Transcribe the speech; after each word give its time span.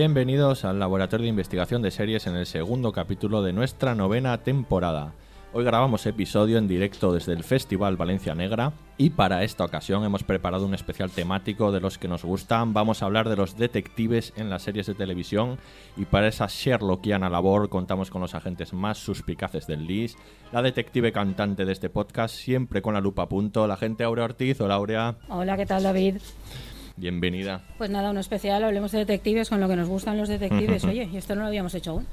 Bienvenidos 0.00 0.64
al 0.64 0.78
Laboratorio 0.78 1.24
de 1.24 1.28
Investigación 1.28 1.82
de 1.82 1.90
Series 1.90 2.26
en 2.26 2.34
el 2.34 2.46
segundo 2.46 2.90
capítulo 2.90 3.42
de 3.42 3.52
nuestra 3.52 3.94
novena 3.94 4.38
temporada. 4.38 5.12
Hoy 5.52 5.62
grabamos 5.62 6.06
episodio 6.06 6.56
en 6.56 6.66
directo 6.66 7.12
desde 7.12 7.34
el 7.34 7.44
Festival 7.44 7.98
Valencia 7.98 8.34
Negra 8.34 8.72
y 8.96 9.10
para 9.10 9.44
esta 9.44 9.62
ocasión 9.62 10.02
hemos 10.02 10.22
preparado 10.24 10.64
un 10.64 10.72
especial 10.72 11.10
temático 11.10 11.70
de 11.70 11.80
los 11.80 11.98
que 11.98 12.08
nos 12.08 12.24
gustan. 12.24 12.72
Vamos 12.72 13.02
a 13.02 13.04
hablar 13.04 13.28
de 13.28 13.36
los 13.36 13.58
detectives 13.58 14.32
en 14.36 14.48
las 14.48 14.62
series 14.62 14.86
de 14.86 14.94
televisión 14.94 15.58
y 15.98 16.06
para 16.06 16.28
esa 16.28 16.46
Sherlockiana 16.48 17.28
labor 17.28 17.68
contamos 17.68 18.08
con 18.08 18.22
los 18.22 18.34
agentes 18.34 18.72
más 18.72 18.96
suspicaces 18.96 19.66
del 19.66 19.86
LIS, 19.86 20.16
la 20.50 20.62
detective 20.62 21.12
cantante 21.12 21.66
de 21.66 21.72
este 21.72 21.90
podcast, 21.90 22.34
siempre 22.34 22.80
con 22.80 22.94
la 22.94 23.02
lupa 23.02 23.24
a 23.24 23.28
punto, 23.28 23.66
la 23.66 23.74
agente 23.74 24.04
Aurea 24.04 24.24
Ortiz. 24.24 24.62
Hola 24.62 24.76
Aurea, 24.76 25.16
Hola, 25.28 25.58
¿qué 25.58 25.66
tal 25.66 25.82
David? 25.82 26.16
Bienvenida. 26.96 27.62
Pues 27.78 27.90
nada, 27.90 28.10
uno 28.10 28.20
especial, 28.20 28.62
hablemos 28.64 28.92
de 28.92 28.98
detectives 28.98 29.48
con 29.48 29.60
lo 29.60 29.68
que 29.68 29.76
nos 29.76 29.88
gustan 29.88 30.16
los 30.18 30.28
detectives. 30.28 30.84
Oye, 30.90 31.08
y 31.12 31.16
esto 31.16 31.34
no 31.34 31.42
lo 31.42 31.46
habíamos 31.48 31.74
hecho 31.74 31.92
aún. 31.92 32.06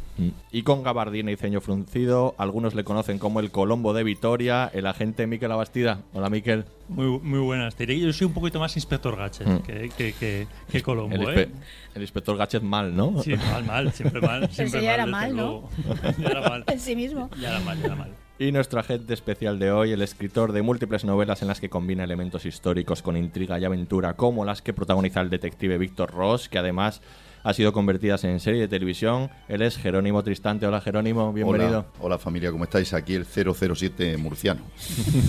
Y 0.51 0.63
con 0.63 0.83
gabardina 0.83 1.31
y 1.31 1.35
ceño 1.35 1.61
fruncido, 1.61 2.35
algunos 2.37 2.73
le 2.75 2.83
conocen 2.83 3.19
como 3.19 3.39
el 3.39 3.51
Colombo 3.51 3.93
de 3.93 4.03
Vitoria, 4.03 4.69
el 4.73 4.87
agente 4.87 5.27
Miquel 5.27 5.51
Abastida. 5.51 5.99
Hola 6.13 6.29
Miquel. 6.29 6.65
Muy, 6.89 7.19
muy 7.19 7.39
buenas. 7.39 7.75
Te 7.75 7.85
diré 7.85 7.99
que 7.99 8.05
yo 8.07 8.13
soy 8.13 8.27
un 8.27 8.33
poquito 8.33 8.59
más 8.59 8.75
Inspector 8.75 9.15
Gadget 9.15 9.47
Mm. 9.47 9.57
que, 9.59 9.89
que, 9.95 10.13
que, 10.13 10.47
que 10.71 10.81
Colombo, 10.81 11.15
El, 11.29 11.39
¿eh? 11.39 11.49
el 11.95 12.01
inspector 12.01 12.35
Gadget 12.37 12.63
mal, 12.63 12.95
¿no? 12.95 13.21
Sí, 13.23 13.35
mal, 13.35 13.63
mal, 13.65 13.91
siempre 13.93 14.21
mal. 14.21 14.49
Siempre 14.51 14.81
ya 14.81 14.93
era 14.95 15.03
desde 15.05 15.11
mal, 15.11 15.35
¿no? 15.35 15.69
ya 16.17 16.27
era 16.29 16.41
mal. 16.49 16.63
En 16.67 16.79
sí 16.79 16.95
mismo. 16.95 17.29
Ya 17.39 17.49
era 17.49 17.59
mal, 17.61 17.77
ya 17.79 17.85
era 17.87 17.95
mal. 17.95 18.11
Y 18.39 18.51
nuestro 18.51 18.79
agente 18.79 19.15
especial 19.15 19.57
de 19.57 19.71
hoy, 19.71 19.93
el 19.93 20.03
escritor 20.03 20.51
de 20.51 20.61
múltiples 20.61 21.03
novelas 21.03 21.41
en 21.41 21.47
las 21.47 21.59
que 21.59 21.71
combina 21.71 22.03
elementos 22.03 22.45
históricos 22.45 23.01
con 23.01 23.17
intriga 23.17 23.59
y 23.59 23.65
aventura, 23.65 24.13
como 24.13 24.45
las 24.45 24.61
que 24.61 24.73
protagoniza 24.73 25.21
el 25.21 25.31
detective 25.31 25.79
Víctor 25.79 26.11
Ross, 26.11 26.47
que 26.47 26.59
además 26.59 27.01
ha 27.41 27.53
sido 27.53 27.73
convertidas 27.73 28.23
en 28.25 28.39
serie 28.39 28.61
de 28.61 28.67
televisión. 28.67 29.31
Él 29.47 29.63
es 29.63 29.75
Jerónimo 29.77 30.21
Tristante. 30.21 30.67
Hola 30.67 30.81
Jerónimo, 30.81 31.33
bienvenido. 31.33 31.79
Hola, 31.79 31.85
hola 31.99 32.17
familia, 32.19 32.51
¿cómo 32.51 32.65
estáis? 32.65 32.93
Aquí 32.93 33.15
el 33.15 33.25
007 33.25 34.17
murciano. 34.17 34.61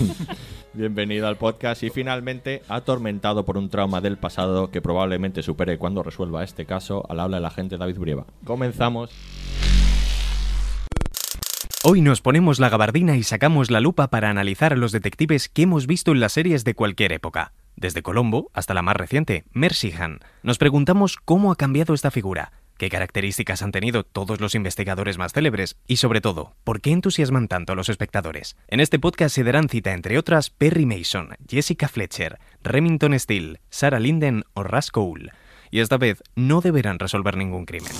Bienvenido 0.75 1.27
al 1.27 1.37
podcast 1.37 1.81
y 1.81 1.89
finalmente, 1.89 2.61
atormentado 2.69 3.43
por 3.43 3.57
un 3.57 3.69
trauma 3.69 4.01
del 4.01 4.19
pasado 4.19 4.69
que 4.69 4.83
probablemente 4.83 5.41
supere 5.41 5.79
cuando 5.79 6.03
resuelva 6.03 6.43
este 6.43 6.67
caso, 6.67 7.03
al 7.09 7.19
habla 7.21 7.37
el 7.37 7.45
agente 7.45 7.77
David 7.77 7.97
Brieva. 7.97 8.27
Comenzamos. 8.43 9.09
Hoy 11.81 12.01
nos 12.01 12.19
ponemos 12.19 12.59
la 12.59 12.67
gabardina 12.67 13.15
y 13.15 13.23
sacamos 13.23 13.71
la 13.71 13.79
lupa 13.79 14.09
para 14.09 14.29
analizar 14.29 14.73
a 14.73 14.75
los 14.75 14.91
detectives 14.91 15.47
que 15.47 15.61
hemos 15.61 15.87
visto 15.87 16.11
en 16.11 16.19
las 16.19 16.33
series 16.33 16.65
de 16.65 16.75
cualquier 16.75 17.13
época. 17.13 17.53
Desde 17.77 18.01
Colombo 18.01 18.51
hasta 18.53 18.73
la 18.73 18.81
más 18.81 18.97
reciente, 18.97 19.45
Mercy 19.53 19.93
Han. 19.97 20.19
Nos 20.43 20.57
preguntamos 20.57 21.15
cómo 21.23 21.53
ha 21.53 21.55
cambiado 21.55 21.93
esta 21.93 22.11
figura, 22.11 22.51
qué 22.77 22.89
características 22.89 23.61
han 23.61 23.71
tenido 23.71 24.03
todos 24.03 24.41
los 24.41 24.55
investigadores 24.55 25.17
más 25.17 25.31
célebres 25.31 25.77
y 25.87 25.95
sobre 25.95 26.19
todo, 26.19 26.53
por 26.65 26.81
qué 26.81 26.91
entusiasman 26.91 27.47
tanto 27.47 27.71
a 27.71 27.77
los 27.77 27.87
espectadores. 27.87 28.57
En 28.67 28.81
este 28.81 28.99
podcast 28.99 29.33
se 29.33 29.45
darán 29.45 29.69
cita 29.69 29.93
entre 29.93 30.17
otras 30.17 30.49
Perry 30.49 30.85
Mason, 30.85 31.29
Jessica 31.47 31.87
Fletcher, 31.87 32.39
Remington 32.61 33.17
Steele, 33.17 33.61
Sarah 33.69 34.01
Linden 34.01 34.43
o 34.53 34.63
Russ 34.63 34.91
Cole. 34.91 35.31
Y 35.71 35.79
esta 35.79 35.95
vez 35.95 36.23
no 36.35 36.59
deberán 36.59 36.99
resolver 36.99 37.37
ningún 37.37 37.65
crimen. 37.65 37.93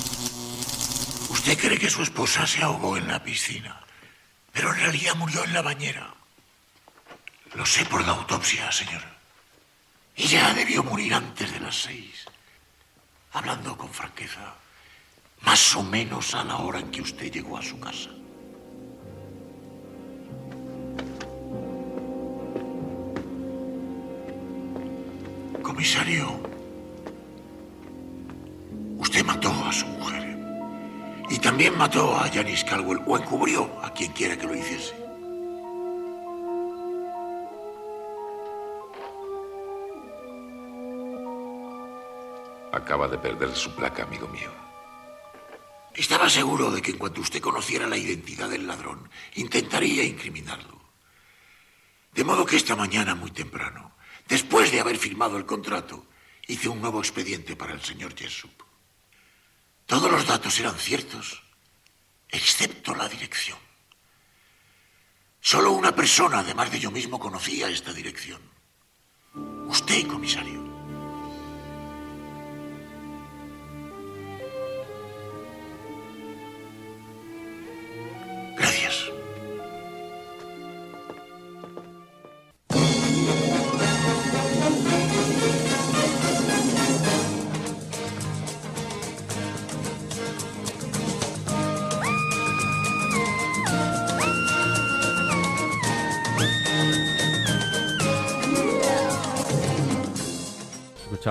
Usted 1.49 1.65
cree 1.67 1.79
que 1.79 1.89
su 1.89 2.03
esposa 2.03 2.45
se 2.45 2.61
ahogó 2.61 2.95
en 2.95 3.07
la 3.07 3.23
piscina, 3.23 3.81
pero 4.53 4.71
en 4.71 4.81
realidad 4.81 5.15
murió 5.15 5.43
en 5.43 5.51
la 5.51 5.63
bañera. 5.63 6.13
Lo 7.55 7.65
sé 7.65 7.83
por 7.85 8.05
la 8.05 8.11
autopsia, 8.11 8.71
señor. 8.71 9.01
Ella 10.15 10.53
debió 10.53 10.83
morir 10.83 11.11
antes 11.11 11.51
de 11.51 11.59
las 11.59 11.75
seis. 11.75 12.23
Hablando 13.33 13.75
con 13.75 13.91
franqueza, 13.91 14.53
más 15.41 15.75
o 15.75 15.81
menos 15.81 16.35
a 16.35 16.43
la 16.43 16.57
hora 16.57 16.81
en 16.81 16.91
que 16.91 17.01
usted 17.01 17.31
llegó 17.31 17.57
a 17.57 17.63
su 17.63 17.79
casa. 17.79 18.11
Comisario, 25.63 26.43
usted 28.99 29.25
mató 29.25 29.51
a 29.65 29.73
su 29.73 29.87
mujer. 29.87 30.28
Y 31.29 31.37
también 31.39 31.77
mató 31.77 32.15
a 32.15 32.27
Janice 32.29 32.65
Caldwell, 32.65 33.01
o 33.05 33.17
encubrió 33.17 33.79
a 33.83 33.93
quien 33.93 34.11
quiera 34.13 34.37
que 34.37 34.47
lo 34.47 34.55
hiciese. 34.55 34.95
Acaba 42.71 43.07
de 43.07 43.17
perder 43.17 43.55
su 43.55 43.75
placa, 43.75 44.03
amigo 44.03 44.27
mío. 44.27 44.51
Estaba 45.93 46.29
seguro 46.29 46.71
de 46.71 46.81
que 46.81 46.91
en 46.91 46.97
cuanto 46.97 47.21
usted 47.21 47.41
conociera 47.41 47.85
la 47.85 47.97
identidad 47.97 48.49
del 48.49 48.65
ladrón, 48.65 49.09
intentaría 49.35 50.03
incriminarlo. 50.03 50.79
De 52.13 52.23
modo 52.23 52.45
que 52.45 52.55
esta 52.55 52.75
mañana, 52.75 53.15
muy 53.15 53.31
temprano, 53.31 53.91
después 54.27 54.71
de 54.71 54.79
haber 54.79 54.97
firmado 54.97 55.37
el 55.37 55.45
contrato, 55.45 56.05
hice 56.47 56.69
un 56.69 56.81
nuevo 56.81 56.99
expediente 56.99 57.55
para 57.55 57.73
el 57.73 57.81
señor 57.81 58.15
Jessup. 58.15 58.68
Todos 59.89 60.11
los 60.11 60.27
datos 60.27 60.59
eran 60.59 60.77
ciertos, 60.77 61.41
excepto 62.29 62.93
la 62.93 63.09
dirección. 63.09 63.57
Solo 65.41 65.71
una 65.71 65.95
persona, 65.95 66.41
además 66.41 66.71
de 66.71 66.79
yo 66.79 66.91
mismo, 66.91 67.19
conocía 67.19 67.69
esta 67.69 67.91
dirección. 67.91 68.39
Usted, 69.67 70.05
comisario. 70.05 70.68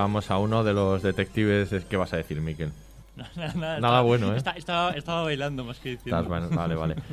Escuchábamos 0.09 0.31
a 0.31 0.39
uno 0.39 0.65
de 0.65 0.73
los 0.73 1.03
detectives. 1.03 1.85
¿Qué 1.85 1.97
vas 1.99 2.13
a 2.15 2.17
decir, 2.17 2.41
Miquel? 2.41 2.71
Nada, 3.37 3.79
Nada 3.81 4.01
bueno, 4.01 4.33
¿eh? 4.33 4.39
Está- 4.39 4.53
estaba, 4.53 4.93
estaba 4.93 5.23
bailando 5.23 5.65
más 5.65 5.79
que 5.81 5.91
diciendo. 5.91 6.17
Estás 6.23 6.51
vale, 6.57 6.75
vale. 6.75 6.95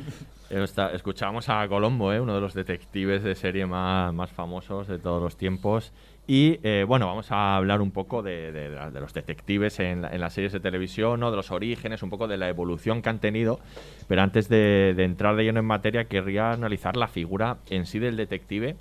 Eh, 0.48 0.62
está- 0.62 0.92
escuchábamos 0.92 1.48
a 1.48 1.66
Colombo, 1.66 2.12
¿eh? 2.12 2.20
uno 2.20 2.32
de 2.32 2.40
los 2.40 2.54
detectives 2.54 3.24
de 3.24 3.34
serie 3.34 3.66
más, 3.66 4.14
más 4.14 4.30
famosos 4.30 4.86
de 4.86 5.00
todos 5.00 5.20
los 5.20 5.36
tiempos. 5.36 5.92
Y 6.28 6.60
eh, 6.62 6.84
bueno, 6.86 7.08
vamos 7.08 7.32
a 7.32 7.56
hablar 7.56 7.80
un 7.80 7.90
poco 7.90 8.22
de, 8.22 8.52
de- 8.52 8.70
de 8.70 9.00
los 9.00 9.12
detectives 9.12 9.80
en, 9.80 10.02
la- 10.02 10.08
en 10.14 10.20
las 10.20 10.34
series 10.34 10.52
de 10.52 10.60
televisión, 10.60 11.18
¿no? 11.18 11.32
de 11.32 11.36
los 11.36 11.50
orígenes, 11.50 12.04
un 12.04 12.10
poco 12.10 12.28
de 12.28 12.36
la 12.36 12.48
evolución 12.48 13.02
que 13.02 13.08
han 13.08 13.18
tenido. 13.18 13.58
Pero 14.06 14.22
antes 14.22 14.48
de, 14.48 14.94
de 14.96 15.02
entrar 15.02 15.34
de 15.34 15.42
lleno 15.42 15.58
en 15.58 15.66
materia, 15.66 16.04
querría 16.04 16.52
analizar 16.52 16.96
la 16.96 17.08
figura 17.08 17.56
en 17.68 17.84
sí 17.84 17.98
del 17.98 18.16
detective 18.16 18.76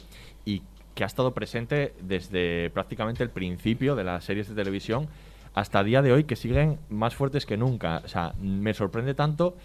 y 0.45 0.61
que 0.95 1.03
ha 1.03 1.07
estado 1.07 1.33
presente 1.33 1.93
desde 2.01 2.71
prácticamente 2.71 3.21
el 3.21 3.29
principio 3.29 3.95
de 3.95 4.05
las 4.05 4.23
series 4.23 4.47
de 4.47 4.55
televisión 4.55 5.07
hasta 5.53 5.83
día 5.83 6.01
de 6.01 6.11
hoy, 6.11 6.23
que 6.23 6.35
siguen 6.35 6.79
más 6.89 7.15
fuertes 7.15 7.45
que 7.45 7.57
nunca. 7.57 8.01
O 8.03 8.07
sea, 8.07 8.33
me 8.41 8.73
sorprende 8.73 9.13
tanto 9.13 9.55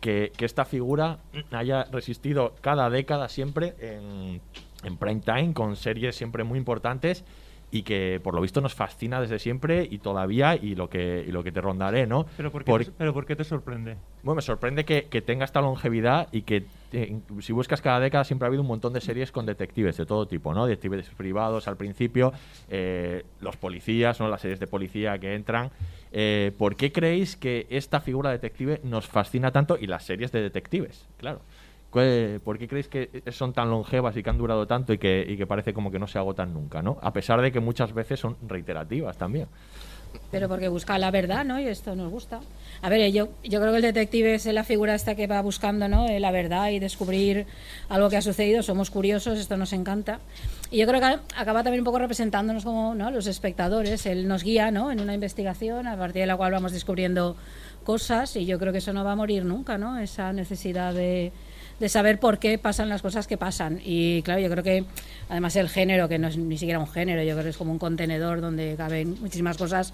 que, 0.00 0.32
que 0.36 0.44
esta 0.44 0.64
figura 0.64 1.18
haya 1.52 1.84
resistido 1.84 2.54
cada 2.60 2.90
década 2.90 3.28
siempre 3.28 3.74
en, 3.78 4.40
en 4.84 4.96
prime 4.96 5.20
time 5.20 5.54
con 5.54 5.76
series 5.76 6.16
siempre 6.16 6.44
muy 6.44 6.58
importantes 6.58 7.24
y 7.74 7.82
que 7.84 8.20
por 8.22 8.34
lo 8.34 8.40
visto 8.42 8.60
nos 8.60 8.74
fascina 8.74 9.18
desde 9.20 9.38
siempre 9.38 9.88
y 9.90 9.98
todavía 9.98 10.54
y 10.54 10.74
lo 10.76 10.88
que, 10.90 11.24
y 11.26 11.32
lo 11.32 11.42
que 11.42 11.50
te 11.50 11.60
rondaré, 11.62 12.06
¿no? 12.06 12.26
¿Pero 12.36 12.52
por 12.52 12.62
qué, 12.64 12.70
Por- 12.70 12.92
pero 12.92 13.14
¿por 13.14 13.24
qué 13.26 13.34
te 13.34 13.44
sorprende? 13.44 13.96
bueno, 14.22 14.36
me 14.36 14.42
sorprende 14.42 14.84
que, 14.84 15.04
que 15.06 15.22
tenga 15.22 15.44
esta 15.46 15.60
longevidad 15.62 16.28
y 16.32 16.42
que 16.42 16.66
eh, 16.92 17.18
si 17.40 17.52
buscas 17.54 17.80
cada 17.80 17.98
década 17.98 18.24
siempre 18.24 18.44
ha 18.44 18.48
habido 18.48 18.60
un 18.62 18.68
montón 18.68 18.92
de 18.92 19.00
series 19.00 19.32
con 19.32 19.46
detectives 19.46 19.96
de 19.96 20.04
todo 20.04 20.28
tipo, 20.28 20.52
¿no? 20.52 20.66
Detectives 20.66 21.08
privados 21.16 21.66
al 21.66 21.78
principio, 21.78 22.32
eh, 22.68 23.24
los 23.40 23.56
policías, 23.56 24.20
¿no? 24.20 24.28
Las 24.28 24.42
series 24.42 24.60
de 24.60 24.66
policía 24.66 25.18
que 25.18 25.34
entran. 25.34 25.70
Eh, 26.12 26.52
¿Por 26.58 26.76
qué 26.76 26.92
creéis 26.92 27.36
que 27.36 27.66
esta 27.70 28.00
figura 28.02 28.30
detective 28.30 28.80
nos 28.84 29.06
fascina 29.06 29.50
tanto 29.50 29.78
y 29.80 29.86
las 29.86 30.04
series 30.04 30.30
de 30.30 30.42
detectives? 30.42 31.08
Claro. 31.16 31.40
¿Cuál- 31.92 32.40
¿Por 32.42 32.58
qué 32.58 32.66
creéis 32.66 32.88
que 32.88 33.22
son 33.30 33.52
tan 33.52 33.68
longevas 33.70 34.16
y 34.16 34.22
que 34.22 34.30
han 34.30 34.38
durado 34.38 34.66
tanto 34.66 34.92
y 34.94 34.98
que, 34.98 35.24
y 35.28 35.36
que 35.36 35.46
parece 35.46 35.72
como 35.74 35.90
que 35.90 35.98
no 35.98 36.06
se 36.06 36.18
agotan 36.18 36.52
nunca, 36.54 36.80
¿no? 36.82 36.98
A 37.02 37.12
pesar 37.12 37.40
de 37.42 37.52
que 37.52 37.60
muchas 37.60 37.92
veces 37.92 38.18
son 38.18 38.36
reiterativas 38.48 39.16
también. 39.18 39.46
Pero 40.30 40.46
porque 40.48 40.68
busca 40.68 40.98
la 40.98 41.10
verdad, 41.10 41.42
¿no? 41.44 41.58
Y 41.60 41.64
esto 41.66 41.94
nos 41.94 42.10
gusta. 42.10 42.40
A 42.82 42.88
ver, 42.90 43.10
yo, 43.12 43.28
yo 43.44 43.60
creo 43.60 43.70
que 43.72 43.76
el 43.76 43.82
detective 43.82 44.34
es 44.34 44.44
la 44.46 44.64
figura 44.64 44.94
esta 44.94 45.14
que 45.14 45.26
va 45.26 45.40
buscando, 45.40 45.88
¿no? 45.88 46.06
Eh, 46.06 46.20
La 46.20 46.30
verdad 46.30 46.68
y 46.70 46.78
descubrir 46.78 47.46
algo 47.88 48.10
que 48.10 48.16
ha 48.18 48.22
sucedido. 48.22 48.62
Somos 48.62 48.90
curiosos, 48.90 49.38
esto 49.38 49.56
nos 49.56 49.72
encanta. 49.72 50.20
Y 50.70 50.78
yo 50.78 50.86
creo 50.86 51.00
que 51.00 51.06
acaba 51.36 51.62
también 51.62 51.80
un 51.80 51.84
poco 51.86 51.98
representándonos 51.98 52.62
como 52.64 52.94
¿no? 52.94 53.10
los 53.10 53.26
espectadores. 53.26 54.04
Él 54.06 54.28
nos 54.28 54.42
guía, 54.44 54.70
¿no? 54.70 54.90
En 54.90 55.00
una 55.00 55.14
investigación 55.14 55.86
a 55.86 55.96
partir 55.96 56.22
de 56.22 56.26
la 56.26 56.36
cual 56.36 56.52
vamos 56.52 56.72
descubriendo 56.72 57.36
cosas 57.84 58.36
y 58.36 58.44
yo 58.46 58.58
creo 58.58 58.72
que 58.72 58.78
eso 58.78 58.92
no 58.92 59.04
va 59.04 59.12
a 59.12 59.16
morir 59.16 59.44
nunca, 59.46 59.76
¿no? 59.78 59.98
Esa 59.98 60.32
necesidad 60.34 60.92
de, 60.94 61.32
de 61.80 61.88
saber 61.88 62.18
por 62.20 62.38
qué 62.38 62.58
pasan 62.58 62.88
las 62.88 63.02
cosas 63.02 63.26
que 63.26 63.36
pasan. 63.36 63.80
Y 63.84 64.22
claro, 64.22 64.40
yo 64.40 64.50
creo 64.50 64.62
que 64.62 64.84
además 65.28 65.56
el 65.56 65.68
género, 65.68 66.08
que 66.08 66.18
no 66.18 66.28
es 66.28 66.36
ni 66.36 66.58
siquiera 66.58 66.78
un 66.78 66.86
género, 66.88 67.22
yo 67.22 67.32
creo 67.32 67.44
que 67.44 67.50
es 67.50 67.56
como 67.56 67.72
un 67.72 67.78
contenedor 67.78 68.40
donde 68.40 68.74
caben 68.76 69.16
muchísimas 69.20 69.56
cosas, 69.56 69.92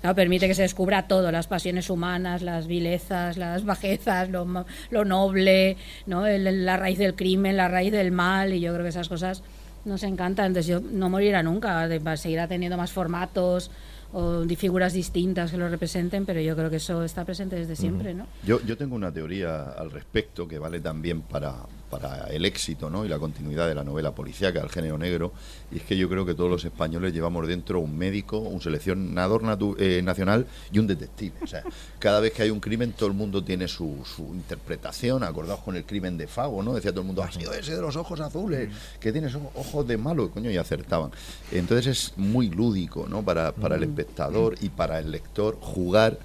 claro, 0.00 0.14
permite 0.14 0.46
que 0.46 0.54
se 0.54 0.62
descubra 0.62 1.08
todo, 1.08 1.32
las 1.32 1.46
pasiones 1.46 1.90
humanas, 1.90 2.42
las 2.42 2.66
vilezas, 2.66 3.36
las 3.36 3.64
bajezas, 3.64 4.28
lo, 4.30 4.64
lo 4.90 5.04
noble, 5.04 5.76
¿no? 6.06 6.26
El- 6.26 6.64
la 6.66 6.76
raíz 6.76 6.98
del 6.98 7.14
crimen, 7.14 7.56
la 7.56 7.68
raíz 7.68 7.90
del 7.92 8.12
mal, 8.12 8.52
y 8.52 8.60
yo 8.60 8.72
creo 8.72 8.84
que 8.84 8.90
esas 8.90 9.08
cosas 9.08 9.42
nos 9.84 10.02
encantan. 10.02 10.46
Entonces 10.46 10.66
yo 10.68 10.80
no 10.80 11.10
morirá 11.10 11.42
nunca, 11.42 11.88
seguirá 12.16 12.46
teniendo 12.48 12.76
más 12.76 12.92
formatos 12.92 13.70
o 14.14 14.46
de 14.46 14.56
figuras 14.56 14.92
distintas 14.92 15.50
que 15.50 15.56
lo 15.56 15.68
representen, 15.68 16.24
pero 16.24 16.40
yo 16.40 16.54
creo 16.54 16.70
que 16.70 16.76
eso 16.76 17.02
está 17.02 17.24
presente 17.24 17.56
desde 17.56 17.74
siempre, 17.74 18.14
¿no? 18.14 18.26
Yo, 18.46 18.60
yo 18.64 18.76
tengo 18.76 18.94
una 18.94 19.12
teoría 19.12 19.64
al 19.64 19.90
respecto 19.90 20.46
que 20.46 20.58
vale 20.58 20.80
también 20.80 21.22
para, 21.22 21.66
para 21.94 22.24
el 22.26 22.44
éxito 22.44 22.90
¿no? 22.90 23.04
y 23.04 23.08
la 23.08 23.20
continuidad 23.20 23.68
de 23.68 23.74
la 23.76 23.84
novela 23.84 24.12
policíaca, 24.12 24.60
el 24.60 24.68
género 24.68 24.98
negro, 24.98 25.32
y 25.70 25.76
es 25.76 25.84
que 25.84 25.96
yo 25.96 26.08
creo 26.08 26.26
que 26.26 26.34
todos 26.34 26.50
los 26.50 26.64
españoles 26.64 27.12
llevamos 27.12 27.46
dentro 27.46 27.78
un 27.78 27.96
médico, 27.96 28.38
un 28.38 28.60
seleccionador 28.60 29.42
natu- 29.44 29.76
eh, 29.78 30.02
nacional 30.02 30.44
y 30.72 30.80
un 30.80 30.88
detective. 30.88 31.34
O 31.42 31.46
sea, 31.46 31.62
cada 32.00 32.18
vez 32.18 32.32
que 32.32 32.42
hay 32.42 32.50
un 32.50 32.58
crimen, 32.58 32.92
todo 32.94 33.08
el 33.08 33.14
mundo 33.14 33.44
tiene 33.44 33.68
su, 33.68 34.02
su 34.04 34.22
interpretación, 34.34 35.22
acordados 35.22 35.60
con 35.60 35.76
el 35.76 35.84
crimen 35.84 36.18
de 36.18 36.26
Fago, 36.26 36.62
¿no? 36.64 36.74
Decía 36.74 36.90
todo 36.90 37.02
el 37.02 37.06
mundo, 37.06 37.22
ha 37.22 37.30
sido 37.30 37.52
ese 37.54 37.76
de 37.76 37.80
los 37.80 37.94
ojos 37.94 38.18
azules, 38.20 38.70
que 38.98 39.12
tiene 39.12 39.28
esos 39.28 39.42
ojos 39.54 39.86
de 39.86 39.96
malo, 39.96 40.30
coño, 40.30 40.50
y 40.50 40.56
acertaban. 40.56 41.12
Entonces 41.52 41.86
es 41.86 42.12
muy 42.16 42.48
lúdico, 42.50 43.06
¿no? 43.08 43.22
Para, 43.22 43.52
para 43.52 43.76
el 43.76 43.84
espectador 43.84 44.56
y 44.60 44.68
para 44.68 44.98
el 44.98 45.12
lector 45.12 45.58
jugar 45.60 46.18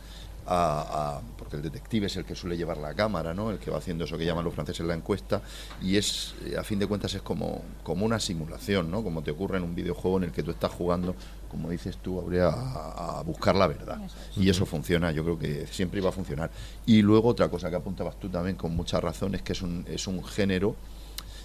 a, 0.51 1.17
a- 1.17 1.21
porque 1.37 1.55
el 1.57 1.61
detective 1.61 2.07
es 2.07 2.15
el 2.17 2.25
que 2.25 2.35
suele 2.35 2.57
llevar 2.57 2.77
la 2.77 2.93
cámara, 2.93 3.33
¿no? 3.33 3.51
El 3.51 3.59
que 3.59 3.71
va 3.71 3.77
haciendo 3.77 4.03
eso 4.05 4.17
que 4.17 4.25
llaman 4.25 4.43
los 4.45 4.53
franceses 4.53 4.85
la 4.85 4.93
encuesta 4.95 5.41
y 5.81 5.97
es 5.97 6.33
eh, 6.45 6.57
a 6.57 6.63
fin 6.63 6.79
de 6.79 6.87
cuentas 6.87 7.13
es 7.13 7.21
como 7.21 7.61
como 7.83 8.05
una 8.05 8.19
simulación, 8.19 8.89
¿no? 8.91 9.03
Como 9.03 9.21
te 9.21 9.31
ocurre 9.31 9.57
en 9.57 9.63
un 9.63 9.75
videojuego 9.75 10.17
en 10.17 10.23
el 10.25 10.31
que 10.31 10.43
tú 10.43 10.51
estás 10.51 10.71
jugando, 10.71 11.15
como 11.49 11.69
dices 11.69 11.97
tú, 11.97 12.19
habría 12.19 12.47
a, 12.49 13.19
a 13.19 13.23
buscar 13.23 13.55
la 13.55 13.67
verdad. 13.67 13.99
Y 14.35 14.49
eso 14.49 14.65
funciona, 14.65 15.11
yo 15.11 15.23
creo 15.23 15.39
que 15.39 15.67
siempre 15.67 15.99
iba 15.99 16.09
a 16.09 16.11
funcionar. 16.13 16.49
Y 16.85 17.01
luego 17.01 17.29
otra 17.29 17.49
cosa 17.49 17.69
que 17.69 17.75
apuntabas 17.77 18.19
tú 18.19 18.29
también 18.29 18.55
con 18.55 18.75
mucha 18.75 18.99
razón 18.99 19.35
es 19.35 19.41
que 19.41 19.53
es 19.53 19.61
un 19.61 19.85
es 19.87 20.07
un 20.07 20.23
género 20.23 20.75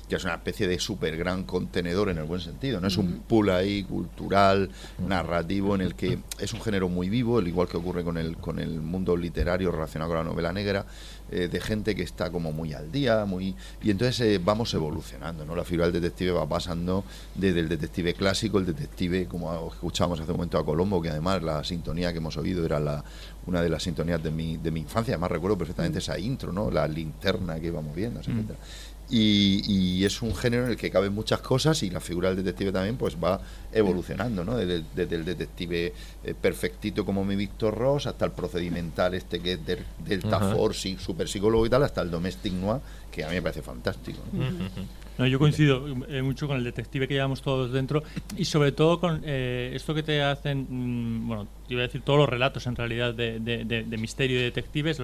que 0.08 0.16
es 0.16 0.24
una 0.24 0.34
especie 0.34 0.66
de 0.68 0.78
súper 0.78 1.16
gran 1.16 1.44
contenedor 1.44 2.08
en 2.08 2.18
el 2.18 2.24
buen 2.24 2.40
sentido, 2.40 2.80
¿no? 2.80 2.88
Es 2.88 2.96
un 2.96 3.20
pool 3.20 3.50
ahí 3.50 3.84
cultural, 3.84 4.70
narrativo, 4.98 5.74
en 5.74 5.80
el 5.80 5.94
que 5.94 6.18
es 6.38 6.52
un 6.52 6.60
género 6.60 6.88
muy 6.88 7.08
vivo, 7.08 7.38
al 7.38 7.48
igual 7.48 7.68
que 7.68 7.76
ocurre 7.76 8.04
con 8.04 8.18
el, 8.18 8.36
con 8.36 8.58
el 8.58 8.80
mundo 8.80 9.16
literario 9.16 9.70
relacionado 9.70 10.10
con 10.10 10.18
la 10.18 10.24
novela 10.24 10.52
negra, 10.52 10.86
eh, 11.30 11.48
de 11.48 11.60
gente 11.60 11.94
que 11.94 12.02
está 12.02 12.30
como 12.30 12.52
muy 12.52 12.74
al 12.74 12.92
día, 12.92 13.24
muy 13.24 13.56
y 13.82 13.90
entonces 13.90 14.20
eh, 14.20 14.40
vamos 14.44 14.74
evolucionando, 14.74 15.44
¿no? 15.46 15.56
La 15.56 15.64
figura 15.64 15.86
del 15.86 16.00
detective 16.00 16.32
va 16.32 16.46
pasando 16.46 17.02
desde 17.34 17.60
el 17.60 17.68
detective 17.68 18.12
clásico, 18.12 18.58
el 18.58 18.66
detective, 18.66 19.26
como 19.26 19.68
escuchábamos 19.72 20.20
hace 20.20 20.30
un 20.30 20.36
momento 20.36 20.58
a 20.58 20.64
Colombo, 20.64 21.00
que 21.00 21.08
además 21.08 21.42
la 21.42 21.64
sintonía 21.64 22.12
que 22.12 22.18
hemos 22.18 22.36
oído 22.36 22.64
era 22.66 22.78
la, 22.78 23.02
una 23.46 23.62
de 23.62 23.68
las 23.68 23.82
sintonías 23.82 24.22
de 24.22 24.30
mi, 24.30 24.58
de 24.58 24.70
mi 24.70 24.80
infancia, 24.80 25.14
además 25.14 25.30
recuerdo 25.30 25.56
perfectamente 25.56 25.98
esa 25.98 26.18
intro, 26.18 26.52
¿no? 26.52 26.70
La 26.70 26.86
linterna 26.86 27.58
que 27.58 27.68
iba 27.68 27.80
moviendo, 27.80 28.20
etcétera. 28.20 28.58
Y, 29.10 29.62
y 29.66 30.04
es 30.04 30.22
un 30.22 30.34
género 30.34 30.64
en 30.64 30.70
el 30.70 30.76
que 30.76 30.90
caben 30.90 31.12
muchas 31.12 31.40
cosas 31.40 31.82
y 31.82 31.90
la 31.90 32.00
figura 32.00 32.28
del 32.30 32.38
detective 32.38 32.72
también 32.72 32.96
pues 32.96 33.16
va 33.22 33.40
evolucionando, 33.74 34.44
¿no? 34.44 34.56
Desde, 34.56 34.76
el- 34.76 34.84
desde 34.94 35.16
el 35.16 35.24
detective 35.24 35.92
eh, 36.24 36.34
perfectito 36.40 37.04
como 37.04 37.24
mi 37.24 37.36
Víctor 37.36 37.74
Ross 37.76 38.06
hasta 38.06 38.24
el 38.24 38.30
procedimental 38.32 39.14
este 39.14 39.40
que 39.40 39.52
es 39.52 39.66
del 39.66 39.84
Delta. 40.06 40.38
Force, 40.54 40.88
y 40.88 40.96
super 40.98 41.28
psicólogo 41.28 41.66
y 41.66 41.70
tal, 41.70 41.82
hasta 41.82 42.00
el 42.02 42.10
domestic 42.10 42.52
noir, 42.52 42.80
que 43.10 43.24
a 43.24 43.28
mí 43.28 43.34
me 43.34 43.42
parece 43.42 43.62
fantástico. 43.62 44.18
¿no? 44.32 44.44
No, 45.16 45.28
yo 45.28 45.38
coincido 45.38 45.86
eh, 46.08 46.22
mucho 46.22 46.48
con 46.48 46.56
el 46.56 46.64
detective 46.64 47.06
que 47.06 47.14
llevamos 47.14 47.40
todos 47.40 47.70
dentro 47.72 48.02
y 48.36 48.46
sobre 48.46 48.72
todo 48.72 48.98
con 48.98 49.22
eh, 49.24 49.70
esto 49.72 49.94
que 49.94 50.02
te 50.02 50.20
hacen, 50.20 50.66
mm, 50.68 51.28
bueno, 51.28 51.46
te 51.68 51.74
iba 51.74 51.82
a 51.84 51.86
decir 51.86 52.00
todos 52.02 52.18
los 52.18 52.28
relatos 52.28 52.66
en 52.66 52.74
realidad 52.74 53.14
de, 53.14 53.38
de- 53.38 53.64
de- 53.64 53.84
de 53.84 53.96
misterio 53.96 54.40
y 54.40 54.42
detectives, 54.42 54.98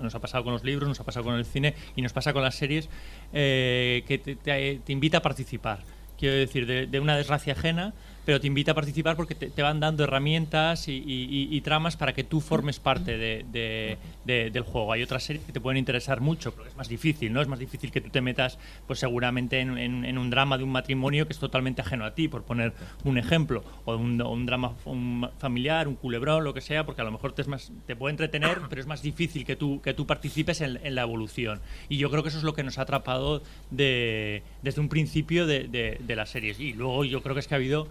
nos 0.00 0.14
ha 0.14 0.20
pasado 0.20 0.44
con 0.44 0.52
los 0.52 0.62
libros, 0.62 0.88
nos 0.88 1.00
ha 1.00 1.04
pasado 1.04 1.24
con 1.24 1.34
el 1.34 1.44
cine 1.44 1.74
y 1.96 2.02
nos 2.02 2.12
pasa 2.12 2.32
con 2.32 2.42
las 2.42 2.54
series, 2.54 2.88
eh, 3.32 4.04
que 4.06 4.18
te, 4.18 4.36
te- 4.36 4.80
te 4.84 4.92
invita 4.92 5.18
a 5.18 5.22
participar. 5.22 5.80
Quiero 6.18 6.36
decir, 6.36 6.66
de, 6.66 7.00
una 7.00 7.16
desgracia 7.16 7.52
ajena, 7.54 7.92
pero 8.24 8.40
te 8.40 8.46
invita 8.46 8.72
a 8.72 8.74
participar 8.74 9.16
porque 9.16 9.34
te, 9.34 9.50
te 9.50 9.62
van 9.62 9.80
dando 9.80 10.04
herramientas 10.04 10.88
y, 10.88 10.92
y- 10.92 11.48
y- 11.54 11.60
tramas 11.60 11.96
para 11.96 12.12
que 12.12 12.24
tú 12.24 12.40
formes 12.40 12.78
parte 12.78 13.16
de- 13.18 13.44
de- 13.50 13.98
de- 14.24 14.50
del 14.50 14.62
juego. 14.62 14.92
Hay 14.92 15.02
otras 15.02 15.22
series 15.24 15.44
que 15.44 15.52
te 15.52 15.60
pueden 15.60 15.78
interesar 15.78 16.20
mucho, 16.20 16.52
pero 16.54 16.68
es 16.68 16.76
más 16.76 16.88
difícil, 16.88 17.32
¿no? 17.32 17.40
Es 17.42 17.48
más 17.48 17.58
difícil 17.58 17.90
que 17.90 18.00
tú 18.00 18.10
te 18.10 18.20
metas, 18.20 18.58
pues 18.86 18.98
seguramente 18.98 19.60
en, 19.60 19.76
en- 19.78 20.04
en 20.04 20.18
un 20.18 20.30
drama 20.30 20.58
de 20.58 20.64
un 20.64 20.70
matrimonio 20.70 21.26
que 21.26 21.32
es 21.32 21.38
totalmente 21.38 21.82
ajeno 21.82 22.04
a 22.04 22.14
ti, 22.14 22.28
por 22.28 22.44
poner 22.44 22.72
un 23.04 23.18
ejemplo, 23.18 23.62
o 23.84 23.96
un, 23.96 24.20
un 24.20 24.46
drama 24.46 24.74
un 24.84 25.28
familiar, 25.38 25.88
un 25.88 25.94
culebrón, 25.96 26.44
lo 26.44 26.54
que 26.54 26.60
sea, 26.60 26.84
porque 26.86 27.00
a 27.02 27.04
lo 27.04 27.12
mejor 27.12 27.32
te, 27.32 27.42
es 27.42 27.48
más, 27.48 27.72
te 27.86 27.96
puede 27.96 28.10
entretener, 28.12 28.58
pero 28.68 28.80
es 28.80 28.86
más 28.86 29.02
difícil 29.02 29.44
que 29.44 29.56
tú, 29.56 29.80
que 29.82 29.94
tú 29.94 30.06
participes 30.06 30.60
en, 30.60 30.78
en 30.82 30.94
la 30.94 31.02
evolución. 31.02 31.60
Y 31.88 31.96
yo 31.98 32.10
creo 32.10 32.22
que 32.22 32.28
eso 32.30 32.38
es 32.38 32.44
lo 32.44 32.54
que 32.54 32.62
nos 32.62 32.78
ha 32.78 32.82
atrapado 32.82 33.42
de, 33.70 34.42
desde 34.62 34.80
un 34.80 34.88
principio 34.88 35.46
de, 35.46 35.68
de- 35.68 35.98
de 36.00 36.16
las 36.16 36.30
series. 36.30 36.60
Y 36.60 36.72
luego 36.72 37.04
yo 37.04 37.22
creo 37.22 37.34
que 37.34 37.40
es 37.40 37.48
que 37.48 37.54
ha 37.54 37.56
habido 37.58 37.88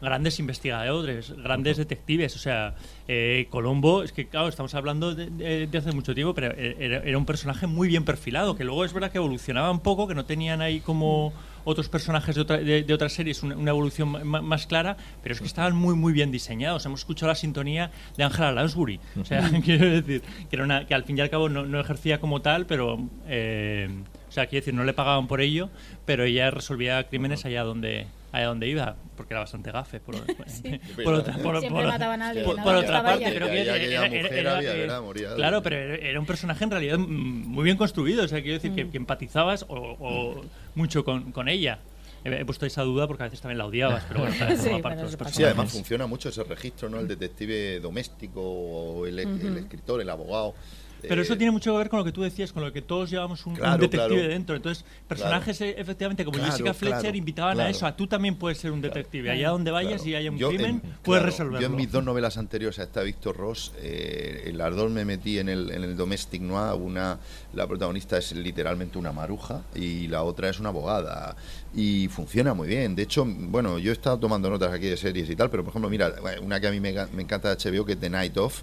grandes 0.00 0.38
investigadores, 0.38 1.34
grandes 1.36 1.76
detectives. 1.76 2.36
O 2.36 2.38
sea, 2.38 2.74
eh, 3.08 3.46
Colombo, 3.50 4.02
es 4.02 4.12
que 4.12 4.26
claro, 4.28 4.48
estamos 4.48 4.74
hablando 4.74 5.14
de, 5.14 5.30
de- 5.30 5.66
de 5.66 5.78
hace 5.78 5.92
mucho 5.92 6.14
tiempo, 6.14 6.34
pero 6.34 6.52
era, 6.54 6.98
era 6.98 7.18
un 7.18 7.24
personaje 7.26 7.66
muy 7.66 7.88
bien 7.88 8.04
perfilado, 8.04 8.56
que 8.56 8.64
luego 8.64 8.84
es 8.84 8.92
verdad 8.92 9.10
que 9.10 9.18
evolucionaba 9.18 9.70
un 9.70 9.80
poco, 9.80 10.06
que 10.06 10.14
no 10.14 10.24
tenían 10.24 10.60
ahí 10.60 10.80
como 10.80 11.32
otros 11.64 11.88
personajes 11.88 12.34
de, 12.36 12.40
otra- 12.42 12.58
de- 12.58 12.92
otras 12.94 13.12
series 13.12 13.42
una, 13.42 13.56
una 13.56 13.70
evolución 13.70 14.10
ma- 14.28 14.42
más 14.42 14.66
clara, 14.66 14.96
pero 15.22 15.34
es 15.34 15.40
que 15.40 15.46
estaban 15.46 15.74
muy 15.74 15.94
muy 15.96 16.12
bien 16.12 16.30
diseñados. 16.30 16.84
Hemos 16.86 17.00
escuchado 17.00 17.28
la 17.28 17.34
sintonía 17.34 17.90
de 18.16 18.24
Angela 18.24 18.52
Lansbury. 18.52 19.00
O 19.20 19.24
sea, 19.24 19.50
quiero 19.64 19.86
decir, 19.90 20.20
que, 20.48 20.56
era 20.56 20.64
una, 20.64 20.86
que 20.86 20.94
al 20.94 21.04
fin 21.04 21.16
y 21.18 21.20
al 21.22 21.30
cabo 21.30 21.48
no, 21.48 21.64
no 21.66 21.80
ejercía 21.80 22.20
como 22.20 22.42
tal, 22.42 22.66
pero... 22.66 22.98
eh, 23.28 23.88
o 24.28 24.32
sea, 24.36 24.46
quiero 24.48 24.62
decir, 24.62 24.74
no 24.74 24.84
le 24.84 24.92
pagaban 24.92 25.28
por 25.28 25.40
ello, 25.40 25.70
pero 26.04 26.24
ella 26.24 26.50
resolvía 26.50 27.04
crímenes 27.04 27.46
allá 27.46 27.62
donde 27.62 28.06
allá 28.36 28.46
donde 28.48 28.68
iba, 28.68 28.96
porque 29.16 29.34
era 29.34 29.40
bastante 29.40 29.70
gafe. 29.72 30.00
Por, 30.00 30.14
Sí. 30.46 30.80
por 31.04 31.14
otra, 31.14 31.34
por- 31.38 31.58
Siempre 31.60 31.82
por- 31.82 31.92
mataban 31.92 32.22
a 32.22 32.28
alguien, 32.28 32.44
por- 32.46 32.56
¿no? 32.56 32.62
por 32.64 32.72
Que 32.74 32.78
otra 32.78 32.96
estaba 32.96 33.08
parte, 33.10 33.30
pero 33.32 33.46
Que 33.46 33.52
que 33.52 33.60
aquella 33.70 33.74
era- 33.74 34.06
era- 34.06 34.08
mujer 34.08 34.32
era- 34.38 34.56
había- 34.56 34.74
eh, 34.74 34.84
era 34.84 35.00
moría 35.00 35.30
de 35.30 35.36
Claro, 35.36 35.62
pero 35.62 35.76
era 35.76 36.20
un 36.20 36.26
personaje 36.26 36.64
en 36.64 36.70
realidad 36.70 36.98
mm, 36.98 37.04
muy 37.06 37.64
bien 37.64 37.76
construido. 37.76 38.24
O 38.24 38.28
sea, 38.28 38.40
quiero 38.42 38.54
decir 38.54 38.72
que, 38.74 38.88
que 38.90 38.96
empatizabas 38.96 39.64
o, 39.68 39.74
o 40.00 40.44
mucho 40.74 41.04
con, 41.04 41.32
con 41.32 41.48
ella. 41.48 41.78
He 42.24 42.44
puesto 42.44 42.66
esa 42.66 42.82
duda 42.82 43.06
porque 43.06 43.22
a 43.22 43.26
veces 43.26 43.40
también 43.40 43.58
la 43.58 43.66
odiabas, 43.66 44.02
pero 44.08 44.20
bueno, 44.20 44.34
Sí, 44.56 44.68
los. 44.82 45.32
Sí, 45.32 45.44
además 45.44 45.70
funciona 45.70 46.08
mucho 46.08 46.28
ese 46.28 46.42
registro, 46.42 46.88
¿no? 46.88 46.98
El 46.98 47.06
detective 47.06 47.78
doméstico 47.78 48.40
o 48.42 49.06
el, 49.06 49.20
el 49.20 49.28
Ujú. 49.28 49.58
escritor, 49.58 50.00
el 50.00 50.10
abogado. 50.10 50.54
Pero 51.02 51.20
Eh, 51.20 51.24
eso 51.24 51.36
tiene 51.36 51.50
mucho 51.50 51.72
que 51.72 51.78
ver 51.78 51.88
con 51.88 51.98
lo 51.98 52.04
que 52.04 52.12
tú 52.12 52.22
decías, 52.22 52.52
con 52.52 52.64
lo 52.64 52.72
que 52.72 52.82
todos 52.82 53.10
llevamos 53.10 53.44
un, 53.46 53.52
un 53.52 53.58
Claro, 53.58 53.78
detective 53.78 54.14
claro. 54.16 54.28
dentro. 54.28 54.56
Entonces, 54.56 54.84
personajes 55.06 55.60
eh, 55.60 55.74
efectivamente 55.78 56.24
como 56.24 56.36
Claro, 56.38 56.50
Jessica 56.52 56.74
Fletcher 56.74 57.00
claro, 57.00 57.16
invitaban 57.16 57.52
a 57.52 57.54
claro. 57.54 57.70
eso. 57.70 57.86
A 57.86 57.96
tú 57.96 58.06
también 58.06 58.36
puedes 58.36 58.58
ser 58.58 58.72
un 58.72 58.80
detective. 58.80 59.30
Allá 59.30 59.50
donde 59.50 59.70
vayas 59.70 60.02
Claro. 60.02 60.08
y 60.10 60.14
haya 60.14 60.30
un 60.30 60.38
Yo 60.38 60.48
crimen, 60.48 60.66
en- 60.70 60.80
puedes 60.80 61.20
claro, 61.22 61.26
resolverlo. 61.26 61.60
Yo 61.60 61.66
en 61.66 61.76
mis 61.76 61.92
dos 61.92 62.02
novelas 62.04 62.36
anteriores 62.38 62.78
a 62.78 62.84
esta 62.84 63.02
Víctor 63.02 63.36
Ross, 63.36 63.72
eh, 63.78 64.44
el 64.46 64.60
Ardor 64.60 64.90
me 64.90 65.04
metí 65.04 65.38
en 65.38 65.48
el, 65.48 65.70
en 65.70 65.84
el 65.84 65.96
Domestic 65.96 66.40
Noir, 66.42 66.74
una, 66.80 67.18
la 67.54 67.66
protagonista 67.66 68.18
es 68.18 68.32
literalmente 68.32 68.98
una 68.98 69.12
maruja 69.12 69.62
y 69.74 70.08
la 70.08 70.22
otra 70.22 70.48
es 70.48 70.58
una 70.60 70.70
abogada 70.70 71.36
y 71.74 72.08
funciona 72.08 72.54
muy 72.54 72.68
bien. 72.68 72.94
De 72.96 73.02
hecho, 73.02 73.24
bueno, 73.26 73.78
yo 73.78 73.90
he 73.90 73.92
estado 73.92 74.18
tomando 74.18 74.48
notas 74.48 74.72
aquí 74.72 74.86
de 74.86 74.96
series 74.96 75.28
y 75.28 75.36
tal, 75.36 75.50
pero 75.50 75.62
por 75.62 75.72
ejemplo, 75.72 75.90
mira, 75.90 76.14
una 76.42 76.58
que 76.60 76.68
a 76.68 76.70
mí 76.70 76.80
me, 76.80 76.92
me 77.12 77.22
encanta 77.22 77.54
de 77.54 77.70
HBO 77.70 77.84
que 77.84 77.92
es 77.92 78.00
The 78.00 78.08
Night 78.10 78.36
Of, 78.38 78.62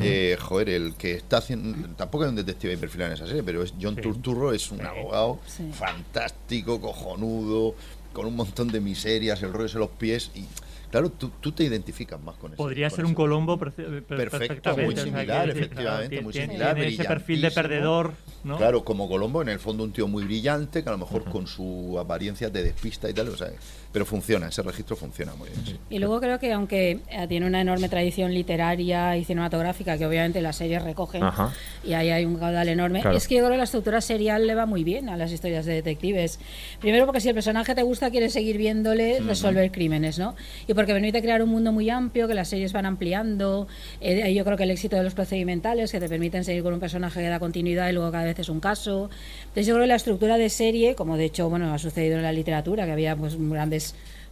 eh, 0.00 0.36
joder, 0.40 0.68
el 0.70 0.94
que 0.94 1.12
está 1.12 1.38
haciendo, 1.38 1.88
tampoco 1.96 2.24
hay 2.24 2.30
un 2.30 2.36
detective 2.36 2.76
perfilado 2.78 3.10
en 3.12 3.14
esa 3.16 3.26
serie, 3.26 3.42
pero 3.44 3.62
es 3.62 3.74
John 3.80 3.94
Sí. 3.94 4.00
Turturro, 4.02 4.52
es 4.52 4.70
un 4.72 4.84
abogado 4.84 5.38
Sí. 5.46 5.70
fantástico, 5.72 6.80
cojonudo, 6.80 7.74
con 8.12 8.26
un 8.26 8.34
montón 8.36 8.68
de 8.68 8.80
miserias, 8.80 9.42
el 9.42 9.52
rollo 9.52 9.72
de 9.72 9.78
los 9.78 9.90
pies 9.90 10.30
y 10.34 10.44
claro, 10.90 11.10
tú, 11.10 11.30
tú 11.40 11.52
te 11.52 11.62
identificas 11.64 12.20
más 12.20 12.36
con 12.36 12.52
eso. 12.52 12.56
Podría 12.56 12.88
ser 12.90 13.04
un 13.04 13.14
Colombo 13.14 13.58
perfe- 13.58 14.02
per- 14.02 14.30
Perfecto, 14.30 14.74
muy 14.76 14.86
o 14.86 14.92
sea, 14.92 15.04
similar, 15.04 15.50
efectivamente, 15.50 16.20
muy 16.22 16.32
similar. 16.32 16.74
Tiene 16.74 16.90
ese 16.92 17.04
perfil 17.04 17.42
de 17.42 17.50
perdedor, 17.50 18.14
Claro, 18.42 18.84
como 18.84 19.08
Colombo, 19.08 19.42
en 19.42 19.48
el 19.48 19.58
fondo 19.58 19.84
un 19.84 19.92
tío 19.92 20.08
muy 20.08 20.24
brillante, 20.24 20.82
que 20.82 20.88
a 20.88 20.92
lo 20.92 20.98
mejor 20.98 21.24
con 21.24 21.46
su 21.46 21.98
apariencia 21.98 22.50
te 22.50 22.62
despista 22.62 23.10
y 23.10 23.14
tal, 23.14 23.28
o 23.28 23.36
sea, 23.36 23.50
pero 23.92 24.04
funciona, 24.04 24.48
ese 24.48 24.62
registro 24.62 24.96
funciona 24.96 25.34
muy 25.34 25.48
bien. 25.48 25.64
sí. 25.66 25.76
Y 25.90 25.98
luego 25.98 26.20
creo 26.20 26.38
que 26.38 26.52
aunque 26.52 27.00
eh, 27.10 27.26
tiene 27.28 27.46
una 27.46 27.60
enorme 27.60 27.88
tradición 27.88 28.32
literaria 28.34 29.16
y 29.16 29.24
cinematográfica, 29.24 29.96
que 29.96 30.06
obviamente 30.06 30.40
las 30.42 30.56
series 30.56 30.82
recogen, 30.82 31.22
Ajá. 31.22 31.52
y 31.84 31.94
ahí 31.94 32.10
hay 32.10 32.24
un 32.24 32.36
caudal 32.36 32.68
enorme, 32.68 33.00
Claro. 33.00 33.16
es 33.16 33.26
que 33.26 33.36
yo 33.36 33.40
creo 33.40 33.52
que 33.52 33.56
la 33.58 33.64
estructura 33.64 34.00
serial 34.00 34.46
le 34.46 34.54
va 34.54 34.66
muy 34.66 34.84
bien 34.84 35.08
a 35.08 35.16
las 35.16 35.32
historias 35.32 35.64
de 35.66 35.74
detectives. 35.74 36.38
Primero 36.80 37.06
porque 37.06 37.20
si 37.20 37.28
el 37.28 37.34
personaje 37.34 37.74
te 37.74 37.82
gusta, 37.82 38.10
quieres 38.10 38.32
seguir 38.32 38.58
viéndole 38.58 39.20
resolver 39.20 39.70
crímenes, 39.72 40.18
¿no? 40.18 40.36
Y 40.66 40.74
porque 40.74 40.92
permite 40.92 41.22
crear 41.22 41.42
un 41.42 41.48
mundo 41.48 41.72
muy 41.72 41.88
amplio, 41.90 42.28
que 42.28 42.34
las 42.34 42.48
series 42.48 42.72
van 42.72 42.84
ampliando. 42.86 43.68
Eh, 44.00 44.32
yo 44.34 44.44
creo 44.44 44.56
que 44.56 44.64
el 44.64 44.70
éxito 44.70 44.96
de 44.96 45.02
los 45.04 45.14
procedimentales, 45.14 45.90
que 45.92 46.00
te 46.00 46.08
permiten 46.08 46.44
seguir 46.44 46.62
con 46.62 46.74
un 46.74 46.80
personaje 46.80 47.20
que 47.20 47.28
da 47.28 47.38
continuidad 47.38 47.88
y 47.88 47.92
luego 47.92 48.10
cada 48.12 48.24
vez 48.24 48.38
es 48.38 48.48
un 48.48 48.60
caso. 48.60 49.08
Entonces 49.40 49.66
yo 49.66 49.74
creo 49.74 49.84
que 49.84 49.88
la 49.88 49.96
estructura 49.96 50.36
de 50.36 50.50
serie, 50.50 50.94
como 50.94 51.16
de 51.16 51.24
hecho 51.24 51.48
bueno 51.48 51.72
ha 51.72 51.78
sucedido 51.78 52.16
en 52.16 52.22
la 52.22 52.32
literatura, 52.32 52.84
que 52.84 52.92
había 52.92 53.16
pues 53.16 53.36
grandes 53.38 53.77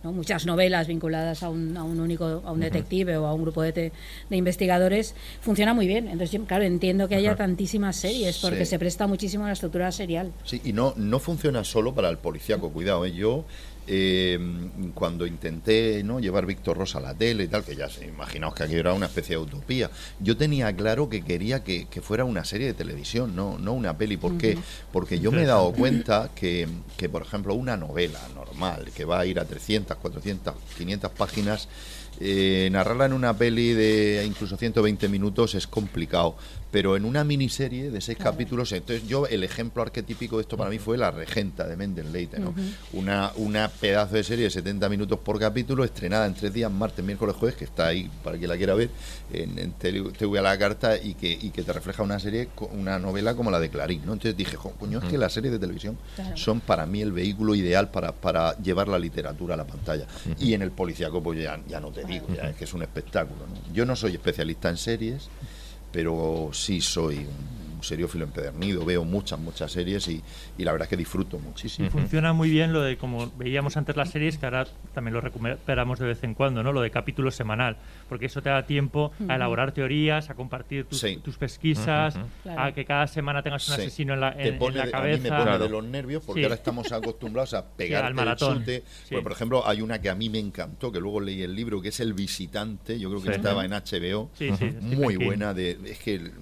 ¿no? 0.03 0.13
muchas 0.13 0.45
novelas 0.47 0.87
vinculadas 0.87 1.43
a 1.43 1.49
un, 1.49 1.77
a 1.77 1.83
un 1.85 1.99
único 2.01 2.25
a 2.45 2.53
un 2.53 2.61
detective 2.61 3.17
o 3.17 3.27
a 3.27 3.33
un 3.35 3.43
grupo 3.43 3.63
de, 3.63 3.73
te- 3.73 3.93
de 4.31 4.37
investigadores 4.37 5.15
funciona 5.41 5.73
muy 5.75 5.87
bien 5.87 6.05
entonces 6.07 6.31
yo, 6.33 6.45
claro 6.45 6.65
entiendo 6.65 7.09
que 7.09 7.15
haya 7.17 7.35
tantísimas 7.37 7.97
series 7.97 8.39
porque 8.39 8.65
Sí. 8.65 8.71
se 8.71 8.79
presta 8.79 9.07
muchísimo 9.07 9.45
a 9.45 9.49
la 9.49 9.53
estructura 9.55 9.91
serial 9.93 10.33
Sí, 10.45 10.61
y 10.65 10.73
no, 10.73 10.93
no 10.97 11.19
funciona 11.19 11.65
solo 11.65 11.95
para 11.95 12.09
el 12.11 12.19
policíaco, 12.19 12.71
cuidado, 12.71 13.05
¿eh? 13.07 13.13
yo 13.13 13.45
eh, 13.87 14.39
cuando 14.95 15.27
intenté 15.27 16.03
¿no? 16.03 16.21
llevar 16.21 16.47
Víctor 16.47 16.77
Rosa 16.77 16.99
a 16.99 17.03
la 17.03 17.15
tele 17.15 17.45
y 17.45 17.49
tal, 17.49 17.65
que 17.65 17.77
ya 17.77 17.89
se 17.89 18.07
imaginaos 18.07 18.55
que 18.55 18.65
aquí 18.65 18.75
era 18.75 18.93
una 18.93 19.07
especie 19.07 19.37
de 19.37 19.43
utopía, 19.43 19.91
yo 20.21 20.37
tenía 20.37 20.75
claro 20.75 21.09
que 21.09 21.23
quería 21.23 21.63
que, 21.63 21.87
que 21.87 22.01
fuera 22.01 22.25
una 22.25 22.45
serie 22.45 22.67
de 22.67 22.75
televisión, 22.75 23.37
no, 23.37 23.59
no 23.59 23.73
una 23.73 23.97
peli. 23.97 24.17
¿Por 24.17 24.39
qué? 24.39 24.59
Porque 24.93 25.19
yo 25.21 25.33
me 25.33 25.43
he 25.43 25.47
dado 25.47 25.73
cuenta 25.73 26.31
que, 26.35 26.69
que, 26.97 27.09
por 27.09 27.23
ejemplo, 27.23 27.55
una 27.55 27.77
novela 27.77 28.21
normal, 28.35 28.91
que 28.95 29.05
va 29.05 29.21
a 29.21 29.27
ir 29.27 29.39
a 29.39 29.45
300, 29.45 29.97
400, 29.97 30.55
500 30.77 31.11
páginas, 31.13 31.69
eh, 32.19 32.69
narrarla 32.73 33.07
en 33.07 33.13
una 33.13 33.37
peli 33.37 33.75
de 33.75 34.25
incluso 34.27 34.57
120 34.57 35.09
minutos 35.09 35.55
es 35.55 35.67
complicado, 35.67 36.37
pero 36.71 36.97
en 36.97 37.05
una 37.05 37.25
miniserie 37.25 37.91
de 37.91 38.01
seis 38.01 38.19
capítulos, 38.19 38.71
entonces 38.73 39.07
yo 39.09 39.27
el 39.27 39.45
ejemplo 39.45 39.83
arquetípico 39.83 40.37
de 40.37 40.43
esto 40.43 40.57
para 40.57 40.69
mí 40.69 40.79
fue 40.79 40.99
La 40.99 41.11
Regenta 41.11 41.67
de 41.67 41.77
Mendel 41.77 42.13
Leite, 42.13 42.39
¿no? 42.39 42.55
Una, 42.93 43.33
una 43.37 43.69
pedazo 43.69 44.15
de 44.17 44.25
serie 44.25 44.45
de 44.45 44.51
70 44.51 44.89
minutos 44.89 45.19
por 45.21 45.39
capítulo, 45.39 45.85
estrenada 45.85 46.27
en 46.27 46.35
tres 46.35 46.53
días, 46.53 46.71
martes, 46.71 47.05
miércoles, 47.05 47.37
jueves, 47.37 47.57
que 47.57 47.65
está 47.65 47.87
ahí 47.87 48.11
para 48.23 48.37
quien 48.37 48.51
la 48.51 48.57
quiera 48.57 48.75
ver, 48.75 48.91
en, 49.33 49.59
en 49.59 49.73
TV, 49.73 50.39
a 50.39 50.43
la 50.43 50.59
carta 50.59 50.97
y 51.01 51.15
que, 51.15 51.31
y 51.31 51.51
que 51.51 51.63
te 51.63 51.73
refleja 51.73 52.03
una 52.03 52.19
serie, 52.19 52.49
co- 52.55 52.67
una 52.75 52.99
novela 52.99 53.35
como 53.35 53.51
la 53.51 53.61
de 53.61 53.71
Clarín, 53.71 54.03
¿no? 54.05 54.13
Entonces 54.13 54.37
dije, 54.37 54.57
"Jo, 54.57 54.73
coño, 54.73 54.99
es 54.99 55.05
que 55.05 55.17
las 55.19 55.33
series 55.33 55.53
de 55.53 55.59
televisión 55.59 55.97
Claro. 56.17 56.37
son 56.37 56.61
para 56.61 56.85
mí 56.87 57.01
el 57.01 57.13
vehículo 57.13 57.55
ideal 57.55 57.91
para, 57.91 58.13
para 58.13 58.57
llevar 58.59 58.89
la 58.89 58.99
literatura 58.99 59.55
a 59.55 59.57
la 59.57 59.67
pantalla. 59.67 60.07
Y 60.39 60.53
en 60.55 60.63
el 60.63 60.73
policíaco, 60.73 61.23
pues 61.23 61.39
ya, 61.41 61.59
ya 61.69 61.81
no 61.81 61.91
te 61.91 62.05
digo, 62.05 62.27
ya 62.35 62.51
es 62.51 62.57
que 62.57 62.65
es 62.65 62.75
un 62.75 62.83
espectáculo. 62.83 63.47
¿no? 63.47 63.73
Yo 63.75 63.87
no 63.87 63.95
soy 63.97 64.13
especialista 64.15 64.69
en 64.69 64.77
series, 64.77 65.29
pero 65.97 66.51
sí 66.53 66.83
soy 66.83 67.17
un, 67.21 67.56
un 67.77 67.83
seriófilo 67.83 68.25
empedernido, 68.25 68.85
veo 68.85 69.05
muchas, 69.05 69.39
muchas 69.39 69.71
series 69.73 70.09
y, 70.09 70.23
y 70.59 70.65
la 70.65 70.73
verdad 70.73 70.87
es 70.87 70.91
que 70.91 70.97
disfruto 70.97 71.39
muchísimo. 71.39 71.87
Y 71.87 71.91
funciona 71.91 72.33
muy 72.33 72.51
bien 72.51 72.73
lo 72.73 72.83
de, 72.83 72.97
como 72.97 73.31
veíamos 73.37 73.77
antes 73.77 73.97
las 73.97 74.11
series, 74.11 74.39
que 74.39 74.47
ahora 74.47 74.67
también 74.95 75.15
lo 75.15 75.21
recuperamos 75.21 75.99
de 75.99 76.07
vez 76.07 76.23
en 76.25 76.35
cuando, 76.35 76.63
¿no? 76.63 76.73
Lo 76.73 76.81
de 76.81 76.91
capítulo 76.91 77.31
semanal, 77.31 77.77
porque 78.09 78.27
eso 78.27 78.43
te 78.43 78.49
da 78.51 78.65
tiempo 78.67 79.13
a 79.29 79.37
elaborar 79.37 79.73
teorías, 79.73 80.31
a 80.31 80.35
compartir 80.35 80.85
tus, 80.87 80.99
Sí. 81.01 81.19
tus 81.23 81.37
pesquisas. 81.37 82.15
Claro. 82.43 82.61
a 82.63 82.73
que 82.73 82.85
cada 82.85 83.07
semana 83.07 83.43
tengas 83.43 83.69
un 83.69 83.75
Sí. 83.77 83.81
asesino 83.83 84.15
en 84.15 84.21
la, 84.21 84.35
Te 84.35 84.49
en, 84.49 84.59
la 84.75 84.85
de- 84.87 84.91
cabeza. 84.91 85.17
A 85.17 85.39
mí 85.39 85.45
me 85.45 85.45
pone 85.53 85.59
de 85.59 85.69
los 85.69 85.85
nervios 85.85 86.23
porque 86.25 86.41
Sí. 86.41 86.45
ahora 86.45 86.55
estamos 86.55 86.91
acostumbrados 86.93 87.55
a 87.55 87.65
pegar 87.77 88.05
al 88.05 88.15
maratón. 88.15 88.65
Sí. 88.65 88.83
Pues, 89.11 89.23
por 89.23 89.33
ejemplo, 89.33 89.67
hay 89.67 89.81
una 89.83 90.01
que 90.01 90.09
a 90.09 90.15
mí 90.15 90.29
me 90.31 90.39
encantó, 90.39 90.91
que 90.93 91.01
luego 91.01 91.21
leí 91.21 91.43
el 91.43 91.55
libro, 91.55 91.81
que 91.83 91.89
es 91.89 92.01
El 92.01 92.15
Visitante. 92.15 92.99
Yo 92.99 93.09
creo 93.11 93.23
que 93.23 93.29
Sí. 93.31 93.35
estaba 93.37 93.65
en 93.65 93.73
HBO. 93.73 94.31
Sí, 94.35 94.49
sí, 94.51 94.55
Stephen 94.57 94.95
Muy 94.99 95.17
buena. 95.17 95.53
de 95.55 95.79
Es 95.85 95.99
que 95.99 96.15
el, 96.15 96.33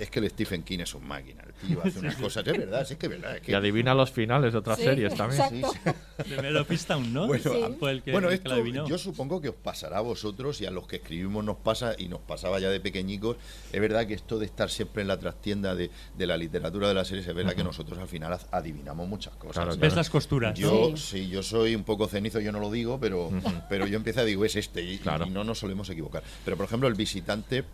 es 0.00 0.10
que 0.10 0.20
el 0.20 0.30
Stephen 0.30 0.62
King 0.62 0.80
es 0.80 0.94
un 0.94 1.06
máquina. 1.06 1.42
El 1.46 1.52
tío 1.68 1.80
hace 1.84 1.98
unas 2.00 2.16
cosas. 2.16 2.46
Es 2.46 2.56
verdad, 2.58 2.86
sí, 2.86 2.94
es 2.94 2.98
que 2.98 3.06
es 3.06 3.10
verdad. 3.12 3.36
es 3.36 3.42
que- 3.42 3.52
Y 3.52 3.54
adivina 3.54 3.94
los 3.94 4.10
finales 4.10 4.52
de 4.52 4.58
otras 4.58 4.78
Sí, 4.78 4.84
series 4.84 5.14
también. 5.14 5.42
exacto. 5.42 5.92
Sí, 6.24 6.30
De 6.30 6.42
Melo 6.42 6.64
Pistown, 6.64 7.12
¿no? 7.12 7.26
Bueno, 7.26 7.52
Sí. 7.52 7.62
a- 7.62 7.70
Fue 7.78 7.90
el 7.92 8.02
que, 8.02 8.12
bueno, 8.12 8.28
el 8.30 8.40
que 8.40 8.48
esto 8.48 8.86
yo 8.86 8.98
supongo 8.98 9.40
que 9.40 9.48
os 9.50 9.54
pasará 9.54 9.98
a 9.98 10.00
vosotros 10.00 10.60
y 10.60 10.66
a 10.66 10.70
los 10.70 10.86
que 10.86 10.96
escribimos 10.96 11.44
nos 11.44 11.56
pasa 11.58 11.94
y 11.98 12.08
nos 12.08 12.20
pasaba 12.20 12.58
ya 12.58 12.70
de 12.70 12.80
pequeñicos. 12.80 13.36
Es 13.72 13.80
verdad 13.80 14.06
que 14.06 14.14
esto 14.14 14.38
de 14.38 14.46
estar 14.46 14.70
siempre 14.70 15.02
en 15.02 15.08
la 15.08 15.18
trastienda 15.18 15.74
de, 15.74 15.90
de 16.16 16.26
la 16.26 16.36
literatura 16.36 16.88
de 16.88 16.94
las 16.94 17.08
series, 17.08 17.26
es 17.26 17.34
verdad 17.34 17.54
que 17.54 17.64
nosotros 17.64 17.98
al 17.98 18.08
final 18.08 18.36
adivinamos 18.50 19.08
muchas 19.08 19.34
cosas. 19.36 19.64
Claro, 19.64 19.76
Ves 19.80 19.94
las 19.96 20.10
costuras. 20.10 20.58
Yo, 20.58 20.96
Sí. 20.96 21.18
sí, 21.24 21.28
yo 21.28 21.42
soy 21.42 21.74
un 21.74 21.84
poco 21.84 22.08
cenizo, 22.08 22.40
yo 22.40 22.52
no 22.52 22.60
lo 22.60 22.70
digo, 22.70 22.98
pero, 23.00 23.30
pero 23.68 23.86
yo 23.86 23.96
empiezo 23.96 24.20
a 24.20 24.24
digo, 24.24 24.44
es 24.44 24.56
este 24.56 24.82
y, 24.82 25.00
y 25.26 25.30
no 25.30 25.44
nos 25.44 25.58
solemos 25.58 25.88
equivocar. 25.90 26.22
Pero 26.44 26.56
por 26.56 26.66
ejemplo, 26.66 26.88
el 26.88 26.94
visitante 26.94 27.64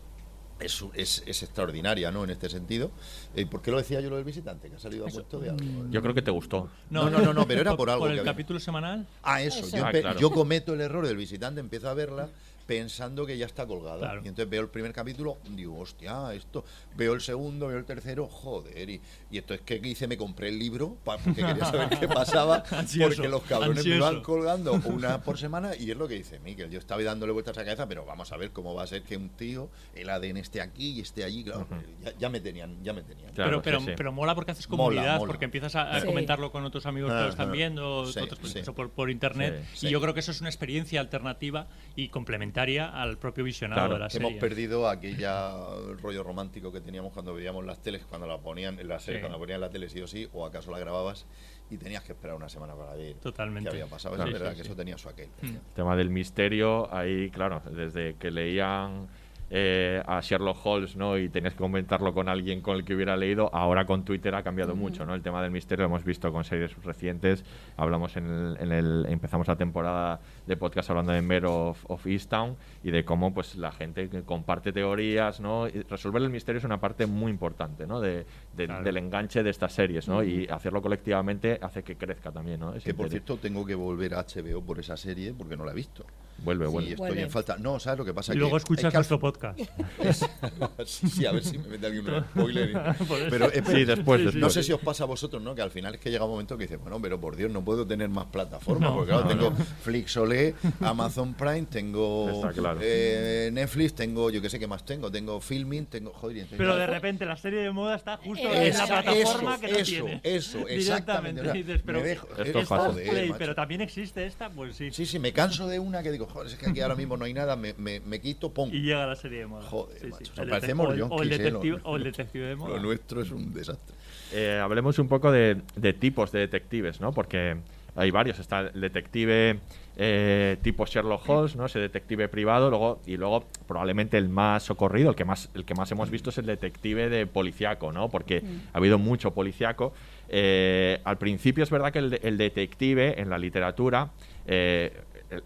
es, 0.60 0.84
es, 0.94 1.22
es 1.26 1.42
extraordinaria, 1.42 2.10
¿no? 2.10 2.24
En 2.24 2.30
este 2.30 2.48
sentido. 2.48 2.90
Eh, 3.34 3.44
¿Por 3.46 3.60
qué 3.62 3.70
lo 3.70 3.78
decía 3.78 4.00
yo 4.00 4.08
lo 4.10 4.16
del 4.16 4.24
visitante? 4.24 4.68
Que 4.70 4.76
ha 4.76 4.78
salido 4.78 5.06
a 5.06 5.10
puesto 5.10 5.38
de 5.40 5.50
algo. 5.50 5.86
Yo 5.90 6.00
creo 6.02 6.14
que 6.14 6.22
te 6.22 6.30
gustó. 6.30 6.68
No, 6.90 7.10
no, 7.10 7.18
no, 7.20 7.32
no, 7.34 7.46
pero 7.46 7.60
era 7.60 7.76
por 7.76 7.90
algo. 7.90 8.00
¿Por 8.02 8.08
que 8.10 8.14
el 8.14 8.20
había- 8.20 8.32
capítulo 8.32 8.60
semanal? 8.60 9.06
Ah, 9.22 9.42
eso. 9.42 9.60
Eso. 9.60 9.76
Yo, 9.76 9.84
Ah, 9.86 9.90
claro. 9.92 10.18
yo 10.20 10.30
cometo 10.30 10.72
el 10.74 10.80
error 10.80 11.06
del 11.06 11.16
visitante, 11.16 11.60
empiezo 11.60 11.88
a 11.88 11.94
verla 11.94 12.28
pensando 12.66 13.26
que 13.26 13.36
ya 13.36 13.46
está 13.46 13.66
colgada. 13.66 13.98
Claro. 13.98 14.22
Y 14.24 14.28
entonces 14.28 14.48
veo 14.50 14.62
el 14.62 14.68
primer 14.68 14.92
capítulo, 14.92 15.38
digo, 15.50 15.78
hostia, 15.78 16.32
esto. 16.34 16.64
Veo 16.96 17.12
el 17.12 17.20
segundo, 17.20 17.68
veo 17.68 17.78
el 17.78 17.84
tercero, 17.84 18.26
joder. 18.26 18.88
Y, 18.88 19.00
y 19.30 19.38
esto 19.38 19.54
es 19.54 19.60
que 19.60 19.80
hice, 19.82 20.06
me 20.06 20.16
compré 20.16 20.48
el 20.48 20.58
libro 20.58 20.96
porque 21.04 21.34
quería 21.34 21.64
saber 21.64 21.98
qué 21.98 22.08
pasaba. 22.08 22.62
Ansioso, 22.70 23.14
porque 23.16 23.28
los 23.28 23.42
cabrones 23.42 23.84
me 23.84 23.92
ansioso. 23.94 24.12
van 24.14 24.22
colgando 24.22 24.72
una 24.84 25.22
por 25.22 25.38
semana. 25.38 25.76
Y 25.76 25.90
es 25.90 25.96
lo 25.96 26.08
que 26.08 26.14
dice 26.14 26.38
Miquel. 26.40 26.70
Yo 26.70 26.78
estaba 26.78 27.02
dándole 27.02 27.32
vueltas 27.32 27.56
a 27.56 27.60
la 27.60 27.64
cabeza, 27.66 27.86
pero 27.88 28.04
vamos 28.06 28.32
a 28.32 28.36
ver 28.36 28.50
cómo 28.50 28.74
va 28.74 28.84
a 28.84 28.86
ser 28.86 29.02
que 29.02 29.16
un 29.16 29.28
tío, 29.30 29.68
el 29.94 30.08
ADN 30.08 30.38
esté 30.38 30.60
aquí 30.60 30.92
y 30.92 31.00
esté 31.00 31.24
allí. 31.24 31.44
Claro, 31.44 31.66
ya, 32.02 32.12
ya 32.18 32.28
me 32.30 32.40
tenían, 32.40 32.82
ya 32.82 32.92
me 32.92 33.02
tenían. 33.02 33.30
pero, 33.34 33.60
pero, 33.62 33.80
pero 33.96 34.12
mola 34.12 34.34
porque 34.34 34.52
haces 34.52 34.68
Mola, 34.70 34.78
comunidad, 34.84 35.18
mola. 35.18 35.26
porque 35.30 35.44
empiezas 35.44 35.74
a, 35.76 35.94
a 35.96 36.00
Sí. 36.00 36.06
comentarlo 36.06 36.50
con 36.50 36.64
otros 36.64 36.86
amigos 36.86 37.10
que 37.12 37.18
lo 37.18 37.28
están 37.28 37.52
viendo, 37.52 38.06
Sí, 38.06 38.20
otros, 38.20 38.38
pues, 38.38 38.52
sí. 38.52 38.62
por, 38.72 38.90
por 38.90 39.10
internet. 39.10 39.64
Sí, 39.74 39.86
y 39.86 39.88
sí. 39.88 39.90
yo 39.90 40.00
creo 40.00 40.14
que 40.14 40.20
eso 40.20 40.30
es 40.30 40.40
una 40.40 40.48
experiencia 40.48 41.00
alternativa 41.00 41.66
y 41.96 42.08
complementaria 42.08 42.53
al 42.56 43.18
propio 43.18 43.42
visionado 43.44 43.80
Claro, 43.80 43.94
de 43.94 44.00
la 44.00 44.10
serie. 44.10 44.28
hemos 44.28 44.40
perdido 44.40 44.88
aquella 44.88 45.52
rollo 46.00 46.22
romántico 46.22 46.70
que 46.70 46.80
teníamos 46.80 47.12
cuando 47.12 47.34
veíamos 47.34 47.64
las 47.64 47.80
teles, 47.82 48.04
cuando 48.04 48.26
la 48.26 48.38
ponían 48.38 48.78
en 48.78 48.88
la 48.88 48.98
serie, 49.00 49.18
Sí. 49.18 49.22
cuando 49.22 49.38
la 49.38 49.40
ponían 49.40 49.56
en 49.56 49.60
la 49.62 49.70
tele 49.70 49.88
sí 49.88 50.00
o 50.00 50.06
sí, 50.06 50.28
o 50.32 50.46
acaso 50.46 50.70
la 50.70 50.78
grababas 50.78 51.26
y 51.70 51.76
tenías 51.78 52.04
que 52.04 52.12
esperar 52.12 52.36
una 52.36 52.48
semana 52.48 52.74
para 52.74 52.94
ver 52.94 53.14
Totalmente. 53.16 53.70
qué 53.70 53.76
había 53.76 53.90
pasado. 53.90 54.14
Claro, 54.14 54.30
es 54.30 54.34
verdad 54.38 54.52
sí, 54.52 54.56
que 54.58 54.62
sí. 54.62 54.68
eso 54.68 54.76
tenía 54.76 54.96
su 54.98 55.08
aquel. 55.08 55.28
Mm. 55.42 55.46
El 55.46 55.60
tema 55.74 55.96
del 55.96 56.10
misterio, 56.10 56.92
ahí, 56.94 57.30
claro, 57.30 57.60
desde 57.70 58.14
que 58.16 58.30
leían 58.30 59.08
eh, 59.56 60.02
a 60.04 60.20
Sherlock 60.20 60.58
Holmes, 60.66 60.96
¿no? 60.96 61.16
Y 61.16 61.28
tenías 61.28 61.52
que 61.52 61.60
comentarlo 61.60 62.12
con 62.12 62.28
alguien 62.28 62.60
con 62.60 62.74
el 62.74 62.84
que 62.84 62.92
hubiera 62.92 63.16
leído. 63.16 63.54
Ahora 63.54 63.86
con 63.86 64.04
Twitter 64.04 64.34
ha 64.34 64.42
cambiado 64.42 64.74
mucho, 64.74 65.06
¿no? 65.06 65.14
El 65.14 65.22
tema 65.22 65.40
del 65.40 65.52
misterio 65.52 65.84
lo 65.84 65.90
hemos 65.90 66.02
visto 66.04 66.32
con 66.32 66.42
series 66.42 66.74
recientes. 66.82 67.44
Hablamos 67.76 68.16
en 68.16 68.26
el, 68.26 68.56
en 68.58 68.72
el- 68.72 69.06
empezamos 69.08 69.46
la 69.46 69.54
temporada 69.54 70.18
de 70.44 70.56
podcast 70.56 70.90
hablando 70.90 71.12
de 71.12 71.22
Mare 71.22 71.46
of, 71.46 71.84
of 71.88 72.04
Easttown 72.04 72.56
y 72.82 72.90
de 72.90 73.04
cómo 73.04 73.32
pues 73.32 73.54
la 73.54 73.70
gente 73.70 74.08
que 74.10 74.22
comparte 74.22 74.72
teorías, 74.72 75.38
¿no? 75.38 75.68
Y 75.68 75.82
resolver 75.82 76.20
el 76.20 76.30
misterio 76.30 76.58
es 76.58 76.64
una 76.64 76.80
parte 76.80 77.06
muy 77.06 77.30
importante, 77.30 77.86
¿no? 77.86 78.00
De, 78.00 78.26
de- 78.56 78.66
del 78.66 78.96
enganche 78.96 79.44
de 79.44 79.50
estas 79.50 79.72
series, 79.72 80.08
¿no? 80.08 80.24
Y 80.24 80.48
hacerlo 80.48 80.82
colectivamente 80.82 81.60
hace 81.62 81.84
que 81.84 81.94
crezca 81.94 82.32
también, 82.32 82.58
¿no? 82.58 82.74
Ese 82.74 82.86
Que 82.86 82.94
por 82.94 83.06
interés. 83.06 83.24
cierto 83.24 83.40
tengo 83.40 83.64
que 83.64 83.76
volver 83.76 84.14
a 84.14 84.24
HBO 84.24 84.62
por 84.62 84.80
esa 84.80 84.96
serie 84.96 85.32
porque 85.32 85.56
no 85.56 85.64
la 85.64 85.70
he 85.70 85.74
visto. 85.76 86.04
Vuelve, 86.38 86.66
Sí, 86.66 86.72
vuelve. 86.72 86.90
estoy 86.90 87.06
Vuelve. 87.08 87.22
en 87.22 87.30
falta. 87.30 87.56
No, 87.58 87.78
¿sabes 87.80 87.98
lo 87.98 88.04
que 88.04 88.12
pasa? 88.12 88.32
Y 88.32 88.34
Que- 88.34 88.40
luego 88.40 88.56
escuchas 88.56 88.90
que 88.90 88.96
al- 88.96 89.00
nuestro 89.00 89.18
podcast. 89.18 89.58
Sí, 90.86 91.08
sí, 91.08 91.26
a 91.26 91.32
ver 91.32 91.44
si 91.44 91.58
me 91.58 91.68
mete 91.68 91.86
aquí 91.86 91.98
un 91.98 92.24
spoiler. 92.30 92.70
y- 92.70 92.72
pero 93.30 93.50
Sí, 93.50 93.52
después, 93.60 93.76
Sí, 93.78 93.84
después. 93.84 94.32
sí. 94.32 94.38
No 94.38 94.50
sé 94.50 94.62
si 94.62 94.72
os 94.72 94.80
pasa 94.80 95.04
a 95.04 95.06
vosotros, 95.06 95.42
¿no? 95.42 95.54
Que 95.54 95.62
al 95.62 95.70
final 95.70 95.94
es 95.94 96.00
que 96.00 96.10
llega 96.10 96.24
un 96.24 96.30
momento 96.32 96.56
que 96.58 96.64
dices, 96.64 96.78
bueno, 96.80 97.00
pero 97.00 97.20
por 97.20 97.36
Dios, 97.36 97.50
no 97.50 97.64
puedo 97.64 97.86
tener 97.86 98.08
más 98.08 98.26
plataformas. 98.26 98.90
No, 98.90 98.96
porque 98.96 99.10
claro, 99.12 99.24
no, 99.24 99.30
tengo 99.30 99.50
no. 99.50 99.56
Flixolé, 99.82 100.54
Amazon 100.80 101.34
Prime, 101.34 101.62
tengo 101.70 102.42
claro. 102.54 102.78
eh, 102.82 103.50
Netflix, 103.52 103.94
tengo, 103.94 104.30
yo 104.30 104.42
qué 104.42 104.50
sé 104.50 104.58
qué 104.58 104.66
más 104.66 104.84
tengo, 104.84 105.10
tengo 105.10 105.40
Filming, 105.40 105.86
tengo. 105.86 106.12
Joder, 106.12 106.36
y 106.36 106.40
entonces- 106.40 106.58
Pero 106.58 106.76
de 106.76 106.86
repente 106.86 107.24
la 107.26 107.36
serie 107.36 107.60
de 107.60 107.70
moda 107.70 107.96
está 107.96 108.16
justo 108.18 108.46
Eh, 108.48 108.68
en 108.68 108.76
la 108.78 108.86
plataforma 108.86 109.54
eso, 109.54 109.60
que 109.60 109.72
no 109.72 109.78
eso, 109.78 109.90
tienes. 110.04 110.20
eso, 110.24 110.68
exactamente. 110.68 111.40
Directamente. 111.40 111.40
O 111.40 111.44
sea, 111.44 111.54
Y 111.56 111.62
dices, 111.62 111.82
pero 111.84 112.00
me 112.00 112.06
dejo- 112.08 112.28
Esto 112.44 112.58
es 112.58 113.08
Play, 113.08 113.28
macho. 113.28 113.38
pero 113.38 113.54
también 113.54 113.80
existe 113.80 114.26
esta, 114.26 114.50
pues 114.50 114.76
sí. 114.76 114.90
Sí, 114.92 115.06
sí, 115.06 115.18
me 115.18 115.32
canso 115.32 115.66
de 115.66 115.78
una 115.78 116.02
que 116.02 116.10
digo, 116.12 116.23
joder, 116.26 116.48
es 116.48 116.56
que 116.56 116.68
aquí 116.70 116.80
ahora 116.80 116.94
mismo 116.96 117.16
no 117.16 117.24
hay 117.24 117.34
nada, 117.34 117.56
me, 117.56 117.74
me, 117.78 118.00
me 118.00 118.20
quito, 118.20 118.52
pum. 118.52 118.70
Y 118.72 118.80
llega 118.82 119.06
la 119.06 119.16
serie 119.16 119.40
de 119.40 119.46
moda. 119.46 119.62
Joder, 119.62 119.98
Sí, 119.98 120.06
sí. 120.06 120.10
macho, 120.10 120.32
o 120.38 120.42
El 120.42 120.48
parecemos 120.50 120.86
detec- 120.86 120.90
o 120.90 120.94
el- 120.94 121.02
o 121.02 121.22
el 121.22 121.28
yonkis, 121.28 121.32
¿eh? 121.32 121.38
detective, 121.42 121.76
Lo- 121.78 121.90
o 121.90 121.96
el 121.96 122.04
detective 122.04 122.46
de 122.46 122.56
moda. 122.56 122.76
Lo 122.76 122.82
nuestro 122.82 123.20
es 123.22 123.30
un 123.30 123.52
desastre. 123.54 123.94
Eh, 124.32 124.58
hablemos 124.62 124.98
un 124.98 125.08
poco 125.08 125.30
de, 125.30 125.60
de 125.76 125.92
tipos 125.92 126.32
de 126.32 126.40
detectives, 126.40 127.00
¿no? 127.00 127.12
Porque 127.12 127.56
hay 127.96 128.10
varios. 128.10 128.38
Está 128.40 128.60
el 128.60 128.80
detective 128.80 129.60
eh, 129.96 130.56
tipo 130.62 130.84
Sherlock 130.86 131.28
Holmes, 131.28 131.54
¿no? 131.54 131.66
Ese 131.66 131.78
detective 131.78 132.28
privado, 132.28 132.68
luego 132.68 133.00
y 133.06 133.16
luego 133.16 133.44
probablemente 133.68 134.18
el 134.18 134.28
más 134.28 134.64
socorrido, 134.64 135.10
el 135.10 135.14
que 135.16 135.24
más 135.24 135.50
el 135.54 135.64
que 135.64 135.74
más 135.74 135.92
hemos 135.92 136.10
visto 136.10 136.30
es 136.30 136.38
el 136.38 136.46
detective 136.46 137.08
de 137.08 137.26
policiaco, 137.28 137.92
¿no? 137.92 138.08
Porque 138.08 138.42
ha 138.72 138.78
habido 138.78 138.98
mucho 138.98 139.32
policiaco. 139.32 139.92
Eh, 140.28 141.00
al 141.04 141.18
principio 141.18 141.62
es 141.62 141.70
verdad 141.70 141.92
que 141.92 142.00
el, 142.00 142.10
de- 142.10 142.20
el 142.24 142.36
detective 142.38 143.20
en 143.20 143.30
la 143.30 143.38
literatura 143.38 144.10
eh, 144.48 144.92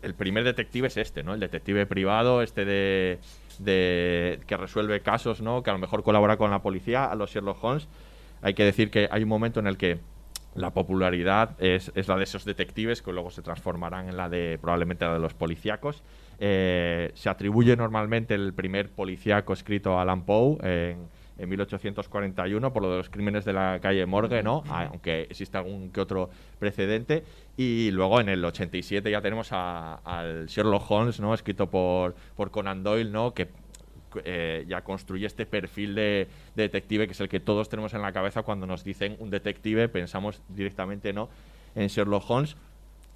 el, 0.03 0.15
primer 0.15 0.45
detective 0.45 0.89
es 0.89 0.97
este, 0.97 1.23
¿no? 1.23 1.35
El 1.35 1.41
detective 1.41 1.87
privado, 1.87 2.43
este 2.43 2.65
de, 2.65 4.41
que 4.47 4.57
resuelve 4.57 5.01
casos, 5.01 5.41
¿no? 5.41 5.63
Que 5.63 5.71
a 5.71 5.73
lo 5.73 5.79
mejor 5.79 6.03
colabora 6.03 6.37
con 6.37 6.51
la 6.51 6.63
policía, 6.63 7.07
a 7.07 7.15
los 7.15 7.31
Sherlock 7.31 7.63
Holmes. 7.63 7.89
Hay 8.43 8.55
que 8.55 8.65
decir 8.65 8.91
que 8.91 9.09
hay 9.11 9.23
un 9.23 9.29
momento 9.29 9.61
en 9.61 9.67
el 9.67 9.77
que 9.77 9.99
la 10.55 10.73
popularidad 10.73 11.51
es, 11.61 11.93
es 11.95 12.09
la 12.09 12.17
de 12.17 12.25
esos 12.25 12.45
detectives 12.45 13.03
que 13.03 13.13
luego 13.13 13.31
se 13.31 13.43
transformarán 13.43 14.09
en 14.09 14.17
la 14.17 14.29
de 14.29 14.59
probablemente 14.61 15.05
la 15.05 15.15
de 15.15 15.21
los 15.21 15.35
policíacos. 15.35 16.03
Eh, 16.41 17.11
se 17.15 17.29
atribuye 17.29 17.77
normalmente 17.77 18.35
el 18.35 18.53
primer 18.55 18.91
policíaco 18.91 19.53
escrito 19.53 19.99
a 19.99 20.03
Alan 20.03 20.25
Poe 20.25 20.59
en, 20.63 21.09
en 21.39 21.49
1841 21.49 22.73
por 22.73 22.83
lo 22.83 22.91
de 22.91 22.97
los 22.99 23.09
crímenes 23.11 23.45
de 23.45 23.53
la 23.53 23.79
calle 23.81 24.05
Morgue, 24.07 24.43
¿no? 24.43 24.63
Aunque 24.91 25.23
existe 25.23 25.57
algún 25.57 25.91
que 25.91 26.01
otro 26.01 26.31
precedente. 26.59 27.25
Y 27.57 27.91
luego 27.93 28.21
en 28.21 28.29
el 28.29 28.45
87 28.45 29.11
ya 29.11 29.21
tenemos 29.21 29.49
a- 29.53 29.95
al 30.05 30.47
Sherlock 30.47 30.91
Holmes, 30.91 31.21
¿no? 31.21 31.35
Escrito 31.35 31.69
por, 31.71 32.15
por 32.37 32.51
Conan 32.51 32.83
Doyle, 32.83 33.11
¿no? 33.11 33.33
Que 33.35 33.49
eh, 34.25 34.65
ya 34.67 34.83
construye 34.83 35.27
este 35.27 35.45
perfil 35.47 35.95
de, 35.95 36.29
de 36.57 36.63
detective 36.63 37.07
que 37.07 37.13
es 37.13 37.21
el 37.21 37.29
que 37.29 37.41
todos 37.41 37.69
tenemos 37.69 37.93
en 37.95 38.01
la 38.03 38.11
cabeza 38.13 38.43
cuando 38.43 38.67
nos 38.67 38.83
dicen 38.83 39.17
un 39.19 39.29
detective, 39.31 39.89
pensamos 39.89 40.41
directamente 40.49 41.13
no 41.13 41.29
en 41.75 41.89
Sherlock 41.89 42.29
Holmes. 42.31 42.57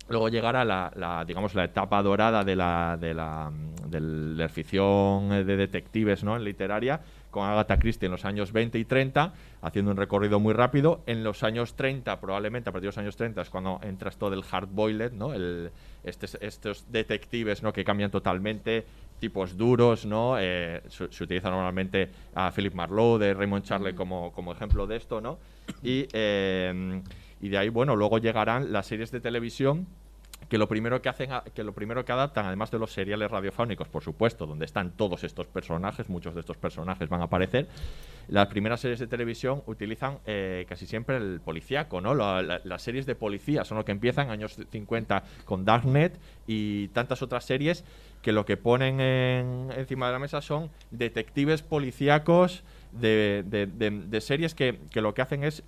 Luego 0.09 0.29
llegará 0.29 0.65
la, 0.65 0.93
la, 0.97 1.25
digamos, 1.25 1.55
la 1.55 1.65
etapa 1.65 2.03
dorada 2.03 2.45
de 2.45 2.57
la, 2.57 2.99
de 3.01 3.15
la, 3.15 3.51
de 3.87 4.01
la 4.01 4.49
ficción 4.49 5.31
de 5.31 5.57
detectives 5.57 6.25
¿no? 6.25 6.37
en 6.37 6.45
literaria, 6.45 7.01
con 7.33 7.45
Agatha 7.49 7.79
Christie 7.81 8.07
en 8.07 8.13
los 8.13 8.25
años 8.25 8.53
20 8.53 8.79
y 8.79 8.85
30, 8.85 9.33
haciendo 9.63 9.91
un 9.91 9.97
recorrido 9.97 10.39
muy 10.39 10.53
rápido. 10.55 11.03
En 11.07 11.25
los 11.25 11.43
años 11.43 11.75
30, 11.75 12.21
probablemente 12.21 12.69
a 12.71 12.73
partir 12.73 12.83
de 12.85 12.89
los 12.89 12.99
años 12.99 13.17
30, 13.17 13.43
es 13.43 13.51
cuando 13.51 13.81
entra 13.83 14.11
esto 14.11 14.31
del 14.31 14.45
hard-boiled, 14.49 15.13
¿no? 15.13 15.33
El, 15.35 15.73
estes- 16.05 16.39
estos 16.41 16.85
detectives 16.93 17.63
¿no? 17.65 17.73
que 17.73 17.83
cambian 17.85 18.11
totalmente, 18.13 18.85
tipos 19.19 19.57
duros, 19.57 20.05
¿no? 20.07 20.37
Eh, 20.39 20.83
se, 20.89 21.11
se 21.11 21.25
utiliza 21.25 21.49
normalmente 21.51 22.11
a 22.35 22.53
Philip 22.53 22.75
Marlowe, 22.75 23.19
de 23.19 23.35
Raymond 23.35 23.65
Charley 23.65 23.95
como, 23.95 24.31
como 24.33 24.53
ejemplo 24.53 24.87
de 24.87 24.97
esto, 24.97 25.21
¿no? 25.21 25.39
Y, 25.83 26.07
eh, 26.13 27.03
y 27.41 27.49
de 27.49 27.59
ahí, 27.59 27.71
bueno, 27.71 27.97
luego 27.97 28.19
llegarán 28.19 28.73
las 28.73 28.87
series 28.87 29.11
de 29.11 29.21
televisión 29.21 29.87
que 30.53 30.59
lo 30.59 30.69
primero 30.69 31.01
que 31.01 31.09
hacen 31.09 31.31
que 31.55 31.65
lo 31.65 31.73
primero 31.73 32.05
que 32.05 32.13
adaptan 32.13 32.45
además 32.45 32.71
de 32.71 32.79
los 32.79 32.93
seriales 32.93 33.31
radiofónicos 33.31 33.89
por 33.89 34.03
supuesto 34.05 34.45
donde 34.45 34.67
están 34.67 34.91
todos 34.91 35.25
estos 35.25 35.47
personajes 35.47 36.11
muchos 36.11 36.35
de 36.35 36.41
estos 36.41 36.59
personajes 36.59 37.09
van 37.09 37.23
a 37.23 37.25
aparecer 37.25 37.69
las 38.29 38.49
primeras 38.49 38.79
series 38.81 39.01
de 39.01 39.07
televisión 39.07 39.63
utilizan 39.65 40.19
eh, 40.27 40.67
casi 40.69 40.85
siempre 40.87 41.17
el 41.17 41.41
policíaco 41.41 42.03
no 42.03 42.15
La- 42.15 42.43
la- 42.43 42.61
las 42.65 42.83
series 42.83 43.07
de 43.07 43.15
policía 43.15 43.65
son 43.65 43.79
lo 43.79 43.87
que 43.87 43.93
empiezan 43.93 44.29
años 44.29 44.59
50 44.71 45.23
con 45.47 45.65
Darknet 45.65 46.21
y 46.47 46.89
tantas 46.89 47.23
otras 47.23 47.47
series 47.47 47.83
que 48.21 48.33
lo 48.33 48.45
que 48.45 48.59
ponen 48.59 49.01
en- 49.01 49.71
encima 49.75 50.09
de 50.09 50.13
la 50.13 50.19
mesa 50.19 50.43
son 50.43 50.69
detectives 50.91 51.63
policíacos 51.63 52.63
de, 52.93 53.43
de- 53.47 54.21
series 54.21 54.55
que 54.55 55.01
lo 55.01 55.15
que 55.15 55.23
hacen 55.23 55.45
es 55.45 55.63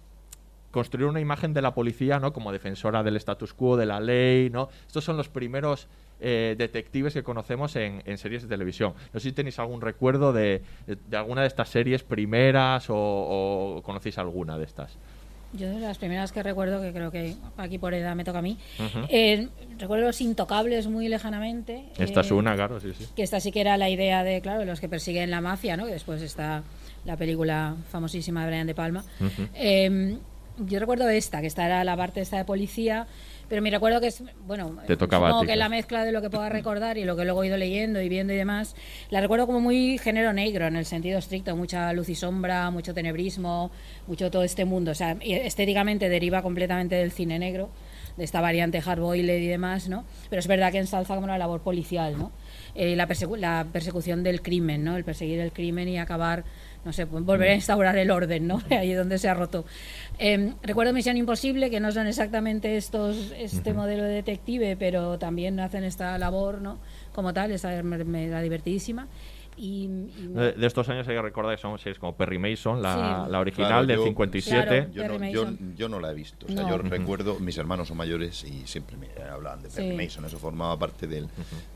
construir 0.75 1.07
una 1.07 1.21
imagen 1.21 1.55
de 1.55 1.63
la 1.63 1.73
policía, 1.73 2.19
¿no? 2.19 2.33
Como 2.35 2.53
defensora 2.53 3.03
del 3.03 3.17
status 3.17 3.55
quo, 3.55 3.77
de 3.79 3.87
la 3.87 3.99
ley, 4.01 4.51
¿no? 4.51 4.69
Estos 4.87 5.05
son 5.05 5.17
los 5.17 5.29
primeros 5.31 5.87
eh, 6.21 6.55
detectives 6.59 7.15
que 7.15 7.23
conocemos 7.23 7.75
en, 7.77 8.03
en 8.05 8.19
series 8.19 8.43
de 8.43 8.49
televisión. 8.49 8.93
No 9.13 9.21
sé 9.21 9.29
si 9.31 9.33
tenéis 9.33 9.59
algún 9.59 9.81
recuerdo 9.81 10.33
de, 10.33 10.63
de- 10.87 10.97
de 11.09 11.17
alguna 11.17 11.41
de 11.43 11.47
estas 11.49 11.69
series 11.71 12.03
primeras 12.03 12.91
o, 12.91 12.97
o 12.97 13.83
conocéis 13.83 14.19
alguna 14.19 14.59
de 14.59 14.65
estas. 14.65 14.93
Yo 15.53 15.69
de 15.71 15.79
las 15.79 15.99
primeras 15.99 16.33
que 16.33 16.43
recuerdo, 16.43 16.83
que 16.83 16.93
creo 16.93 17.13
que 17.13 17.37
aquí 17.57 17.79
por 17.79 17.95
edad 17.95 18.17
me 18.17 18.25
toca 18.25 18.41
a 18.41 18.43
mí, 18.43 18.59
eh, 19.09 19.49
recuerdo 19.79 20.07
Los 20.07 20.21
Intocables 20.21 20.89
muy 20.89 21.07
lejanamente. 21.09 21.85
Esta 21.97 22.23
es 22.23 22.31
eh, 22.33 22.35
una, 22.35 22.57
claro, 22.57 22.81
sí, 22.81 22.93
sí. 22.99 23.07
Que 23.15 23.23
esta 23.23 23.39
sí 23.39 23.53
que 23.53 23.61
era 23.61 23.77
la 23.77 23.89
idea 23.89 24.25
de, 24.25 24.41
claro, 24.41 24.65
los 24.65 24.81
que 24.81 24.89
persiguen 24.89 25.31
la 25.31 25.41
mafia, 25.41 25.77
¿no? 25.77 25.87
Que 25.87 25.93
después 25.93 26.21
está 26.23 26.65
la 27.05 27.17
película 27.17 27.77
famosísima 27.89 28.41
de 28.43 28.47
Brian 28.49 28.67
De 28.67 28.75
Palma. 28.75 29.05
Yo 30.59 30.79
recuerdo 30.79 31.09
esta, 31.09 31.41
que 31.41 31.47
esta 31.47 31.67
era 31.67 31.83
la 31.85 31.97
parte 31.97 32.21
esta 32.21 32.37
de 32.37 32.45
policía, 32.45 33.07
pero 33.49 33.61
mi 33.61 33.71
recuerdo 33.71 34.01
que 34.01 34.07
es, 34.07 34.23
bueno, 34.47 34.79
Te 34.87 34.97
tocaba 34.97 35.29
supongo 35.29 35.47
que 35.47 35.57
la 35.57 35.69
mezcla 35.69 36.05
de 36.05 36.13
lo 36.13 36.23
que 36.23 36.31
pueda 36.31 36.49
recordar 36.51 36.97
y 36.97 37.05
lo 37.05 37.17
que 37.17 37.25
luego 37.25 37.43
he 37.43 37.49
ido 37.49 37.57
leyendo 37.57 38.01
y 38.01 38.09
viendo 38.09 38.33
y 38.33 38.37
demás, 38.37 38.75
la 39.11 39.21
recuerdo 39.21 39.47
como 39.47 39.61
muy 39.61 39.99
género 39.99 40.33
negro 40.33 40.67
en 40.67 40.77
el 40.77 40.85
sentido 40.87 41.19
estricto, 41.19 41.55
mucha 41.57 41.93
luz 41.93 42.09
y 42.09 42.15
sombra, 42.15 42.71
mucho 42.71 42.95
tenebrismo, 42.95 43.71
mucho 44.07 44.31
todo 44.31 44.45
este 44.45 44.65
mundo, 44.65 44.93
o 44.93 44.95
sea, 44.95 45.17
estéticamente 45.21 46.09
deriva 46.09 46.41
completamente 46.43 46.95
del 46.95 47.11
cine 47.13 47.39
negro, 47.39 47.71
de 48.17 48.23
esta 48.25 48.41
variante 48.41 48.81
hardboiled 48.81 49.41
y 49.43 49.47
demás, 49.49 49.89
¿no? 49.89 50.05
Pero 50.31 50.39
es 50.39 50.47
verdad 50.47 50.71
que 50.71 50.79
ensalza 50.79 51.17
como 51.17 51.27
la 51.27 51.37
labor 51.37 51.63
policial, 51.63 52.17
¿no? 52.17 52.31
Eh, 52.77 52.95
la, 52.97 53.09
persecu- 53.09 53.37
la 53.37 53.67
persecución 53.73 54.23
del 54.23 54.41
crimen, 54.41 54.85
¿no? 54.85 54.97
El 54.97 55.03
perseguir 55.05 55.41
el 55.41 55.51
crimen 55.53 55.89
y 55.89 55.99
acabar, 55.99 56.45
no 56.85 56.93
sé, 56.93 57.07
pues 57.07 57.25
volver 57.25 57.51
a 57.51 57.55
instaurar 57.55 57.97
el 57.97 58.11
orden, 58.11 58.47
¿no? 58.47 58.63
Ahí 58.71 58.93
donde 58.93 59.19
se 59.19 59.29
ha 59.29 59.35
roto. 59.35 59.65
Eh, 60.19 60.53
recuerdo 60.63 60.93
Misión 60.93 61.17
Imposible, 61.17 61.71
que 61.71 61.81
no 61.81 61.91
son 61.93 62.07
exactamente 62.07 62.77
estos 62.77 63.33
este 63.37 63.73
modelo 63.73 64.05
de 64.05 64.11
detective, 64.11 64.77
pero 64.77 65.19
también 65.19 65.59
hacen 65.61 65.85
esta 65.85 66.17
labor, 66.19 66.61
¿no? 66.61 66.79
Como 67.15 67.33
tal, 67.33 67.53
esa 67.53 67.83
me, 67.83 68.43
divertidísima. 68.43 69.09
Y, 69.57 69.87
De, 69.87 70.53
de 70.53 70.67
estos 70.67 70.89
años 70.89 71.07
hay 71.09 71.15
que 71.15 71.23
recordar 71.23 71.55
que 71.57 71.63
son 71.63 71.79
series 71.79 71.99
como 71.99 72.17
Perry 72.17 72.39
Mason, 72.39 72.83
la, 72.83 73.25
Sí. 73.27 73.31
la 73.33 73.41
original 73.41 73.69
Claro, 73.69 73.87
del 73.87 73.97
yo- 73.99 74.05
57. 74.05 74.89
Claro. 74.93 75.15
Yo 75.15 75.19
no, 75.19 75.29
yo, 75.31 75.57
yo 75.77 75.89
no 75.89 76.01
la 76.01 76.11
he 76.11 76.15
visto. 76.15 76.47
O 76.47 76.53
sea, 76.53 76.63
No. 76.63 76.69
yo 76.71 76.79
recuerdo, 76.79 77.39
mis 77.39 77.57
hermanos 77.59 77.89
son 77.89 77.97
mayores 77.97 78.45
y 78.45 78.67
siempre 78.67 78.97
me 78.97 79.09
hablaban 79.23 79.63
de 79.63 79.69
Perry 79.69 79.91
Sí. 79.91 79.97
Mason. 79.97 80.25
Eso 80.25 80.39
formaba 80.39 80.79
parte 80.79 81.07
del, 81.07 81.29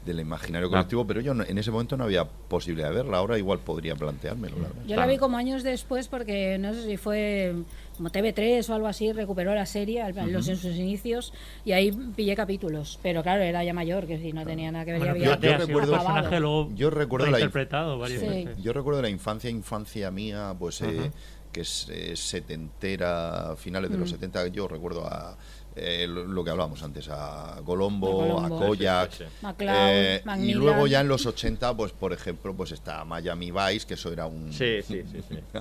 del 0.04 0.20
imaginario 0.20 0.68
colectivo, 0.70 1.06
pero 1.06 1.20
yo 1.20 1.34
no- 1.34 1.44
en 1.44 1.56
ese 1.58 1.70
momento 1.70 1.96
no 1.96 2.04
había 2.04 2.24
posibilidad 2.24 2.88
de 2.90 2.96
verla. 2.96 3.18
Ahora 3.18 3.38
igual 3.38 3.58
podría 3.60 3.94
planteármelo, 3.94 4.56
la. 4.58 4.68
Yo 4.86 4.96
la 4.96 5.06
vi 5.06 5.16
como 5.18 5.36
años 5.36 5.62
después 5.62 6.08
porque 6.08 6.58
no 6.58 6.74
sé 6.74 6.84
si 6.84 6.96
fue 6.96 7.54
como 7.98 8.08
TV3 8.10 8.66
o 8.70 8.74
algo 8.74 8.86
así, 8.86 9.12
recuperó 9.12 9.54
la 9.54 9.66
serie 9.66 10.00
al- 10.00 10.16
en 10.16 10.32
los, 10.32 10.48
en 10.48 10.56
sus 10.56 10.74
inicios 10.76 11.34
y 11.64 11.72
ahí 11.72 11.92
pillé 11.92 12.34
capítulos. 12.34 12.98
Pero 13.02 13.22
claro, 13.22 13.42
era 13.42 13.62
ya 13.62 13.74
mayor, 13.74 14.06
que 14.06 14.18
si 14.18 14.32
no 14.32 14.46
tenía 14.46 14.72
nada 14.72 14.86
que 14.86 14.92
ver. 14.92 15.00
Bueno, 15.00 15.14
sido 15.14 15.34
un 15.52 15.58
recuerdo- 15.58 16.70
Yo 16.74 16.90
recuerdo 16.90 17.26
la 17.26 17.38
interpretado 17.38 17.98
varias 17.98 18.20
Sí. 18.22 18.26
veces. 18.28 18.56
Yo 18.62 18.72
recuerdo 18.72 19.02
la 19.02 19.10
infancia, 19.10 19.50
infancia 19.50 20.10
mía, 20.10 20.54
pues 20.58 20.80
eh, 20.80 21.10
que 21.52 21.60
es 21.62 21.88
eh, 21.90 22.16
setentera, 22.16 23.54
finales 23.56 23.90
de 23.90 23.98
los 23.98 24.08
Mm. 24.08 24.12
70. 24.14 24.46
Yo 24.48 24.68
recuerdo 24.68 25.04
a 25.06 25.36
eh, 25.80 26.06
lo, 26.08 26.24
lo 26.24 26.42
que 26.42 26.50
hablábamos 26.50 26.82
antes, 26.82 27.08
a 27.08 27.60
Colombo, 27.64 28.40
A. 28.40 28.48
Koyak. 28.48 29.12
Sí, 29.12 29.18
sí, 29.18 29.24
sí. 29.28 29.46
McCloud, 29.46 29.74
eh, 29.76 30.22
y 30.40 30.54
luego 30.54 30.86
ya 30.88 31.00
en 31.02 31.08
los 31.08 31.24
80, 31.26 31.76
pues 31.76 31.92
por 31.92 32.12
ejemplo, 32.12 32.52
pues 32.54 32.72
está 32.72 33.04
Miami 33.04 33.52
Vice, 33.52 33.86
que 33.86 33.94
eso 33.94 34.12
era 34.12 34.26
un, 34.26 34.52
Sí, 34.52 34.82
sí, 34.82 35.02
sí, 35.10 35.20
sí. 35.28 35.38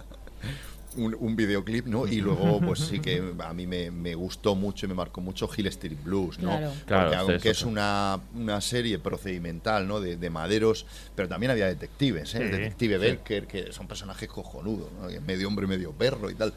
un, 0.97 1.15
un 1.19 1.35
videoclip, 1.35 1.85
¿no? 1.85 2.07
Y 2.07 2.19
luego, 2.21 2.59
pues 2.59 2.79
sí 2.79 2.99
que 2.99 3.23
a 3.39 3.53
mí 3.53 3.65
me, 3.67 3.89
me 3.91 4.13
gustó 4.15 4.55
mucho 4.55 4.85
y 4.85 4.89
me 4.89 4.95
marcó 4.95 5.21
mucho 5.21 5.49
Hill 5.55 5.67
Street 5.67 5.97
Blues, 6.03 6.39
¿no? 6.39 6.49
Claro. 6.57 6.73
Claro, 6.85 7.03
Porque 7.03 7.15
aunque 7.17 7.35
eso 7.37 7.51
es 7.51 7.57
sí. 7.59 7.65
una, 7.65 8.19
una 8.35 8.59
serie 8.61 8.99
procedimental, 8.99 9.87
¿no? 9.87 9.99
De, 10.01 10.17
de 10.17 10.29
maderos, 10.29 10.85
pero 11.15 11.27
también 11.29 11.51
había 11.51 11.67
detectives, 11.67 12.35
¿eh? 12.35 12.39
El 12.43 12.51
detective 12.51 12.95
sí. 12.95 13.01
Belker, 13.01 13.47
que 13.47 13.71
son 13.71 13.87
personajes 13.87 14.27
cojonudos, 14.29 14.91
¿no? 14.93 15.07
Medio 15.21 15.47
hombre, 15.47 15.67
medio 15.67 15.91
perro 15.93 16.29
y 16.29 16.35
tal. 16.35 16.53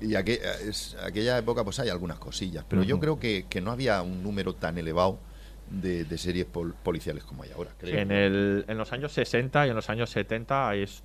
Y 0.00 0.08
aqu- 0.14 0.40
es, 0.68 0.96
aquella 1.02 1.38
época, 1.38 1.64
pues 1.64 1.78
hay 1.78 1.88
algunas 1.88 2.18
cosillas, 2.18 2.64
pero 2.68 2.82
yo 2.82 2.98
creo 3.00 3.18
que, 3.18 3.46
que 3.48 3.60
no 3.60 3.70
había 3.70 4.02
un 4.02 4.22
número 4.22 4.54
tan 4.54 4.76
elevado 4.76 5.18
de, 5.70 6.04
de 6.04 6.18
series 6.18 6.44
pol- 6.46 6.74
policiales 6.82 7.24
como 7.24 7.42
hay 7.44 7.50
ahora, 7.52 7.70
creo. 7.78 7.98
En, 7.98 8.10
el, 8.10 8.64
en 8.68 8.76
los 8.76 8.92
años 8.92 9.12
60 9.12 9.66
y 9.66 9.70
en 9.70 9.76
los 9.76 9.88
años 9.88 10.10
70 10.10 10.68
hay 10.68 10.82
es 10.82 11.02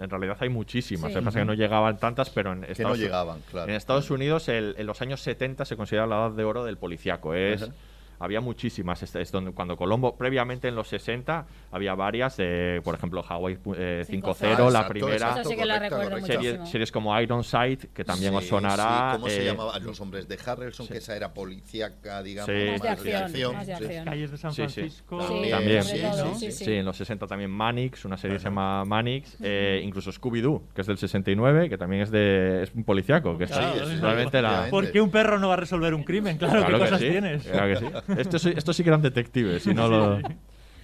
en 0.00 0.10
realidad 0.10 0.36
hay 0.40 0.48
muchísimas. 0.48 1.10
Sí. 1.10 1.14
Lo 1.14 1.20
que 1.20 1.24
pasa 1.26 1.38
es 1.38 1.42
que 1.42 1.46
no 1.46 1.54
llegaban 1.54 1.98
tantas, 1.98 2.30
pero 2.30 2.52
en 2.52 2.60
que 2.62 2.66
no 2.68 2.72
Estados, 2.72 2.98
llegaban, 2.98 3.40
claro. 3.50 3.68
en 3.70 3.76
Estados 3.76 4.10
Unidos 4.10 4.48
el- 4.48 4.74
en 4.78 4.86
los 4.86 5.00
años 5.02 5.20
70 5.20 5.64
se 5.64 5.76
considera 5.76 6.06
la 6.06 6.16
edad 6.26 6.30
de 6.32 6.44
oro 6.44 6.64
del 6.64 6.76
policiaco. 6.78 7.34
Es, 7.34 7.62
Ajá. 7.62 7.72
Había 8.20 8.40
muchísimas. 8.40 9.02
Es, 9.02 9.16
es 9.16 9.32
donde, 9.32 9.50
cuando 9.52 9.76
Colombo, 9.76 10.16
previamente 10.16 10.68
en 10.68 10.76
los 10.76 10.86
60, 10.88 11.46
había 11.72 11.94
varias, 11.96 12.36
de, 12.36 12.80
por 12.84 12.94
ejemplo, 12.94 13.24
Hawaii 13.28 13.58
eh, 13.76 14.04
5-0, 14.08 14.66
Ah, 14.66 14.70
la 14.70 14.86
primera. 14.86 15.14
exacto, 15.14 15.48
sí 15.48 15.56
que 15.56 15.64
la. 15.66 16.66
Series, 16.66 16.92
como 16.92 17.18
Ironside, 17.20 17.88
que 17.92 18.04
también 18.04 18.34
os 18.34 18.46
sonará. 18.46 19.12
sí, 19.14 19.16
¿Cómo 19.16 19.28
se 19.28 19.42
eh, 19.42 19.44
llamaban 19.46 19.84
los 19.84 20.00
hombres 20.00 20.28
de 20.28 20.38
Harrelson? 20.44 20.86
sí. 20.86 20.92
Que 20.92 20.98
esa 20.98 21.16
era 21.16 21.32
policíaca, 21.34 22.22
digamos, 22.22 22.54
Sí. 22.54 22.70
Más 22.70 22.82
de 22.82 22.88
acción, 22.88 23.54
más 23.54 23.66
de 23.66 23.74
acción. 23.74 24.04
Calles 24.04 24.30
de 24.30 24.36
San 24.38 24.52
Sí, 24.52 24.62
sí. 24.68 24.72
Francisco. 24.80 25.18
También. 25.50 25.82
Sí, 25.82 26.72
en 26.74 26.84
los 26.84 26.96
60 26.96 27.26
también 27.26 27.50
Manix, 27.50 28.04
una 28.04 28.16
serie 28.16 28.36
que 28.36 28.40
se 28.40 28.44
llama 28.46 28.84
Manix, 28.84 29.36
eh, 29.42 29.80
incluso 29.82 30.10
Scooby-Doo, 30.12 30.62
que 30.74 30.82
es 30.82 30.86
del 30.86 30.98
69, 30.98 31.68
que 31.68 31.78
también 31.78 32.02
es 32.02 32.10
de 32.10 32.62
es 32.62 32.74
un 32.74 32.84
policiaco, 32.84 33.38
que 33.38 33.46
Claro, 33.46 33.74
es 33.74 33.88
sí, 33.88 33.94
sí, 33.94 34.00
realmente 34.00 34.42
la... 34.42 34.66
¿Por 34.70 34.90
qué 34.92 35.00
un 35.00 35.10
perro 35.10 35.38
no 35.38 35.48
va 35.48 35.54
a 35.54 35.56
resolver 35.56 35.94
un 35.94 36.02
crimen? 36.04 36.36
Claro, 36.38 36.60
Claro 36.66 36.66
¿qué 36.66 36.72
que 36.74 36.80
cosas 36.90 37.00
sí, 37.00 37.08
tienes? 37.10 37.42
claro 37.44 37.74
que 37.74 37.76
sí. 37.86 37.86
Estos, 38.18 38.42
sí- 38.42 38.52
estos 38.56 38.76
sí 38.76 38.82
que 38.82 38.90
eran 38.90 39.02
detectives, 39.02 39.66
y 39.66 39.74
no 39.74 39.88
lo- 39.88 40.18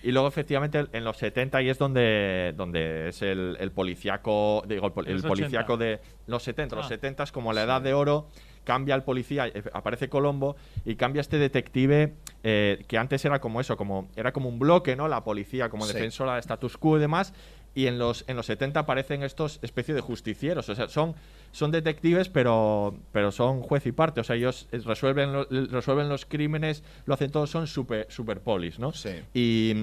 Y 0.02 0.12
luego, 0.12 0.28
efectivamente, 0.28 0.84
en 0.92 1.02
los 1.02 1.16
70 1.16 1.62
y 1.62 1.68
es 1.68 1.78
donde, 1.78 2.54
donde 2.56 3.08
es 3.08 3.22
el, 3.22 3.56
el 3.58 3.72
policiaco, 3.72 4.62
digo, 4.68 4.92
el, 4.98 5.06
el 5.08 5.12
los 5.14 5.22
policiaco 5.26 5.72
80. 5.72 5.84
de 5.84 6.00
los 6.28 6.42
70. 6.44 6.76
Los 6.76 6.84
Ah. 6.86 6.90
70 6.90 7.24
es 7.24 7.32
como 7.32 7.52
la 7.52 7.64
edad 7.64 7.82
de 7.82 7.92
oro, 7.92 8.28
cambia 8.62 8.94
el 8.94 9.02
policía, 9.02 9.48
eh, 9.48 9.64
aparece 9.72 10.08
Colombo 10.08 10.54
y 10.84 10.94
cambia 10.94 11.20
este 11.20 11.38
detective 11.38 12.14
eh, 12.44 12.84
que 12.86 12.98
antes 12.98 13.24
era 13.24 13.40
como 13.40 13.60
eso, 13.60 13.76
como 13.76 14.08
era 14.14 14.32
como 14.32 14.48
un 14.48 14.60
bloque, 14.60 14.94
¿no? 14.94 15.08
La 15.08 15.24
policía 15.24 15.70
como 15.70 15.86
Sí. 15.86 15.94
defensora 15.94 16.34
de 16.34 16.40
status 16.40 16.76
quo 16.76 16.98
y 16.98 17.00
demás. 17.00 17.32
Y 17.76 17.86
en 17.88 17.98
los, 17.98 18.24
en 18.26 18.36
los 18.36 18.46
70 18.46 18.80
aparecen 18.80 19.22
estos 19.22 19.58
especie 19.62 19.94
de 19.94 20.00
justicieros. 20.00 20.66
O 20.70 20.74
sea, 20.74 20.88
son, 20.88 21.14
son 21.52 21.70
detectives, 21.70 22.28
pero, 22.30 22.96
pero 23.12 23.30
son 23.30 23.60
juez 23.60 23.84
y 23.86 23.92
parte. 23.92 24.20
O 24.20 24.24
sea, 24.24 24.34
ellos 24.34 24.66
eh, 24.72 24.80
resuelven, 24.84 25.32
lo- 25.32 25.44
resuelven 25.70 26.08
los 26.08 26.24
crímenes, 26.24 26.82
lo 27.04 27.12
hacen 27.12 27.30
todos, 27.30 27.50
son 27.50 27.66
super, 27.66 28.06
super 28.08 28.40
polis, 28.40 28.78
¿no? 28.78 28.92
Sí. 28.92 29.10
Y, 29.34 29.74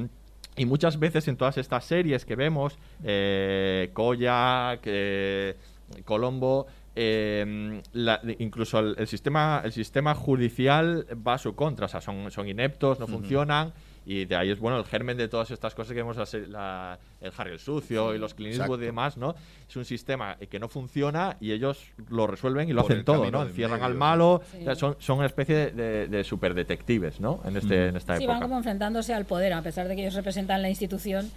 y 0.57 0.65
muchas 0.65 0.97
veces 0.97 1.27
en 1.27 1.37
todas 1.37 1.57
estas 1.59 1.85
series 1.85 2.25
que 2.25 2.35
vemos, 2.35 2.77
eh, 3.03 3.91
Koyak, 3.93 4.81
eh, 4.85 5.55
Colombo, 6.03 6.65
eh, 6.95 7.81
la- 7.93 8.21
incluso 8.39 8.79
el, 8.79 8.95
el 8.97 9.07
sistema, 9.07 9.61
el 9.63 9.71
sistema 9.71 10.15
judicial 10.15 11.05
va 11.27 11.35
a 11.35 11.37
su 11.37 11.55
contra, 11.55 11.85
o 11.85 11.89
sea, 11.89 12.01
son, 12.01 12.31
son 12.31 12.47
ineptos, 12.49 12.99
no 12.99 13.05
funcionan. 13.07 13.71
Y 14.05 14.25
de 14.25 14.35
ahí 14.35 14.49
es 14.51 14.59
bueno 14.59 14.77
el 14.77 14.85
germen 14.85 15.17
de 15.17 15.27
todas 15.27 15.49
estas 15.51 15.73
cosas 15.75 15.89
que 15.93 15.95
vemos, 16.01 16.17
la 16.17 16.25
se- 16.25 16.47
la- 16.47 16.99
el 17.21 17.31
Harry 17.37 17.51
el 17.53 17.59
sucio 17.59 18.13
y 18.13 18.17
los 18.19 18.33
Clint 18.33 18.55
Eastwood 18.55 18.81
y 18.81 18.85
demás, 18.85 19.15
¿no? 19.17 19.33
Es 19.69 19.75
un 19.75 19.85
sistema 19.85 20.35
que 20.35 20.59
no 20.59 20.67
funciona 20.67 21.37
y 21.39 21.51
ellos 21.53 21.91
lo 22.09 22.27
resuelven 22.27 22.67
y 22.69 22.73
lo 22.73 22.81
Por 22.83 22.91
hacen 22.91 23.05
todo, 23.05 23.31
¿no? 23.31 23.43
Encierran 23.43 23.79
medio, 23.79 23.85
al 23.85 23.95
malo, 23.95 24.41
Sí. 24.51 24.57
o 24.59 24.63
sea, 24.65 24.75
son, 24.75 24.95
son 24.99 25.17
una 25.19 25.27
especie 25.27 25.71
de, 25.71 26.07
de, 26.07 26.23
superdetectives, 26.23 27.19
¿no? 27.21 27.41
En, 27.45 27.55
este, 27.57 27.87
en 27.87 27.95
esta 27.95 28.17
Sí, 28.17 28.23
época. 28.23 28.39
van 28.39 28.41
como 28.47 28.57
enfrentándose 28.57 29.13
al 29.13 29.25
poder, 29.25 29.53
a 29.53 29.61
pesar 29.61 29.87
de 29.87 29.95
que 29.95 30.01
ellos 30.01 30.15
representan 30.15 30.61
la 30.61 30.69
institución. 30.69 31.31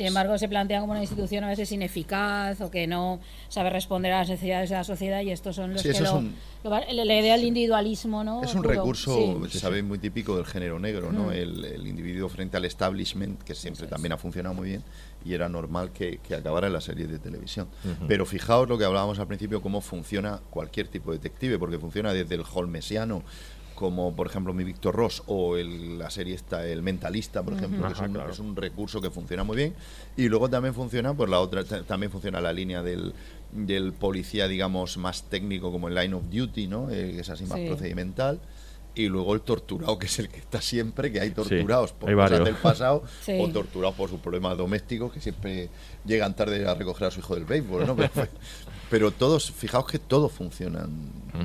Sin 0.00 0.06
embargo, 0.06 0.38
se 0.38 0.48
plantean 0.48 0.80
como 0.80 0.92
una 0.92 1.02
institución 1.02 1.44
a 1.44 1.48
veces 1.48 1.70
ineficaz 1.72 2.58
o 2.62 2.70
que 2.70 2.86
no 2.86 3.20
sabe 3.50 3.68
responder 3.68 4.10
a 4.14 4.20
las 4.20 4.30
necesidades 4.30 4.70
de 4.70 4.76
la 4.76 4.84
sociedad 4.84 5.20
y 5.20 5.30
estos 5.30 5.56
son 5.56 5.74
los 5.74 5.82
Sí, 5.82 5.88
que 5.88 5.92
eso 5.94 6.04
es 6.04 6.10
lo, 6.10 6.18
un- 6.20 6.34
lo 6.64 6.70
va- 6.70 6.80
la 6.90 7.04
idea 7.20 7.36
del 7.36 7.44
individualismo, 7.44 8.24
¿no? 8.24 8.42
Es 8.42 8.54
un 8.54 8.62
Puro. 8.62 8.70
recurso, 8.76 9.46
Sí. 9.50 9.58
sabéis, 9.58 9.84
muy 9.84 9.98
típico 9.98 10.36
del 10.38 10.46
género 10.46 10.78
negro, 10.80 11.12
¿no? 11.12 11.24
Mm. 11.24 11.32
El, 11.32 11.64
el 11.66 11.86
individuo 11.86 12.30
frente 12.30 12.56
al 12.56 12.64
establishment, 12.64 13.42
que 13.42 13.54
siempre 13.54 13.86
también 13.88 14.12
ha 14.12 14.16
funcionado 14.16 14.54
muy 14.54 14.70
bien, 14.70 14.82
y 15.22 15.34
era 15.34 15.50
normal 15.50 15.90
que, 15.92 16.18
que 16.26 16.34
acabara 16.34 16.68
en 16.68 16.72
la 16.72 16.80
serie 16.80 17.06
de 17.06 17.18
televisión. 17.18 17.68
Pero 18.08 18.24
fijaos 18.24 18.66
lo 18.70 18.78
que 18.78 18.86
hablábamos 18.86 19.18
al 19.18 19.26
principio, 19.26 19.60
cómo 19.60 19.82
funciona 19.82 20.40
cualquier 20.48 20.88
tipo 20.88 21.12
de 21.12 21.18
detective, 21.18 21.58
porque 21.58 21.78
funciona 21.78 22.14
desde 22.14 22.36
el 22.36 22.44
holmesiano, 22.54 23.22
como 23.80 24.14
por 24.14 24.26
ejemplo 24.26 24.52
mi 24.52 24.62
Víctor 24.62 24.94
Ross, 24.94 25.22
o 25.26 25.56
el- 25.56 25.98
la 25.98 26.10
serie 26.10 26.34
esta, 26.34 26.66
El 26.66 26.82
Mentalista, 26.82 27.42
por 27.42 27.54
ejemplo, 27.54 27.80
que 27.86 27.92
es 27.94 27.98
Ajá, 27.98 28.06
un, 28.08 28.12
claro. 28.12 28.30
es 28.30 28.38
un 28.38 28.54
recurso 28.54 29.00
que 29.00 29.08
funciona 29.10 29.42
muy 29.42 29.56
bien. 29.56 29.74
Y 30.18 30.28
luego 30.28 30.50
también 30.50 30.74
funciona, 30.74 31.14
pues 31.14 31.30
la 31.30 31.40
otra, 31.40 31.64
ta- 31.64 31.82
también 31.82 32.12
funciona 32.12 32.42
la 32.42 32.52
línea 32.52 32.82
del, 32.82 33.14
del 33.52 33.94
policía, 33.94 34.48
digamos, 34.48 34.98
más 34.98 35.22
técnico, 35.30 35.72
como 35.72 35.88
el 35.88 35.94
Line 35.94 36.12
of 36.14 36.24
Duty, 36.30 36.66
¿no? 36.66 36.90
Eh, 36.90 37.12
que 37.14 37.20
es 37.20 37.30
así 37.30 37.44
más 37.46 37.58
Sí. 37.58 37.66
procedimental. 37.68 38.38
Y 38.94 39.06
luego 39.06 39.32
el 39.34 39.40
torturado, 39.40 39.98
que 39.98 40.06
es 40.06 40.18
el 40.18 40.28
que 40.28 40.40
está 40.40 40.60
siempre, 40.60 41.10
que 41.10 41.20
hay 41.20 41.30
torturados 41.30 41.92
por 41.92 42.10
hay 42.10 42.16
cosas 42.16 42.44
del 42.44 42.56
pasado 42.56 43.02
Sí. 43.24 43.38
o 43.40 43.48
torturados 43.48 43.96
por 43.96 44.10
sus 44.10 44.20
problemas 44.20 44.58
domésticos, 44.58 45.10
que 45.10 45.20
siempre 45.22 45.70
llegan 46.04 46.36
tarde 46.36 46.68
a 46.68 46.74
recoger 46.74 47.06
a 47.08 47.10
su 47.10 47.20
hijo 47.20 47.34
del 47.34 47.46
béisbol, 47.46 47.86
¿no? 47.86 47.96
Pero, 47.96 48.10
pero 48.90 49.12
todos, 49.12 49.50
fijaos 49.52 49.86
que 49.86 49.98
todos 49.98 50.32
funcionan 50.32 50.90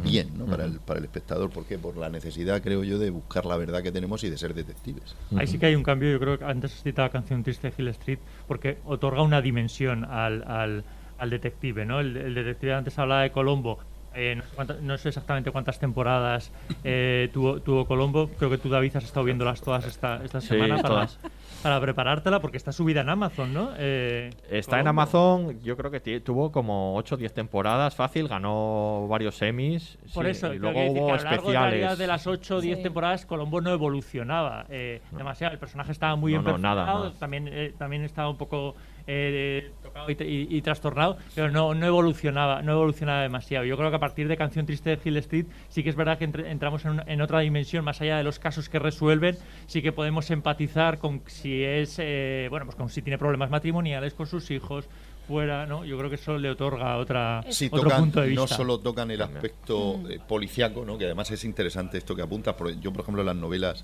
bien, 0.04 0.32
¿no? 0.38 0.46
Para 0.46 0.66
el, 0.66 0.80
para 0.80 0.98
el 1.00 1.06
espectador. 1.06 1.50
¿Por 1.52 1.66
qué? 1.66 1.78
Por 1.78 1.96
la 1.96 2.10
necesidad, 2.10 2.62
creo 2.62 2.84
yo, 2.84 2.98
de 3.00 3.12
buscar 3.12 3.46
la 3.46 3.56
verdad 3.56 3.84
que 3.84 3.92
tenemos 3.92 4.24
y 4.24 4.30
de 4.30 4.38
ser 4.38 4.54
detectives. 4.54 5.16
Ahí 5.38 5.48
sí 5.48 5.58
que 5.60 5.68
hay 5.68 5.76
un 5.76 5.84
cambio, 5.84 6.12
yo 6.12 6.20
creo 6.20 6.40
que 6.40 6.46
antes 6.46 6.74
has 6.74 6.82
citado 6.84 7.08
la 7.08 7.12
canción 7.12 7.44
Triste 7.44 7.70
de 7.70 7.74
Hill 7.78 7.88
Street, 7.90 8.20
porque 8.48 8.80
otorga 8.86 9.22
una 9.22 9.42
dimensión 9.42 10.04
al, 10.06 10.44
al, 10.48 10.84
al 11.18 11.30
detective, 11.30 11.86
¿no? 11.86 12.00
El, 12.00 12.18
el 12.18 12.34
detective 12.34 12.74
antes 12.74 12.98
hablaba 13.00 13.22
de 13.22 13.32
Colombo, 13.32 13.78
eh, 14.16 14.34
no, 14.36 14.44
sé 14.44 14.50
cuántas- 14.56 14.82
no 14.82 14.98
sé 14.98 15.10
exactamente 15.10 15.52
cuántas 15.52 15.78
temporadas 15.78 16.50
eh, 16.84 17.30
tuvo, 17.34 17.60
tuvo 17.60 17.86
Colombo, 17.86 18.30
creo 18.40 18.50
que 18.50 18.58
tú 18.58 18.70
David 18.70 18.96
has 18.96 19.04
estado 19.04 19.26
viéndolas 19.26 19.62
todas 19.62 19.86
esta, 19.86 20.24
esta 20.24 20.40
Sí, 20.42 20.48
semana 20.48 20.78
para, 20.78 20.88
todas. 20.88 21.20
Para 21.66 21.82
preparártela, 21.82 22.40
porque 22.42 22.58
está 22.58 22.72
subida 22.72 23.02
en 23.02 23.10
Amazon, 23.10 23.52
¿no? 23.52 23.72
Eh, 23.80 24.30
Está 24.52 24.80
en. 24.80 24.88
Amazon, 24.88 25.60
yo 25.64 25.76
creo 25.76 25.90
que 25.90 26.20
tuvo 26.20 26.52
como 26.52 26.96
8 26.96 27.16
o 27.16 27.18
10 27.18 27.34
temporadas, 27.34 27.96
fácil, 27.96 28.28
ganó 28.28 29.08
varios 29.10 29.36
semis. 29.38 29.98
Por 30.14 30.26
sí, 30.26 30.30
eso, 30.32 30.54
y 30.54 30.60
luego 30.60 30.80
hubo 30.86 31.08
que 31.08 31.14
a 31.14 31.16
lo 31.18 31.24
largo 31.24 31.48
de, 31.48 31.54
la 31.56 31.62
vida 31.62 31.70
especiales. 31.72 31.98
de 31.98 32.06
las 32.08 32.28
8 32.28 32.56
o 32.58 32.62
10 32.62 32.78
Sí. 32.78 32.84
temporadas, 32.84 33.26
Colombo 33.26 33.62
no 33.62 33.72
evolucionaba 33.72 34.68
eh, 34.70 35.02
demasiado. 35.10 35.54
El 35.54 35.60
personaje 35.60 35.92
estaba 35.92 36.16
muy 36.16 36.34
No, 36.34 36.42
bien 36.44 36.52
no, 36.52 36.58
nada, 36.60 36.76
perfeccionado, 36.84 37.06
nada. 37.10 37.20
También, 37.20 37.48
eh, 37.52 37.74
también 37.80 38.04
estaba 38.04 38.30
un 38.30 38.38
poco 38.38 38.76
eh, 39.08 39.72
tocado 39.84 40.10
y, 40.10 40.14
y- 40.24 40.48
y 40.58 40.62
trastornado, 40.62 41.18
pero 41.36 41.52
no, 41.52 41.74
no 41.76 41.86
evolucionaba 41.86 42.62
no 42.62 42.72
evolucionaba 42.74 43.22
demasiado. 43.22 43.66
Yo 43.66 43.78
creo 43.78 43.90
que 43.90 43.96
a 43.98 44.00
partir 44.00 44.28
de 44.28 44.36
Canción 44.38 44.66
Triste 44.66 44.90
de 44.96 45.00
Hill 45.04 45.18
Street 45.18 45.46
sí 45.70 45.84
que 45.84 45.90
es 45.90 45.96
verdad 45.96 46.18
que 46.18 46.26
entre- 46.26 46.50
entramos 46.52 46.84
en, 46.86 46.92
una- 46.92 47.04
en 47.08 47.22
otra 47.22 47.40
dimensión, 47.42 47.86
más 47.86 48.02
allá 48.02 48.18
de 48.18 48.24
los 48.24 48.40
casos 48.40 48.68
que 48.70 48.80
resuelven, 48.80 49.38
sí 49.68 49.82
que 49.82 49.92
podemos 49.92 50.30
empatizar 50.32 50.98
con 50.98 51.22
si 51.28 51.64
es, 51.64 51.98
eh, 52.00 52.48
bueno, 52.50 52.66
pues 52.66 52.76
con 52.76 52.90
si 52.90 53.02
tiene 53.02 53.18
problemas 53.18 53.50
matrimoniales 53.50 54.14
con 54.14 54.28
sus 54.28 54.50
hijos, 54.52 54.86
fuera, 55.28 55.66
¿no? 55.66 55.84
Yo 55.86 55.98
creo 55.98 56.08
que 56.10 56.18
eso 56.18 56.38
le 56.38 56.52
otorga 56.52 56.98
otra, 56.98 57.44
Sí, 57.50 57.66
otro 57.72 57.82
tocan, 57.86 58.00
punto 58.02 58.22
de 58.22 58.28
vista. 58.28 58.42
no 58.44 58.48
solo 58.48 58.78
tocan 58.80 59.10
el 59.10 59.20
aspecto 59.24 60.00
eh, 60.08 60.20
policiaco, 60.28 60.86
¿no? 60.86 61.00
que 61.00 61.06
además 61.06 61.32
es 61.32 61.44
interesante 61.46 61.98
esto 61.98 62.16
que 62.16 62.22
apuntas. 62.22 62.56
Yo, 62.80 62.94
por 62.94 63.02
ejemplo, 63.02 63.22
en 63.24 63.26
las 63.26 63.36
novelas 63.36 63.84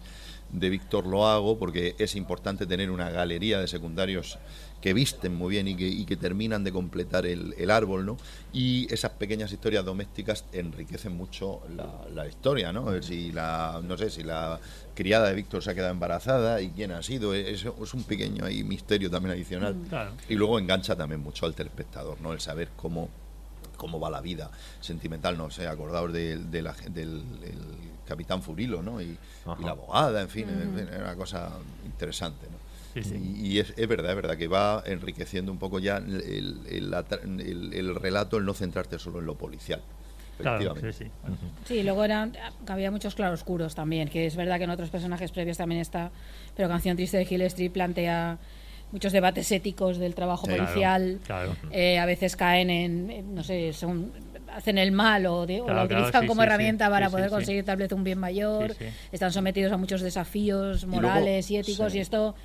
de 0.51 0.69
Víctor 0.69 1.07
lo 1.07 1.25
hago 1.27 1.57
porque 1.57 1.95
es 1.97 2.15
importante 2.15 2.67
tener 2.67 2.91
una 2.91 3.09
galería 3.09 3.59
de 3.59 3.67
secundarios 3.67 4.37
que 4.81 4.93
visten 4.95 5.35
muy 5.35 5.51
bien 5.51 5.67
y 5.67 5.75
que, 5.75 5.87
y 5.87 6.05
que 6.05 6.17
terminan 6.17 6.63
de 6.63 6.71
completar 6.71 7.27
el, 7.27 7.53
el 7.57 7.69
árbol, 7.69 8.03
¿no? 8.05 8.17
Y 8.51 8.91
esas 8.91 9.11
pequeñas 9.11 9.51
historias 9.51 9.85
domésticas 9.85 10.43
enriquecen 10.53 11.15
mucho 11.15 11.61
la, 11.75 11.87
la 12.13 12.27
historia, 12.27 12.73
¿no? 12.73 12.99
Si 13.03 13.31
la, 13.31 13.79
no 13.83 13.95
sé, 13.97 14.09
si 14.09 14.23
la 14.23 14.59
criada 14.95 15.27
de 15.29 15.35
Víctor 15.35 15.61
se 15.63 15.69
ha 15.69 15.75
quedado 15.75 15.91
embarazada 15.91 16.61
y 16.61 16.69
quién 16.71 16.91
ha 16.91 17.03
sido, 17.03 17.33
es, 17.35 17.63
es 17.63 17.93
un 17.93 18.03
pequeño 18.03 18.43
ahí 18.43 18.63
misterio 18.63 19.09
también 19.11 19.33
adicional. 19.35 19.75
Claro. 19.87 20.11
Y 20.27 20.33
luego 20.35 20.57
engancha 20.57 20.95
también 20.95 21.21
mucho 21.21 21.45
al 21.45 21.53
telespectador, 21.53 22.19
¿no? 22.19 22.33
El 22.33 22.39
saber 22.41 22.69
cómo, 22.75 23.07
cómo 23.77 23.99
va 23.99 24.09
la 24.09 24.19
vida 24.21 24.49
sentimental, 24.79 25.37
no 25.37 25.51
sé, 25.51 25.67
acordaos 25.67 26.11
del, 26.11 26.49
de 26.49 26.61
la- 26.63 26.75
del 26.89 27.23
el 27.43 27.59
capitán 28.07 28.41
Furilo, 28.41 28.81
¿no? 28.81 28.99
Y, 28.99 29.05
y 29.05 29.63
la 29.63 29.71
abogada, 29.71 30.21
en 30.21 30.27
fin, 30.29 30.49
en 30.49 30.75
fin, 30.75 30.87
era 30.91 31.03
una 31.03 31.15
cosa 31.15 31.51
interesante, 31.85 32.47
¿no? 32.51 32.70
Sí, 32.93 33.03
sí. 33.03 33.15
Y, 33.15 33.47
y 33.53 33.59
es, 33.59 33.73
es 33.77 33.87
verdad, 33.87 34.09
es 34.11 34.15
verdad 34.15 34.37
que 34.37 34.47
va 34.47 34.83
enriqueciendo 34.85 35.51
un 35.51 35.57
poco 35.59 35.79
ya 35.79 35.97
el, 35.97 36.21
el- 36.21 36.59
el 36.69 36.93
atra- 36.93 37.21
el- 37.23 37.73
el 37.73 37.95
relato, 37.95 38.37
el 38.37 38.45
no 38.45 38.53
centrarte 38.53 38.99
solo 38.99 39.19
en 39.19 39.25
lo 39.25 39.35
policial. 39.35 39.81
Claro, 40.37 40.73
sí, 40.75 40.91
sí. 40.91 41.05
Sí, 41.67 41.83
luego 41.83 42.03
eran, 42.03 42.33
había 42.67 42.89
muchos 42.89 43.13
claroscuros 43.13 43.75
también, 43.75 44.07
que 44.09 44.25
es 44.25 44.35
verdad 44.35 44.57
que 44.57 44.63
en 44.63 44.71
otros 44.71 44.89
personajes 44.89 45.31
previos 45.31 45.57
también 45.57 45.79
está, 45.81 46.09
pero 46.55 46.67
Canción 46.67 46.95
Triste 46.97 47.17
de 47.17 47.27
Hill 47.29 47.43
Street 47.43 47.71
plantea 47.71 48.39
muchos 48.91 49.13
debates 49.13 49.51
éticos 49.51 49.97
del 49.99 50.15
trabajo 50.15 50.47
Claro, 50.47 50.63
policial, 50.65 51.19
claro. 51.25 51.55
eh, 51.71 51.99
a 51.99 52.05
veces 52.07 52.35
caen 52.35 52.69
en, 52.71 53.35
no 53.35 53.43
sé, 53.43 53.71
son 53.73 54.11
hacen 54.53 54.77
el 54.79 54.91
mal 54.91 55.27
o, 55.27 55.45
de- 55.45 55.61
o 55.61 55.67
lo 55.67 55.73
claro, 55.73 55.85
utilizan 55.85 56.21
sí, 56.23 56.27
como 56.27 56.41
sí, 56.41 56.47
herramienta 56.47 56.85
sí, 56.87 56.91
para 56.91 57.05
sí, 57.05 57.11
poder 57.11 57.25
sí, 57.25 57.29
sí. 57.29 57.35
conseguir 57.35 57.63
tal 57.63 57.77
vez 57.77 57.91
un 57.93 58.03
bien 58.03 58.17
mayor, 58.19 58.71
Sí, 58.73 58.77
sí. 58.79 58.85
están 59.13 59.31
sometidos 59.31 59.71
a 59.71 59.77
muchos 59.77 60.01
desafíos 60.01 60.83
luego- 60.83 60.95
morales 61.03 61.49
y 61.51 61.57
éticos 61.57 61.91
sí. 61.91 61.99
y 61.99 62.01
esto 62.01 62.35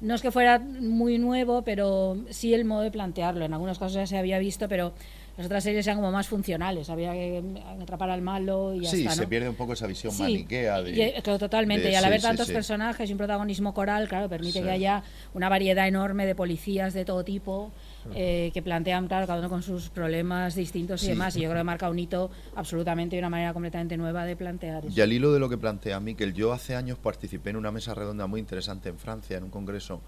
no 0.00 0.14
es 0.14 0.22
que 0.22 0.30
fuera 0.30 0.58
muy 0.58 1.18
nuevo, 1.18 1.62
pero 1.62 2.16
sí 2.30 2.54
el 2.54 2.64
modo 2.64 2.82
de 2.82 2.90
plantearlo. 2.90 3.44
En 3.44 3.52
algunos 3.52 3.78
casos 3.78 3.94
ya 3.94 4.06
se 4.06 4.16
había 4.18 4.38
visto, 4.38 4.68
pero 4.68 4.92
las 5.36 5.46
otras 5.46 5.64
series 5.64 5.86
eran 5.86 5.98
como 5.98 6.12
más 6.12 6.28
funcionales. 6.28 6.90
Había 6.90 7.12
que 7.12 7.42
atrapar 7.82 8.10
al 8.10 8.22
malo 8.22 8.74
y 8.74 8.80
ya 8.82 8.90
Sí, 8.90 9.00
está, 9.02 9.14
se 9.16 9.26
pierde 9.26 9.48
un 9.48 9.56
poco 9.56 9.72
esa 9.72 9.86
visión 9.86 10.12
Sí, 10.12 10.22
maniquea 10.22 10.82
de... 10.82 10.90
y, 10.92 11.00
eh, 11.00 11.14
claro, 11.22 11.38
totalmente. 11.38 11.86
de- 11.86 11.92
y 11.92 11.94
al 11.96 12.02
sí, 12.02 12.06
haber 12.06 12.20
tantos 12.22 12.50
personajes 12.50 13.08
y 13.08 13.12
un 13.12 13.18
protagonismo 13.18 13.74
coral, 13.74 14.08
claro, 14.08 14.28
permite 14.28 14.62
que 14.62 14.70
haya 14.70 15.02
una 15.34 15.48
variedad 15.48 15.86
enorme 15.88 16.26
de 16.26 16.34
policías 16.34 16.94
de 16.94 17.04
todo 17.04 17.24
tipo 17.24 17.72
eh, 18.14 18.50
que 18.52 18.62
plantean, 18.62 19.06
claro, 19.08 19.26
cada 19.26 19.38
uno 19.40 19.48
con 19.48 19.62
sus 19.62 19.88
problemas 19.90 20.54
distintos 20.54 21.02
y 21.02 21.06
Sí. 21.06 21.10
demás. 21.12 21.36
Y 21.36 21.40
yo 21.42 21.48
creo 21.50 21.60
que 21.60 21.64
marca 21.64 21.88
un 21.90 21.98
hito 21.98 22.30
absolutamente 22.54 23.16
y 23.16 23.18
una 23.18 23.30
manera 23.30 23.52
completamente 23.52 23.96
nueva 23.96 24.24
de 24.24 24.36
plantear 24.36 24.84
eso. 24.86 24.94
Y 24.96 25.00
al 25.00 25.12
hilo 25.12 25.32
de 25.32 25.40
lo 25.40 25.48
que 25.48 25.56
plantea 25.58 26.00
Miquel, 26.00 26.34
yo 26.34 26.52
hace 26.52 26.74
años 26.76 26.98
participé 26.98 27.50
en 27.50 27.56
una 27.56 27.70
mesa 27.70 27.94
redonda 27.94 28.26
muy 28.26 28.40
interesante 28.40 28.88
en 28.88 28.98
Francia, 28.98 29.36
en 29.36 29.44
un 29.44 29.50
congreso, 29.50 30.00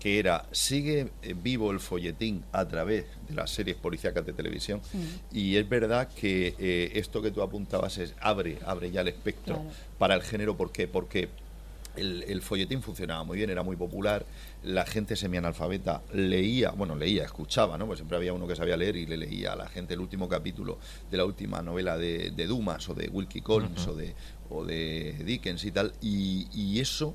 que 0.00 0.18
era 0.18 0.44
¿Sigue 0.50 1.12
eh, 1.22 1.34
vivo 1.40 1.70
el 1.70 1.80
folletín 1.80 2.42
a 2.52 2.66
través 2.66 3.04
de 3.28 3.34
las 3.34 3.50
series 3.50 3.76
policíacas 3.76 4.26
de 4.26 4.32
televisión? 4.32 4.80
Y 5.32 5.56
es 5.56 5.68
verdad 5.68 6.08
que 6.08 6.54
eh, 6.58 6.92
esto 6.94 7.22
que 7.22 7.30
tú 7.30 7.42
apuntabas 7.42 7.98
es, 7.98 8.14
abre, 8.20 8.58
abre 8.66 8.90
ya 8.90 9.00
el 9.02 9.08
espectro 9.08 9.54
Claro. 9.56 9.70
para 9.98 10.14
el 10.14 10.22
género. 10.22 10.56
¿Por 10.56 10.72
qué? 10.72 10.88
Porque 10.88 11.28
el, 11.96 12.24
el 12.24 12.42
folletín 12.42 12.82
funcionaba 12.82 13.24
muy 13.24 13.36
bien, 13.38 13.50
era 13.50 13.62
muy 13.62 13.76
popular, 13.76 14.26
la 14.62 14.84
gente 14.86 15.16
semianalfabeta 15.16 16.02
leía, 16.12 16.70
bueno, 16.70 16.94
leía, 16.94 17.24
escuchaba, 17.24 17.78
¿no? 17.78 17.86
Pues 17.86 17.98
siempre 17.98 18.16
había 18.16 18.32
uno 18.32 18.46
que 18.46 18.56
sabía 18.56 18.76
leer 18.76 18.96
y 18.96 19.06
le 19.06 19.16
leía 19.16 19.52
a 19.52 19.56
la 19.56 19.68
gente 19.68 19.94
el 19.94 20.00
último 20.00 20.28
capítulo 20.28 20.78
de 21.10 21.16
la 21.16 21.24
última 21.24 21.62
novela 21.62 21.96
de, 21.98 22.30
de 22.30 22.46
Dumas 22.46 22.88
o 22.88 22.94
de 22.94 23.08
Wilkie 23.08 23.40
Collins 23.42 23.86
o, 23.86 23.94
de, 23.94 24.14
o 24.50 24.64
de 24.64 25.12
Dickens 25.24 25.64
y 25.64 25.70
tal, 25.72 25.92
y, 26.00 26.48
y 26.52 26.80
eso 26.80 27.14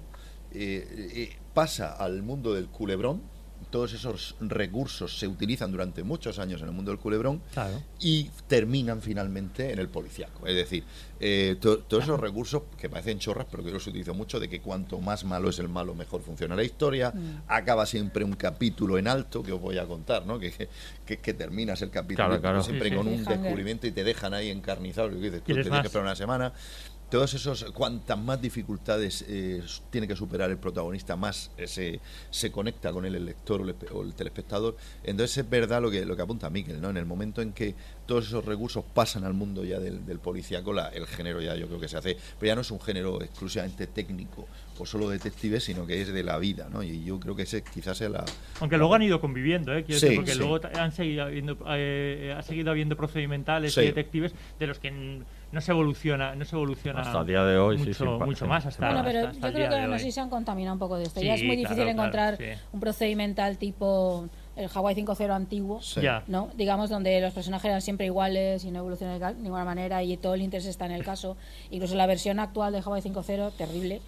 eh, 0.54 1.12
eh, 1.16 1.38
pasa 1.54 1.94
al 1.94 2.24
mundo 2.24 2.54
del 2.54 2.68
culebrón, 2.68 3.22
todos 3.70 3.94
esos 3.94 4.36
recursos 4.40 5.18
se 5.20 5.28
utilizan 5.28 5.72
durante 5.72 6.04
muchos 6.04 6.40
años 6.40 6.62
en 6.62 6.68
el 6.68 6.74
mundo 6.74 6.92
del 6.92 7.00
culebrón 7.00 7.42
Claro. 7.54 7.82
y 8.00 8.30
terminan 8.48 9.02
finalmente 9.02 9.72
en 9.72 9.80
el 9.80 9.90
policiaco. 9.90 10.48
Es 10.48 10.56
decir, 10.56 10.84
eh, 11.20 11.58
to- 11.60 11.80
todos 11.80 12.04
esos 12.06 12.20
recursos 12.20 12.64
que 12.80 12.90
parecen 12.90 13.20
chorras, 13.20 13.46
pero 13.52 13.62
que 13.64 13.70
yo 13.70 13.74
los 13.76 13.86
utilizo 13.88 14.14
mucho, 14.14 14.40
de 14.40 14.50
que 14.50 14.62
cuanto 14.62 15.00
más 15.00 15.24
malo 15.24 15.50
es 15.50 15.60
el 15.60 15.70
malo, 15.70 15.94
mejor 15.94 16.22
funciona 16.22 16.56
la 16.56 16.64
historia. 16.64 17.12
Mm. 17.12 17.42
Acaba 17.48 17.86
siempre 17.86 18.24
un 18.24 18.34
capítulo 18.34 18.98
en 18.98 19.08
alto, 19.08 19.44
que 19.44 19.52
os 19.52 19.60
voy 19.62 19.78
a 19.78 19.86
contar, 19.86 20.26
¿no? 20.26 20.40
Que, 20.40 20.70
que, 21.06 21.18
que 21.18 21.34
terminas 21.34 21.82
el 21.82 21.90
capítulo 21.92 22.28
Claro, 22.28 22.42
claro. 22.42 22.64
siempre 22.64 22.90
Sí, 22.90 22.96
sí. 22.96 22.98
con 22.98 23.08
un 23.08 23.24
descubrimiento 23.26 23.86
y 23.88 23.92
te 23.92 24.04
dejan 24.04 24.34
ahí 24.34 24.50
encarnizado. 24.50 25.10
Que 25.10 25.16
dices, 25.16 25.40
tú 25.42 25.46
¿Quieres 25.46 25.66
te 25.66 25.70
tienes 25.70 25.82
que 25.82 25.88
esperar 25.88 26.06
una 26.06 26.16
semana. 26.16 26.54
Todos 27.10 27.34
esos, 27.34 27.64
cuantas 27.74 28.18
más 28.20 28.40
dificultades 28.40 29.26
eh, 29.28 29.64
tiene 29.90 30.08
que 30.08 30.16
superar 30.16 30.52
el 30.52 30.58
protagonista, 30.58 31.16
más 31.16 31.50
eh, 31.58 31.66
se, 31.68 32.00
se 32.30 32.52
conecta 32.52 32.92
con 32.94 33.04
él 33.06 33.16
el 33.16 33.26
lector 33.26 33.62
o 33.62 33.64
el, 33.68 33.76
o 33.92 34.04
el 34.04 34.14
telespectador. 34.14 34.78
Entonces 35.04 35.40
es 35.40 35.50
verdad 35.50 35.82
lo 35.82 35.90
que, 35.90 36.06
lo 36.06 36.16
que 36.16 36.22
apunta 36.22 36.50
Miquel, 36.52 36.80
¿no? 36.80 36.92
En 36.92 36.98
el 36.98 37.06
momento 37.08 37.42
en 37.42 37.52
que 37.54 37.74
todos 38.06 38.28
esos 38.28 38.46
recursos 38.46 38.84
pasan 38.94 39.24
al 39.24 39.34
mundo 39.34 39.64
ya 39.66 39.80
del, 39.80 40.06
del 40.06 40.20
policíaco, 40.20 40.72
la- 40.72 40.90
el 40.90 41.08
género 41.08 41.42
ya 41.42 41.56
yo 41.56 41.68
creo 41.68 41.80
que 41.80 41.88
se 41.88 41.98
hace, 41.98 42.16
pero 42.40 42.48
ya 42.52 42.56
no 42.56 42.62
es 42.62 42.70
un 42.72 42.80
género 42.80 43.22
exclusivamente 43.24 43.88
técnico 43.88 44.48
o 44.78 44.86
solo 44.86 45.10
detective, 45.10 45.60
sino 45.60 45.86
que 45.88 46.02
es 46.02 46.14
de 46.14 46.24
la 46.24 46.38
vida, 46.38 46.70
¿no? 46.72 46.84
Y 46.84 47.04
yo 47.04 47.20
creo 47.20 47.36
que 47.36 47.42
ese 47.44 47.64
quizás 47.64 47.98
sea 47.98 48.10
la... 48.10 48.24
Aunque 48.60 48.78
luego 48.78 48.94
han 48.96 49.02
ido 49.02 49.20
conviviendo, 49.20 49.76
¿eh? 49.76 49.84
Quiero 49.84 50.00
Sí, 50.00 50.06
decir, 50.06 50.20
porque 50.20 50.34
sí. 50.34 50.38
luego 50.40 50.60
han 50.76 50.92
seguido 50.92 51.24
habiendo, 51.24 51.58
eh, 51.70 52.36
ha 52.38 52.42
seguido 52.44 52.70
habiendo 52.72 52.96
procedimentales 52.96 53.74
Sí. 53.74 53.82
y 53.82 53.86
detectives 53.86 54.32
de 54.60 54.68
los 54.68 54.80
que 54.80 55.22
no 55.52 55.62
se 55.62 55.72
evoluciona, 55.72 56.36
no 56.36 56.46
se 56.46 56.56
evoluciona 56.56 57.02
Hasta 57.02 57.22
el 57.22 57.28
día 57.28 57.44
de 57.44 57.58
hoy, 57.58 57.78
sí, 57.78 57.86
mucho, 57.88 57.94
sí, 58.06 58.20
pa- 58.20 58.26
mucho 58.26 58.46
sí, 58.46 58.50
más 58.50 58.64
sí, 58.64 58.70
hasta, 58.70 58.86
Bueno, 58.88 59.02
pero 59.04 59.20
hasta- 59.20 59.30
hasta 59.32 59.48
yo 59.50 59.54
creo 59.56 59.70
que 59.70 59.76
aún 59.78 59.94
así 59.94 60.12
se 60.12 60.20
han 60.22 60.30
contaminado 60.30 60.74
un 60.74 60.80
poco 60.80 60.98
de 60.98 61.04
esto. 61.04 61.20
Sí, 61.20 61.26
ya 61.26 61.36
es 61.36 61.44
muy 61.44 61.56
difícil 61.56 61.78
claro, 61.84 61.90
encontrar 61.92 62.38
sí. 62.38 62.46
un 62.72 62.80
procedimental 62.80 63.58
tipo 63.58 64.28
el 64.56 64.70
Hawaii 64.74 64.94
5.0 64.96 65.34
antiguo. 65.34 65.82
Sí. 65.82 66.02
¿no? 66.28 66.50
Digamos, 66.56 66.90
donde 66.90 67.22
los 67.22 67.34
personajes 67.34 67.66
eran 67.70 67.82
siempre 67.82 68.06
iguales 68.08 68.66
y 68.66 68.72
no 68.72 68.80
evolucionan 68.80 69.18
de 69.20 69.42
ninguna 69.42 69.64
manera 69.64 70.04
y 70.04 70.18
todo 70.18 70.34
el 70.34 70.42
interés 70.42 70.66
está 70.68 70.86
en 70.86 70.92
el 70.92 71.04
caso. 71.06 71.38
Incluso 71.72 71.96
la 71.96 72.06
versión 72.08 72.40
actual 72.40 72.74
de 72.74 72.80
Hawaii 72.80 73.02
5.0, 73.02 73.52
terrible. 73.58 74.02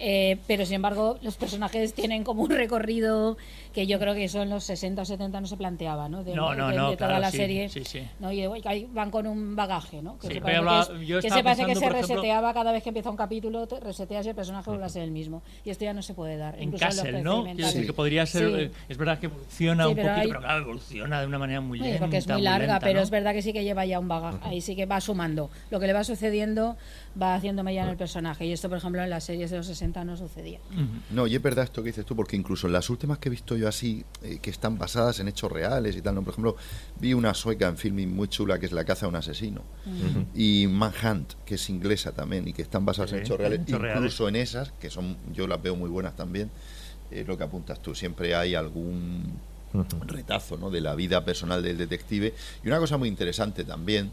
Eh, 0.00 0.38
pero 0.46 0.64
sin 0.64 0.76
embargo, 0.76 1.18
los 1.22 1.36
personajes 1.36 1.92
tienen 1.92 2.22
como 2.24 2.42
un 2.44 2.50
recorrido 2.50 3.36
que 3.74 3.86
yo 3.86 3.98
creo 3.98 4.14
que 4.14 4.24
eso 4.24 4.42
en 4.42 4.50
los 4.50 4.64
60 4.64 5.02
o 5.02 5.04
70 5.04 5.40
no 5.40 5.46
se 5.46 5.56
planteaba, 5.56 6.08
¿no? 6.08 6.22
De, 6.24 6.34
No, 6.34 6.54
no, 6.54 6.68
de- 6.68 6.76
no, 6.76 6.90
de 6.90 6.96
toda 6.96 7.08
claro, 7.08 7.20
la 7.20 7.30
sí, 7.30 7.36
serie. 7.36 7.68
sí, 7.68 7.84
sí. 7.84 8.02
¿no? 8.20 8.30
Y 8.32 8.40
de- 8.42 8.88
van 8.92 9.10
con 9.10 9.26
un 9.26 9.56
bagaje, 9.56 10.00
¿no? 10.02 10.18
Que 10.18 10.28
se 10.28 10.40
parece, 10.40 10.62
que, 10.62 10.78
es- 10.78 10.88
que 10.88 11.30
se 11.30 11.42
que 11.42 11.52
se 11.54 11.62
ejemplo- 11.62 11.88
reseteaba 11.90 12.54
cada 12.54 12.70
vez 12.72 12.82
que 12.82 12.90
empieza 12.90 13.10
un 13.10 13.16
capítulo, 13.16 13.66
te 13.66 13.80
reseteas 13.80 14.24
y 14.26 14.28
el 14.30 14.34
personaje 14.34 14.70
vuelve 14.70 14.84
a 14.86 14.88
ser 14.88 15.02
el 15.02 15.10
mismo. 15.10 15.42
Y 15.64 15.70
esto 15.70 15.84
ya 15.84 15.92
no 15.92 16.02
se 16.02 16.14
puede 16.14 16.36
dar. 16.36 16.54
En 16.56 16.64
incluso 16.64 16.84
los 16.86 16.94
Castle, 16.96 17.22
¿no? 17.22 17.42
Decir 17.44 17.86
que 17.86 17.92
podría 17.92 18.24
ser. 18.26 18.48
Sí. 18.48 18.54
eh, 18.62 18.70
Es 18.88 18.96
verdad 18.96 19.18
que 19.18 19.26
evoluciona 19.26 19.88
un 19.88 19.94
pero 19.94 20.08
poquito, 20.08 20.20
hay- 20.22 20.28
pero 20.28 20.40
claro, 20.40 20.62
evoluciona 20.62 21.20
de 21.20 21.26
una 21.26 21.38
manera 21.38 21.60
muy 21.60 21.78
lenta. 21.80 21.98
porque 22.00 22.18
es 22.18 22.28
muy 22.28 22.40
larga, 22.42 22.66
lenta, 22.74 22.80
pero 22.86 23.00
es 23.00 23.10
verdad 23.10 23.32
que 23.32 23.42
sí 23.42 23.52
que 23.52 23.64
lleva 23.64 23.84
ya 23.84 23.98
un 23.98 24.08
bagaje. 24.08 24.38
Ahí 24.42 24.60
sí 24.60 24.76
que 24.76 24.86
va 24.86 25.00
sumando. 25.00 25.50
Lo 25.70 25.80
que 25.80 25.86
le 25.86 25.92
va 25.92 26.04
sucediendo 26.04 26.76
va 27.20 27.34
haciéndome 27.34 27.74
ya 27.74 27.84
en 27.84 27.90
el 27.90 27.96
personaje. 27.96 28.46
Y 28.46 28.52
esto, 28.52 28.68
por 28.68 28.78
ejemplo, 28.78 29.02
en 29.02 29.10
las 29.10 29.24
series 29.24 29.50
de 29.50 29.56
los 29.56 29.66
60 29.66 30.04
no 30.04 30.16
sucedía. 30.16 30.58
No, 31.10 31.26
y 31.26 31.34
es 31.34 31.42
verdad 31.42 31.64
esto 31.64 31.82
que 31.82 31.88
dices 31.88 32.04
tú, 32.04 32.16
porque 32.16 32.36
incluso 32.36 32.66
en 32.66 32.72
las 32.72 32.90
últimas 32.90 33.18
que 33.18 33.28
he 33.28 33.30
visto 33.30 33.56
yo 33.56 33.68
así, 33.68 34.04
eh, 34.22 34.38
que 34.40 34.50
están 34.50 34.78
basadas 34.78 35.20
en 35.20 35.28
hechos 35.28 35.50
reales 35.50 35.96
y 35.96 36.02
tal, 36.02 36.14
¿no? 36.14 36.22
por 36.22 36.32
ejemplo, 36.34 36.56
vi 37.00 37.14
una 37.14 37.34
sueca 37.34 37.68
en 37.68 37.76
filming 37.76 38.14
muy 38.14 38.28
chula 38.28 38.58
que 38.58 38.66
es 38.66 38.72
La 38.72 38.84
caza 38.84 39.06
a 39.06 39.08
un 39.08 39.16
asesino, 39.16 39.62
y 40.34 40.66
Manhunt, 40.68 41.34
que 41.44 41.56
es 41.56 41.70
inglesa 41.70 42.12
también, 42.12 42.46
y 42.48 42.52
que 42.52 42.62
están 42.62 42.84
basadas 42.84 43.12
en 43.12 43.20
hechos 43.20 43.38
reales, 43.38 43.60
hechos 43.60 43.80
incluso 43.94 44.28
en 44.28 44.36
esas, 44.36 44.72
que 44.72 44.90
son 44.90 45.16
yo 45.32 45.46
las 45.46 45.62
veo 45.62 45.76
muy 45.76 45.88
buenas 45.90 46.16
también, 46.16 46.50
es 47.10 47.26
lo 47.26 47.36
que 47.38 47.44
apuntas 47.44 47.80
tú, 47.80 47.94
siempre 47.94 48.34
hay 48.34 48.54
algún 48.54 49.38
retazo 50.06 50.56
¿no? 50.56 50.70
de 50.70 50.80
la 50.80 50.94
vida 50.94 51.24
personal 51.24 51.62
del 51.62 51.76
detective. 51.76 52.34
Y 52.64 52.68
una 52.68 52.78
cosa 52.78 52.96
muy 52.96 53.08
interesante 53.08 53.64
también, 53.64 54.10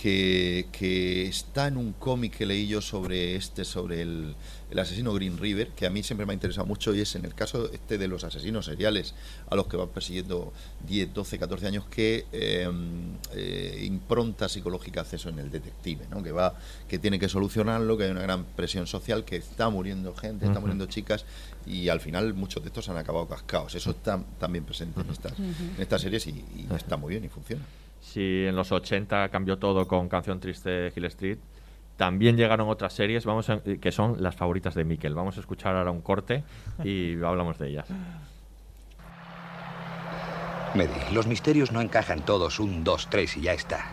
que, 0.00 0.68
que 0.70 1.26
está 1.26 1.66
en 1.66 1.76
un 1.76 1.92
cómic 1.92 2.36
que 2.36 2.46
leí 2.46 2.68
yo 2.68 2.80
sobre 2.80 3.34
este, 3.34 3.64
sobre 3.64 4.02
el, 4.02 4.36
el 4.70 4.78
asesino 4.78 5.12
Green 5.12 5.36
River, 5.36 5.70
que 5.70 5.86
a 5.86 5.90
mí 5.90 6.04
siempre 6.04 6.24
me 6.24 6.32
ha 6.32 6.34
interesado 6.34 6.68
mucho, 6.68 6.94
y 6.94 7.00
es 7.00 7.16
en 7.16 7.24
el 7.24 7.34
caso 7.34 7.68
este 7.72 7.98
de 7.98 8.06
los 8.06 8.22
asesinos 8.22 8.66
seriales 8.66 9.14
a 9.50 9.56
los 9.56 9.66
que 9.66 9.76
van 9.76 9.88
persiguiendo 9.88 10.52
10, 10.86 11.12
12, 11.12 11.38
14 11.40 11.66
años, 11.66 11.84
que 11.86 12.26
eh, 12.30 12.70
eh, 13.32 13.82
impronta 13.84 14.48
psicológica 14.48 15.00
hace 15.00 15.16
eso 15.16 15.30
en 15.30 15.40
el 15.40 15.50
detective, 15.50 16.06
¿no? 16.10 16.22
que 16.22 16.30
va, 16.30 16.54
que 16.86 17.00
tiene 17.00 17.18
que 17.18 17.28
solucionarlo, 17.28 17.98
que 17.98 18.04
hay 18.04 18.10
una 18.12 18.22
gran 18.22 18.44
presión 18.44 18.86
social, 18.86 19.24
que 19.24 19.36
está 19.36 19.68
muriendo 19.68 20.14
gente, 20.14 20.46
está 20.46 20.60
muriendo 20.60 20.86
chicas, 20.86 21.24
y 21.66 21.88
al 21.88 21.98
final 21.98 22.34
muchos 22.34 22.62
de 22.62 22.68
estos 22.68 22.88
han 22.88 22.98
acabado 22.98 23.26
cascados. 23.26 23.74
Eso 23.74 23.90
está 23.90 24.22
también 24.38 24.64
presente 24.64 25.00
en 25.00 25.10
estas, 25.10 25.36
en 25.40 25.76
estas 25.76 26.00
series 26.00 26.24
y, 26.28 26.30
y 26.30 26.68
está 26.72 26.96
muy 26.96 27.10
bien 27.10 27.24
y 27.24 27.28
funciona. 27.28 27.64
Si 28.00 28.46
en 28.46 28.56
los 28.56 28.72
80 28.72 29.28
cambió 29.28 29.58
todo 29.58 29.86
con 29.86 30.08
Canción 30.08 30.40
Triste 30.40 30.70
de 30.70 30.92
Hill 30.94 31.04
Street, 31.06 31.38
también 31.96 32.36
llegaron 32.36 32.68
otras 32.68 32.92
series 32.92 33.24
vamos 33.24 33.50
a- 33.50 33.60
que 33.60 33.92
son 33.92 34.22
las 34.22 34.36
favoritas 34.36 34.74
de 34.74 34.84
Miquel. 34.84 35.14
Vamos 35.14 35.36
a 35.36 35.40
escuchar 35.40 35.74
ahora 35.76 35.90
un 35.90 36.00
corte 36.00 36.44
y 36.84 37.14
hablamos 37.22 37.58
de 37.58 37.68
ellas. 37.70 37.88
Medi, 40.74 40.90
los 41.12 41.26
misterios 41.26 41.72
no 41.72 41.80
encajan 41.80 42.24
todos 42.24 42.60
un, 42.60 42.84
dos, 42.84 43.08
tres 43.10 43.36
y 43.36 43.40
ya 43.40 43.52
está. 43.52 43.84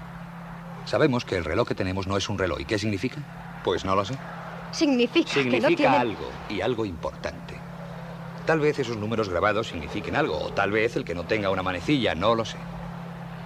Sabemos 0.86 1.26
que 1.26 1.38
el 1.38 1.46
reloj 1.46 1.68
que 1.68 1.76
tenemos 1.76 2.06
no 2.06 2.16
es 2.18 2.30
un 2.30 2.38
reloj. 2.38 2.60
¿Y 2.60 2.66
qué 2.66 2.78
significa? 2.78 3.18
Pues 3.64 3.86
no 3.86 3.96
lo 3.96 4.06
sé. 4.06 4.16
Significa, 4.72 5.32
que 5.34 5.44
no 5.46 5.52
Significa 5.52 5.76
tiene... 5.76 5.98
algo, 5.98 6.30
y 6.50 6.62
algo 6.62 6.86
importante. 6.86 7.56
Tal 8.46 8.60
vez 8.60 8.78
esos 8.78 8.98
números 8.98 9.30
grabados 9.30 9.68
signifiquen 9.70 10.16
algo, 10.16 10.38
o 10.38 10.50
tal 10.52 10.70
vez 10.72 10.96
el 10.96 11.06
que 11.06 11.16
no 11.16 11.24
tenga 11.24 11.50
una 11.50 11.64
manecilla, 11.64 12.14
no 12.14 12.36
lo 12.36 12.46
sé. 12.46 12.58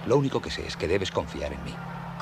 Lo 0.06 0.16
único 0.16 0.40
que 0.40 0.50
sé 0.50 0.66
es 0.66 0.76
que 0.76 0.88
debes 0.88 1.10
confiar 1.10 1.52
en 1.52 1.64
mí. 1.64 1.74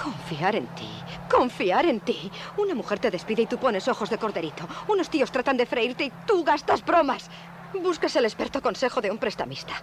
Confiar 0.03 0.55
en 0.55 0.69
ti, 0.69 1.05
confiar 1.29 1.87
en 1.87 2.01
ti. 2.01 2.31
Una 2.57 2.75
mujer 2.75 2.99
te 3.01 3.11
despide 3.11 3.43
y 3.43 3.47
tú 3.47 3.59
pones 3.59 3.89
ojos 3.89 4.11
de 4.11 4.19
corderito. 4.19 4.67
Unos 4.89 5.11
tíos 5.11 5.31
tratan 5.31 5.57
de 5.57 5.67
freírte 5.67 6.05
y 6.05 6.13
tú 6.27 6.45
gastas 6.45 6.85
bromas. 6.85 7.29
Buscas 7.83 8.15
el 8.17 8.25
experto 8.25 8.63
consejo 8.63 9.01
de 9.01 9.11
un 9.11 9.19
prestamista. 9.19 9.75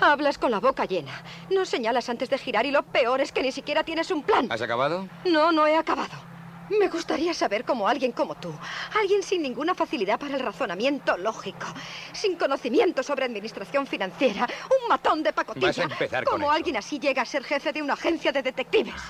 Hablas 0.00 0.38
con 0.38 0.50
la 0.50 0.60
boca 0.60 0.84
llena. 0.84 1.22
No 1.50 1.64
señalas 1.64 2.08
antes 2.08 2.28
de 2.28 2.38
girar 2.38 2.66
y 2.66 2.70
lo 2.70 2.82
peor 2.82 3.20
es 3.20 3.32
que 3.32 3.42
ni 3.42 3.52
siquiera 3.52 3.84
tienes 3.84 4.10
un 4.10 4.22
plan. 4.22 4.48
¿Has 4.50 4.62
acabado? 4.62 5.06
No, 5.24 5.52
no 5.52 5.66
he 5.66 5.76
acabado. 5.76 6.31
Me 6.78 6.88
gustaría 6.88 7.34
saber 7.34 7.64
cómo 7.64 7.86
alguien 7.86 8.12
como 8.12 8.34
tú, 8.34 8.52
alguien 8.98 9.22
sin 9.22 9.42
ninguna 9.42 9.74
facilidad 9.74 10.18
para 10.18 10.34
el 10.34 10.40
razonamiento 10.40 11.16
lógico, 11.16 11.66
sin 12.12 12.36
conocimiento 12.36 13.02
sobre 13.02 13.24
administración 13.24 13.86
financiera, 13.86 14.48
un 14.70 14.88
matón 14.88 15.22
de 15.22 15.32
pacotilla, 15.32 15.88
cómo 16.24 16.50
alguien 16.50 16.76
así 16.76 16.98
llega 16.98 17.22
a 17.22 17.26
ser 17.26 17.44
jefe 17.44 17.72
de 17.72 17.82
una 17.82 17.94
agencia 17.94 18.32
de 18.32 18.42
detectives. 18.42 19.00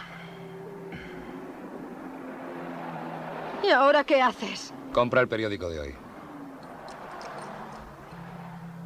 ¿Y 3.62 3.70
ahora 3.70 4.02
qué 4.04 4.20
haces? 4.20 4.72
Compra 4.92 5.20
el 5.20 5.28
periódico 5.28 5.70
de 5.70 5.80
hoy. 5.80 6.01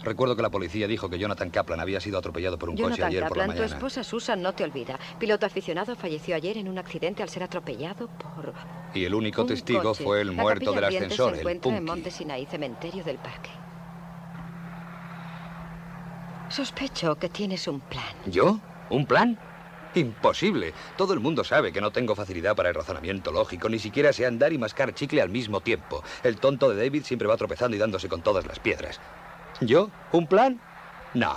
Recuerdo 0.06 0.36
que 0.36 0.42
la 0.42 0.50
policía 0.50 0.86
dijo 0.86 1.10
que 1.10 1.18
Jonathan 1.18 1.50
Kaplan 1.50 1.80
había 1.80 2.00
sido 2.00 2.16
atropellado 2.16 2.56
por 2.56 2.70
un 2.70 2.76
coche 2.76 3.02
ayer 3.02 3.26
por 3.26 3.36
la 3.36 3.42
Kaplan, 3.42 3.56
tu 3.56 3.62
mañana. 3.62 3.76
esposa 3.76 4.04
Susan 4.04 4.40
no 4.40 4.52
te 4.52 4.62
olvida. 4.62 5.00
Piloto 5.18 5.46
aficionado 5.46 5.96
falleció 5.96 6.36
ayer 6.36 6.58
en 6.58 6.68
un 6.68 6.78
accidente 6.78 7.24
al 7.24 7.28
ser 7.28 7.42
atropellado 7.42 8.06
por 8.06 8.54
Y 8.94 9.04
el 9.04 9.14
único 9.14 9.42
un 9.42 9.48
testigo 9.48 9.82
coche. 9.82 10.04
fue 10.04 10.20
el 10.20 10.28
La 10.36 10.42
muerto 10.44 10.72
del 10.72 10.84
ascensor, 10.84 11.30
se 11.30 11.34
el 11.34 11.40
encuentra 11.40 11.70
en 11.72 11.76
Punky. 11.78 11.90
Monte 11.90 12.10
Sinaí, 12.12 12.46
cementerio 12.46 13.02
del 13.02 13.16
parque. 13.16 13.50
Sospecho 16.50 17.16
que 17.16 17.28
tienes 17.28 17.66
un 17.66 17.80
plan. 17.80 18.14
¿Yo? 18.26 18.60
¿Un 18.90 19.06
plan? 19.06 19.36
Imposible. 19.96 20.72
Todo 20.96 21.14
el 21.14 21.20
mundo 21.20 21.42
sabe 21.42 21.72
que 21.72 21.80
no 21.80 21.90
tengo 21.90 22.14
facilidad 22.14 22.54
para 22.54 22.68
el 22.68 22.76
razonamiento 22.76 23.32
lógico, 23.32 23.68
ni 23.68 23.80
siquiera 23.80 24.12
sé 24.12 24.24
andar 24.24 24.52
y 24.52 24.58
mascar 24.58 24.94
chicle 24.94 25.20
al 25.20 25.30
mismo 25.30 25.62
tiempo. 25.62 26.04
El 26.22 26.36
tonto 26.36 26.70
de 26.70 26.76
David 26.76 27.02
siempre 27.02 27.26
va 27.26 27.36
tropezando 27.36 27.76
y 27.76 27.80
dándose 27.80 28.08
con 28.08 28.22
todas 28.22 28.46
las 28.46 28.60
piedras. 28.60 29.00
¿Yo? 29.60 29.90
¿Un 30.12 30.26
plan? 30.26 30.60
No. 31.14 31.32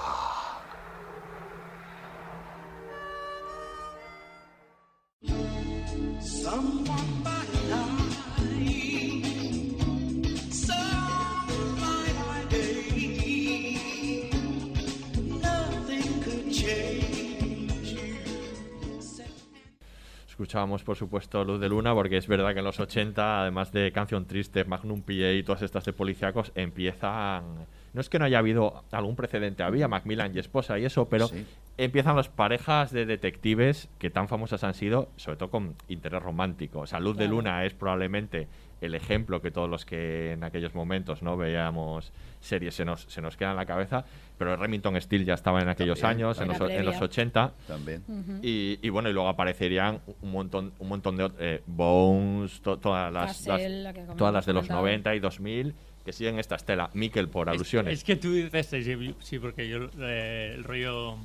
Escuchábamos, 20.27 20.83
por 20.83 20.95
supuesto, 20.95 21.43
Luz 21.43 21.59
de 21.59 21.67
Luna, 21.67 21.93
porque 21.93 22.17
es 22.17 22.27
verdad 22.27 22.53
que 22.53 22.59
en 22.59 22.65
los 22.65 22.79
80, 22.79 23.41
además 23.41 23.71
de 23.71 23.91
Canción 23.91 24.25
Triste, 24.25 24.63
Magnum 24.63 25.01
PA 25.01 25.31
y 25.33 25.43
todas 25.43 25.61
estas 25.61 25.85
de 25.85 25.93
policíacos, 25.93 26.51
empiezan... 26.55 27.67
No 27.93 28.01
es 28.01 28.09
que 28.09 28.19
no 28.19 28.25
haya 28.25 28.39
habido 28.39 28.83
algún 28.91 29.15
precedente, 29.15 29.63
había 29.63 29.87
Macmillan 29.87 30.35
y 30.35 30.39
esposa 30.39 30.77
y 30.79 30.85
eso, 30.85 31.09
pero 31.09 31.27
Sí. 31.27 31.45
empiezan 31.77 32.15
las 32.15 32.29
parejas 32.29 32.91
de 32.91 33.05
detectives 33.05 33.89
que 33.97 34.09
tan 34.09 34.27
famosas 34.27 34.63
han 34.63 34.73
sido, 34.73 35.09
sobre 35.15 35.37
todo 35.37 35.49
con 35.49 35.75
interés 35.87 36.21
romántico. 36.21 36.79
O 36.81 36.87
sea, 36.87 36.99
Luz 36.99 37.17
de. 37.17 37.27
Luna 37.27 37.65
es 37.65 37.73
probablemente 37.73 38.47
el 38.81 38.95
ejemplo 38.95 39.41
que 39.41 39.51
todos 39.51 39.69
los 39.69 39.85
que 39.85 40.31
en 40.31 40.43
aquellos 40.45 40.73
momentos 40.73 41.21
no 41.21 41.35
veíamos 41.35 42.13
series 42.39 42.73
se 42.75 42.85
nos, 42.85 43.01
se 43.09 43.21
nos 43.21 43.35
queda 43.35 43.49
en 43.51 43.57
la 43.57 43.65
cabeza, 43.65 44.05
pero 44.37 44.55
Remington 44.55 44.99
Steel 45.01 45.25
ya 45.25 45.33
estaba 45.33 45.61
en 45.61 45.67
aquellos 45.67 45.99
También, 45.99 46.27
años, 46.27 46.39
en 46.39 46.47
los, 46.47 46.57
en 46.61 46.85
los 46.85 46.95
Previa. 46.95 46.99
80. 47.01 47.53
También. 47.67 48.03
Y, 48.41 48.79
y 48.81 48.87
bueno, 48.89 49.09
y 49.09 49.13
luego 49.13 49.27
aparecerían 49.27 49.99
un 50.21 50.31
montón, 50.31 50.71
un 50.79 50.87
montón 50.87 51.17
de 51.17 51.29
eh, 51.39 51.61
Bones, 51.67 52.61
to- 52.61 52.77
todas 52.77 53.11
las, 53.11 53.45
Castle, 53.45 53.69
las- 53.69 53.83
la 53.83 53.93
que 53.93 54.01
todas 54.15 54.33
las 54.33 54.45
de 54.45 54.53
los 54.53 54.61
comentado. 54.67 54.81
90 54.83 55.15
y 55.15 55.19
2000 55.19 55.75
que 56.09 56.13
siguen 56.13 56.39
esta 56.39 56.55
estela. 56.55 56.89
Miquel 56.95 57.29
por 57.29 57.49
Es- 57.49 57.53
alusiones. 57.55 57.93
Es, 57.93 58.03
que 58.03 58.15
tú 58.15 58.33
dices, 58.33 58.65
sí, 58.67 59.15
sí, 59.21 59.37
porque 59.37 59.69
yo 59.69 59.89
eh, 59.99 60.53
el 60.55 60.63
rollo 60.63 61.17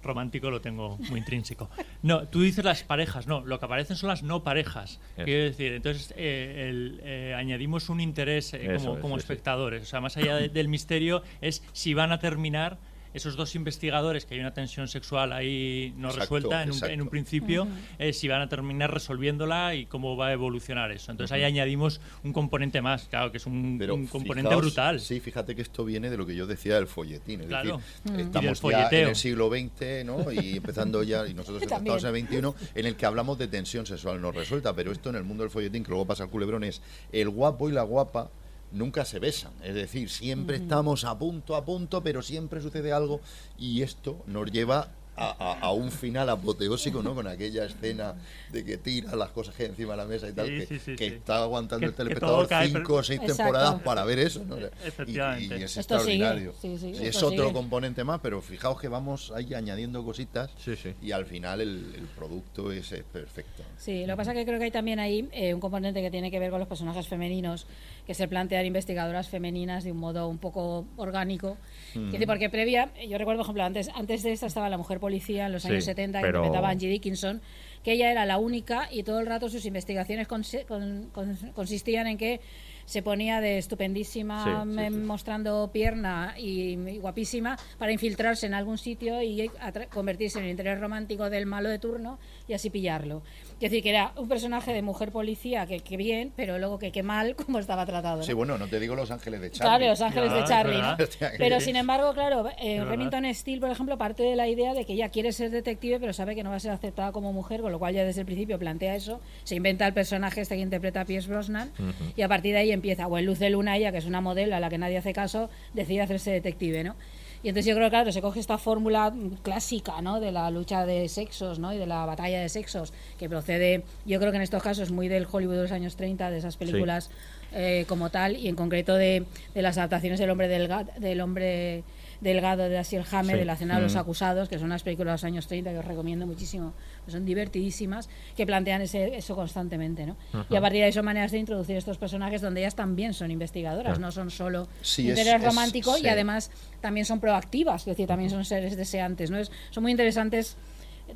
romántico 0.00 0.48
lo 0.48 0.60
tengo 0.60 0.96
muy 1.10 1.18
intrínseco. 1.18 1.68
No, 2.02 2.28
tú 2.28 2.40
dices 2.42 2.64
las 2.64 2.84
parejas, 2.84 3.26
no, 3.26 3.44
lo 3.44 3.58
que 3.58 3.64
aparecen 3.64 3.96
son 3.96 4.08
las 4.10 4.22
no 4.22 4.44
parejas. 4.44 5.00
Eso. 5.16 5.24
Quiero 5.24 5.42
decir, 5.42 5.72
entonces 5.72 6.14
eh, 6.16 6.66
el, 6.70 7.00
eh, 7.02 7.34
añadimos 7.36 7.88
un 7.88 8.00
interés 8.00 8.54
eh, 8.54 8.78
como, 9.00 9.16
es, 9.16 9.24
espectadores. 9.24 9.82
O 9.82 9.86
sea, 9.86 10.00
más 10.00 10.16
allá 10.16 10.36
de- 10.36 10.48
del 10.48 10.68
misterio, 10.68 11.24
es 11.40 11.64
si 11.72 11.94
van 11.94 12.12
a 12.12 12.20
terminar 12.20 12.78
esos 13.14 13.36
dos 13.36 13.54
investigadores, 13.54 14.24
que 14.26 14.34
hay 14.34 14.40
una 14.40 14.52
tensión 14.54 14.88
sexual 14.88 15.32
ahí 15.32 15.92
no 15.96 16.08
Exacto, 16.08 16.20
resuelta 16.36 16.62
en 16.62 16.70
un, 16.72 16.84
en 16.84 17.02
un 17.02 17.08
principio, 17.08 17.66
eh, 17.98 18.12
si 18.12 18.28
van 18.28 18.42
a 18.42 18.48
terminar 18.48 18.92
resolviéndola 18.92 19.74
y 19.74 19.86
cómo 19.86 20.16
va 20.16 20.28
a 20.28 20.32
evolucionar 20.32 20.90
eso. 20.92 21.10
Entonces 21.10 21.32
ahí 21.32 21.44
añadimos 21.44 22.00
un 22.24 22.32
componente 22.32 22.80
más, 22.82 23.04
claro, 23.08 23.30
que 23.30 23.38
es 23.38 23.46
un, 23.46 23.76
Pero 23.78 23.94
un 23.94 24.06
componente 24.06 24.50
fijaos- 24.50 24.60
brutal. 24.60 25.00
Sí, 25.00 25.20
fíjate 25.20 25.54
que 25.56 25.62
esto 25.62 25.84
viene 25.84 26.10
de 26.10 26.16
lo 26.16 26.26
que 26.26 26.34
yo 26.36 26.46
decía 26.46 26.74
del 26.76 26.86
folletín. 26.86 27.40
Es 27.42 27.46
Claro. 27.48 27.80
decir, 28.04 28.20
estamos 28.20 28.60
ya 28.62 28.88
en 28.90 29.08
el 29.08 29.16
siglo 29.16 29.48
XX, 29.50 30.04
¿no? 30.04 30.30
Y 30.32 30.56
empezando 30.56 31.02
ya, 31.02 31.26
y 31.26 31.34
nosotros 31.34 31.62
estamos 31.62 32.04
en 32.04 32.14
el 32.14 32.26
XXI, 32.26 32.52
en 32.74 32.86
el 32.86 32.96
que 32.96 33.06
hablamos 33.06 33.38
de 33.38 33.48
tensión 33.48 33.86
sexual 33.86 34.20
no 34.20 34.32
resuelta. 34.32 34.74
Pero 34.74 34.92
esto 34.92 35.10
en 35.10 35.16
el 35.16 35.24
mundo 35.24 35.42
del 35.44 35.50
folletín, 35.50 35.82
que 35.82 35.90
luego 35.90 36.06
pasa 36.06 36.24
al 36.24 36.30
culebrón, 36.30 36.64
es 36.64 36.82
el 37.12 37.28
guapo 37.30 37.68
y 37.68 37.72
la 37.72 37.82
guapa 37.82 38.30
nunca 38.72 39.04
se 39.04 39.18
besan. 39.18 39.52
Es 39.62 39.74
decir, 39.74 40.10
siempre 40.10 40.56
estamos 40.56 41.04
a 41.04 41.18
punto, 41.18 41.56
a 41.56 41.64
punto, 41.64 42.02
pero 42.02 42.22
siempre 42.22 42.60
sucede 42.60 42.92
algo 42.92 43.20
y 43.58 43.82
esto 43.82 44.22
nos 44.26 44.50
lleva 44.50 44.88
a, 45.18 45.52
a- 45.52 45.58
a 45.60 45.72
un 45.72 45.90
final 45.90 46.28
apoteósico, 46.30 47.02
¿no? 47.02 47.14
Con 47.14 47.26
aquella 47.26 47.64
escena 47.64 48.14
de 48.52 48.64
que 48.64 48.78
tira 48.78 49.16
las 49.16 49.30
cosas 49.30 49.54
que 49.54 49.64
hay 49.64 49.68
encima 49.70 49.92
de 49.92 49.96
la 49.96 50.04
mesa 50.06 50.28
y 50.28 50.32
tal, 50.32 50.46
Sí, 50.46 50.52
que, 50.58 50.66
sí, 50.66 50.78
sí, 50.78 50.96
que 50.96 51.08
sí. 51.08 51.14
está 51.16 51.42
aguantando 51.42 51.80
Que- 51.80 51.90
el 51.90 51.94
telespectador 51.94 52.46
cae, 52.48 52.68
cinco 52.68 52.94
o 52.94 53.02
seis 53.02 53.20
Exacto. 53.20 53.42
temporadas 53.42 53.82
para 53.82 54.04
ver 54.04 54.18
eso, 54.20 54.44
¿no? 54.44 54.58
Y- 54.58 54.64
Efectivamente. 54.84 55.58
Y, 55.58 55.62
es 55.64 55.76
Esto 55.76 55.98
sigue, 56.00 56.14
extraordinario. 56.14 56.54
sí, 56.60 56.78
sí, 56.78 56.94
Sí, 56.94 57.06
es 57.06 57.22
otro 57.22 57.44
sigue. 57.44 57.52
componente 57.52 58.04
más, 58.04 58.20
pero 58.20 58.40
fijaos 58.40 58.80
que 58.80 58.88
vamos 58.88 59.32
ahí 59.34 59.52
añadiendo 59.54 60.04
cositas 60.04 60.50
Sí, 60.58 60.76
sí. 60.76 60.94
y 61.02 61.12
al 61.12 61.26
final 61.26 61.60
el, 61.60 61.92
el 61.96 62.06
producto 62.16 62.70
es, 62.72 62.92
es 62.92 63.04
perfecto. 63.04 63.62
Sí, 63.76 64.02
lo 64.06 64.12
que 64.12 64.16
pasa 64.16 64.32
es 64.32 64.38
que 64.38 64.44
creo 64.44 64.58
que 64.58 64.66
hay 64.66 64.70
también 64.70 64.98
ahí 65.00 65.28
eh, 65.32 65.52
un 65.54 65.60
componente 65.60 66.00
que 66.00 66.10
tiene 66.10 66.30
que 66.30 66.38
ver 66.38 66.50
con 66.50 66.60
los 66.60 66.68
personajes 66.68 67.08
femeninos, 67.08 67.66
que 68.06 68.12
es 68.12 68.20
el 68.20 68.28
plantear 68.28 68.64
investigadoras 68.64 69.28
femeninas 69.28 69.84
de 69.84 69.92
un 69.92 69.98
modo 69.98 70.28
un 70.28 70.38
poco 70.38 70.86
orgánico. 70.96 71.56
Mm. 71.94 72.12
Porque 72.26 72.50
previa, 72.50 72.90
yo 73.08 73.16
recuerdo, 73.18 73.38
por 73.40 73.46
ejemplo, 73.46 73.64
antes, 73.64 73.88
antes 73.94 74.22
de 74.22 74.32
esta 74.32 74.46
estaba 74.46 74.68
la 74.68 74.76
mujer 74.76 75.00
policía 75.08 75.46
en 75.46 75.52
los 75.52 75.62
Sí, 75.62 75.68
años 75.68 75.84
70 75.84 76.18
que 76.20 76.26
pero- 76.26 76.38
interpretaba 76.40 76.68
a 76.68 76.70
Angie 76.72 76.88
Dickinson, 76.90 77.40
que 77.82 77.92
ella 77.92 78.10
era 78.10 78.26
la 78.26 78.36
única 78.38 78.88
y 78.92 79.02
todo 79.02 79.20
el 79.20 79.26
rato 79.26 79.48
sus 79.48 79.64
investigaciones 79.64 80.28
consi- 80.28 80.66
con- 80.66 81.08
con- 81.12 81.34
consistían 81.54 82.06
en 82.06 82.18
que 82.18 82.40
se 82.88 83.02
ponía 83.02 83.42
de 83.42 83.58
estupendísima, 83.58 84.64
Sí, 84.64 84.70
sí, 84.78 84.84
sí. 84.88 84.90
mostrando 85.00 85.68
pierna 85.70 86.34
y, 86.38 86.72
y 86.72 86.98
guapísima 86.98 87.58
para 87.78 87.92
infiltrarse 87.92 88.46
en 88.46 88.54
algún 88.54 88.78
sitio 88.78 89.22
y 89.22 89.50
convertirse 89.92 90.38
en 90.38 90.46
el 90.46 90.50
interés 90.52 90.80
romántico 90.80 91.28
del 91.28 91.44
malo 91.44 91.68
de 91.68 91.78
turno 91.78 92.18
y 92.48 92.54
así 92.54 92.70
pillarlo. 92.70 93.22
Es 93.56 93.70
decir, 93.70 93.82
que 93.82 93.90
era 93.90 94.12
un 94.16 94.26
personaje 94.28 94.72
de 94.72 94.80
mujer 94.80 95.12
policía 95.12 95.66
que, 95.66 95.80
que 95.80 95.98
bien, 95.98 96.32
pero 96.34 96.58
luego 96.58 96.78
que 96.78 96.90
qué 96.90 97.02
mal 97.02 97.36
como 97.44 97.58
estaba 97.58 97.84
tratado. 97.84 98.18
¿no? 98.18 98.22
Sí, 98.22 98.32
bueno, 98.32 98.56
no 98.56 98.68
te 98.68 98.80
digo 98.80 98.94
Los 98.96 99.10
Ángeles 99.10 99.42
de 99.42 99.50
Charlie. 99.50 99.68
Claro, 99.78 99.90
Los 99.90 100.00
Ángeles 100.00 100.28
Claro, 100.30 100.40
de 100.42 100.48
Charlie, 100.48 101.04
es 101.04 101.20
¿no? 101.20 101.28
Pero 101.38 101.60
sin 101.60 101.76
embargo, 101.76 102.14
claro, 102.14 102.48
eh. 102.58 102.82
Remington 102.84 103.26
Steele, 103.34 103.60
por 103.60 103.70
ejemplo, 103.70 103.98
parte 103.98 104.22
de 104.22 104.34
la 104.34 104.48
idea 104.48 104.72
de 104.72 104.86
que 104.86 104.94
ella 104.94 105.10
quiere 105.10 105.32
ser 105.32 105.50
detective, 105.50 106.00
pero 106.00 106.14
sabe 106.14 106.34
que 106.34 106.42
no 106.42 106.48
va 106.50 106.56
a 106.56 106.60
ser 106.60 106.70
aceptada 106.70 107.12
como 107.12 107.34
mujer, 107.34 107.60
con 107.60 107.70
lo 107.70 107.78
cual 107.78 107.92
ya 107.94 108.04
desde 108.04 108.20
el 108.22 108.26
principio 108.26 108.58
plantea 108.58 108.94
eso, 108.96 109.20
se 109.44 109.56
inventa 109.56 109.86
el 109.86 109.92
personaje 109.92 110.40
este 110.40 110.54
que 110.54 110.62
interpreta 110.62 111.02
a 111.02 111.04
Pierce 111.04 111.28
Brosnan, 111.28 111.70
y 112.16 112.22
a 112.22 112.28
partir 112.28 112.54
de 112.54 112.60
ahí 112.60 112.72
empieza, 112.78 113.06
o 113.06 113.18
en 113.18 113.26
Luz 113.26 113.38
de 113.38 113.50
Luna, 113.50 113.76
ella, 113.76 113.92
que 113.92 113.98
es 113.98 114.06
una 114.06 114.20
modelo 114.20 114.56
a 114.56 114.60
la 114.60 114.68
que 114.70 114.78
nadie 114.78 114.96
hace 114.98 115.12
caso, 115.12 115.50
decide 115.74 116.00
hacerse 116.02 116.30
detective, 116.32 116.82
¿no? 116.84 116.96
Y 117.40 117.50
entonces 117.50 117.66
yo 117.70 117.76
creo 117.76 117.86
que, 117.86 117.90
claro, 117.90 118.10
se 118.10 118.20
coge 118.20 118.40
esta 118.40 118.58
fórmula 118.58 119.12
clásica, 119.42 120.00
¿no? 120.02 120.18
De 120.18 120.32
la 120.32 120.50
lucha 120.50 120.84
de 120.84 121.08
sexos, 121.08 121.60
¿no? 121.60 121.72
Y 121.72 121.78
de 121.78 121.86
la 121.86 122.04
batalla 122.04 122.40
de 122.40 122.48
sexos, 122.48 122.92
que 123.16 123.28
procede, 123.28 123.84
yo 124.06 124.18
creo 124.18 124.32
que 124.32 124.38
en 124.38 124.42
estos 124.42 124.60
casos, 124.62 124.90
muy 124.90 125.06
del 125.06 125.24
Hollywood 125.30 125.54
de 125.54 125.62
los 125.62 125.72
años 125.72 125.94
30, 125.94 126.30
de 126.32 126.38
esas 126.38 126.56
películas 126.56 127.10
eh, 127.52 127.84
como 127.88 128.10
tal, 128.10 128.36
y 128.36 128.48
en 128.48 128.56
concreto 128.56 128.96
de, 128.96 129.24
de 129.54 129.62
las 129.62 129.78
adaptaciones 129.78 130.18
del 130.18 130.30
hombre 130.30 130.48
delga- 130.48 130.92
del 130.98 131.20
hombre 131.20 131.84
delgado 132.20 132.64
de 132.64 132.70
Dashiell 132.70 133.04
Hammett, 133.10 133.34
Sí. 133.36 133.38
de 133.38 133.44
la 133.44 133.56
cena 133.56 133.76
de 133.76 133.82
los 133.82 133.94
Mm. 133.94 133.98
acusados, 133.98 134.48
que 134.48 134.56
son 134.58 134.66
unas 134.66 134.82
películas 134.82 135.06
de 135.12 135.14
los 135.14 135.24
años 135.24 135.46
30 135.46 135.70
que 135.72 135.78
os 135.78 135.84
recomiendo 135.84 136.26
muchísimo, 136.26 136.72
que 137.04 137.12
son 137.12 137.24
divertidísimas, 137.24 138.08
que 138.36 138.44
plantean 138.46 138.82
ese, 138.82 139.16
eso 139.16 139.34
constantemente, 139.36 140.06
¿no? 140.06 140.16
Y 140.50 140.56
a 140.56 140.60
partir 140.60 140.80
de 140.80 140.86
ahí 140.86 140.92
son 140.92 141.04
maneras 141.04 141.30
de 141.30 141.38
introducir 141.38 141.76
estos 141.76 141.96
personajes 141.98 142.40
donde 142.40 142.60
ellas 142.60 142.74
también 142.74 143.14
son 143.14 143.30
investigadoras, 143.30 143.84
Claro. 143.94 144.00
no 144.00 144.10
son 144.12 144.30
solo 144.30 144.68
Sí, 144.82 145.08
interés 145.08 145.34
es- 145.34 145.44
romántico 145.44 145.94
sí. 145.96 146.02
y 146.04 146.08
además 146.08 146.50
también 146.80 147.06
son 147.06 147.20
proactivas, 147.20 147.82
es 147.82 147.86
decir, 147.86 148.06
también 148.06 148.30
son 148.30 148.44
seres 148.44 148.76
deseantes, 148.76 149.30
¿no? 149.30 149.38
Es, 149.38 149.50
son 149.70 149.82
muy 149.84 149.92
interesantes 149.92 150.56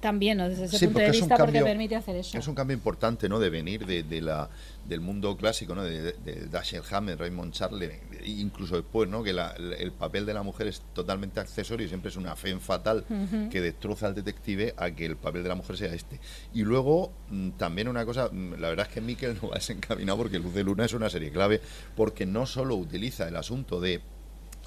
también, 0.01 0.39
¿no? 0.39 0.49
Desde 0.49 0.65
ese 0.65 0.79
Sí, 0.79 0.87
punto 0.87 1.01
de 1.01 1.11
vista, 1.11 1.37
porque 1.37 1.63
permite 1.63 1.97
hacer 1.97 2.17
eso. 2.17 2.37
Es 2.39 2.49
un 2.49 2.55
cambio 2.55 2.75
importante, 2.75 3.29
¿no? 3.29 3.39
De 3.39 3.51
venir 3.51 3.85
de, 3.87 4.03
de 4.03 4.21
la, 4.21 4.49
del 4.89 5.01
mundo 5.01 5.37
clásico, 5.37 5.75
¿no? 5.75 5.85
De, 5.85 6.13
de, 6.13 6.47
Dashiell 6.51 6.83
Hammett, 6.91 7.19
Raymond 7.21 7.53
Charle, 7.53 8.01
incluso 8.25 8.77
después, 8.77 9.09
¿no? 9.09 9.23
Que 9.23 9.33
la- 9.33 9.55
el 9.79 9.93
papel 9.93 10.27
de 10.27 10.35
la 10.35 10.43
mujer 10.43 10.67
es 10.69 10.83
totalmente 10.95 11.41
accesorio 11.41 11.87
y 11.87 11.89
siempre 11.89 12.11
es 12.11 12.17
una 12.17 12.35
fe 12.37 12.57
fatal 12.59 13.05
que 13.51 13.61
destroza 13.61 14.07
al 14.07 14.15
detective 14.15 14.75
a 14.77 14.91
que 14.91 15.07
el 15.07 15.17
papel 15.17 15.43
de 15.43 15.49
la 15.49 15.55
mujer 15.55 15.77
sea 15.77 15.93
este. 15.95 16.19
Y 16.55 16.63
luego, 16.63 17.13
mm, 17.31 17.51
también 17.51 17.89
una 17.89 18.05
cosa, 18.05 18.29
mm, 18.33 18.55
la 18.59 18.69
verdad 18.71 18.87
es 18.89 18.93
que 18.95 19.01
Miquel 19.01 19.39
no 19.43 19.49
va 19.51 19.57
desencaminado 19.57 20.19
porque 20.19 20.39
Luz 20.39 20.55
de 20.55 20.65
Luna 20.65 20.85
es 20.85 20.93
una 20.95 21.11
serie 21.11 21.31
clave, 21.31 21.61
porque 21.97 22.27
no 22.27 22.47
solo 22.47 22.75
utiliza 22.77 23.29
el 23.29 23.37
asunto 23.37 23.81
de 23.81 24.01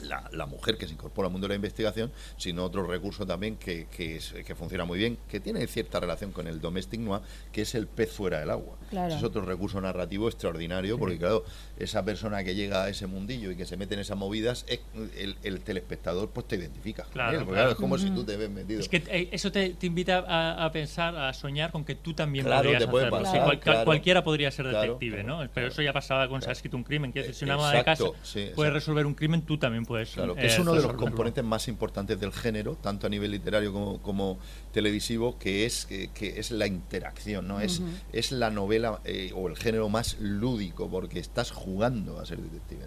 la, 0.03 0.29
la 0.31 0.45
mujer 0.45 0.77
que 0.77 0.87
se 0.87 0.93
incorpora 0.93 1.27
al 1.27 1.31
mundo 1.31 1.45
de 1.47 1.49
la 1.49 1.55
investigación, 1.55 2.11
sino 2.37 2.63
otro 2.65 2.85
recurso 2.85 3.25
también 3.25 3.55
que, 3.57 3.87
que, 3.89 4.17
es- 4.17 4.33
que 4.45 4.55
funciona 4.55 4.85
muy 4.85 4.97
bien, 4.99 5.17
que 5.29 5.39
tiene 5.39 5.65
cierta 5.67 5.99
relación 5.99 6.31
con 6.31 6.47
el 6.47 6.59
domestic 6.61 6.99
noir, 6.99 7.21
que 7.51 7.61
es 7.61 7.75
el 7.75 7.87
pez 7.87 8.11
fuera 8.11 8.39
del 8.39 8.49
agua. 8.49 8.77
Claro. 8.89 9.07
Ese 9.09 9.17
es 9.17 9.23
otro 9.23 9.41
recurso 9.43 9.79
narrativo 9.81 10.27
extraordinario, 10.27 10.97
porque 10.97 11.17
claro, 11.17 11.43
esa 11.79 12.03
persona 12.05 12.43
que 12.43 12.55
llega 12.55 12.83
a 12.83 12.89
ese 12.89 13.07
mundillo 13.07 13.51
y 13.51 13.55
que 13.55 13.65
se 13.65 13.77
mete 13.77 13.93
en 13.95 14.01
esas 14.01 14.17
movidas, 14.17 14.65
es- 14.67 14.79
el, 15.17 15.37
el 15.43 15.61
telespectador 15.61 16.29
pues 16.29 16.47
te 16.47 16.55
identifica. 16.55 17.03
Claro, 17.11 17.39
él, 17.39 17.45
porque, 17.45 17.53
claro. 17.59 17.71
es 17.71 17.75
como 17.77 17.97
si 17.97 18.09
tú 18.11 18.23
te 18.23 18.37
ves 18.37 18.49
metido. 18.49 18.79
Es 18.79 18.89
que 18.89 18.97
eh, 19.07 19.29
eso 19.31 19.51
te, 19.51 19.69
te 19.71 19.85
invita 19.87 20.23
a, 20.27 20.65
a 20.65 20.71
pensar, 20.71 21.15
a 21.15 21.33
soñar 21.33 21.71
con 21.71 21.83
que 21.85 21.95
tú 21.95 22.13
también 22.13 22.45
Claro, 22.45 22.63
podrías 22.63 22.83
te 22.83 22.87
puede 22.89 23.05
hacerlo. 23.05 23.23
pasar, 23.23 23.35
Sí, 23.39 23.43
cual- 23.43 23.59
claro. 23.59 23.85
Cualquiera 23.85 24.23
podría 24.23 24.51
ser 24.51 24.65
Claro, 24.69 24.81
detective, 24.95 25.23
¿no? 25.23 25.39
Pero 25.53 25.67
eso 25.67 25.81
ya 25.81 25.93
pasaba 25.93 26.27
con 26.27 26.41
Se 26.41 26.49
ha 26.49 26.53
escrito 26.53 26.75
un 26.77 26.83
crimen. 26.83 27.11
Quiero 27.11 27.27
decir, 27.27 27.39
si 27.39 27.45
una 27.45 27.55
ama 27.55 27.69
Exacto, 27.77 28.05
de 28.05 28.11
casa 28.11 28.19
sí, 28.23 28.49
puede 28.55 28.71
resolver 28.71 29.05
un 29.05 29.13
crimen, 29.13 29.41
tú 29.43 29.57
también 29.57 29.84
Claro, 30.13 30.35
que 30.35 30.41
eh, 30.41 30.47
es 30.47 30.59
uno 30.59 30.73
de 30.73 30.81
los 30.81 30.93
componentes 30.93 31.43
más 31.43 31.67
importantes 31.67 32.19
del 32.19 32.31
género, 32.31 32.75
tanto 32.75 33.07
a 33.07 33.09
nivel 33.09 33.31
literario 33.31 33.71
como, 33.71 34.01
como 34.01 34.39
televisivo, 34.75 35.39
que 35.39 35.65
es 35.65 35.85
que, 35.85 36.09
que 36.09 36.37
es 36.39 36.51
la 36.51 36.67
interacción, 36.67 37.47
¿no? 37.47 37.61
Es, 37.61 37.81
es 38.11 38.31
la 38.33 38.49
novela 38.49 38.99
eh, 39.05 39.31
o 39.33 39.47
el 39.47 39.55
género 39.55 39.87
más 39.89 40.17
lúdico, 40.19 40.89
porque 40.89 41.19
estás 41.19 41.49
jugando 41.51 42.19
a 42.19 42.25
ser 42.25 42.39
detective. 42.39 42.85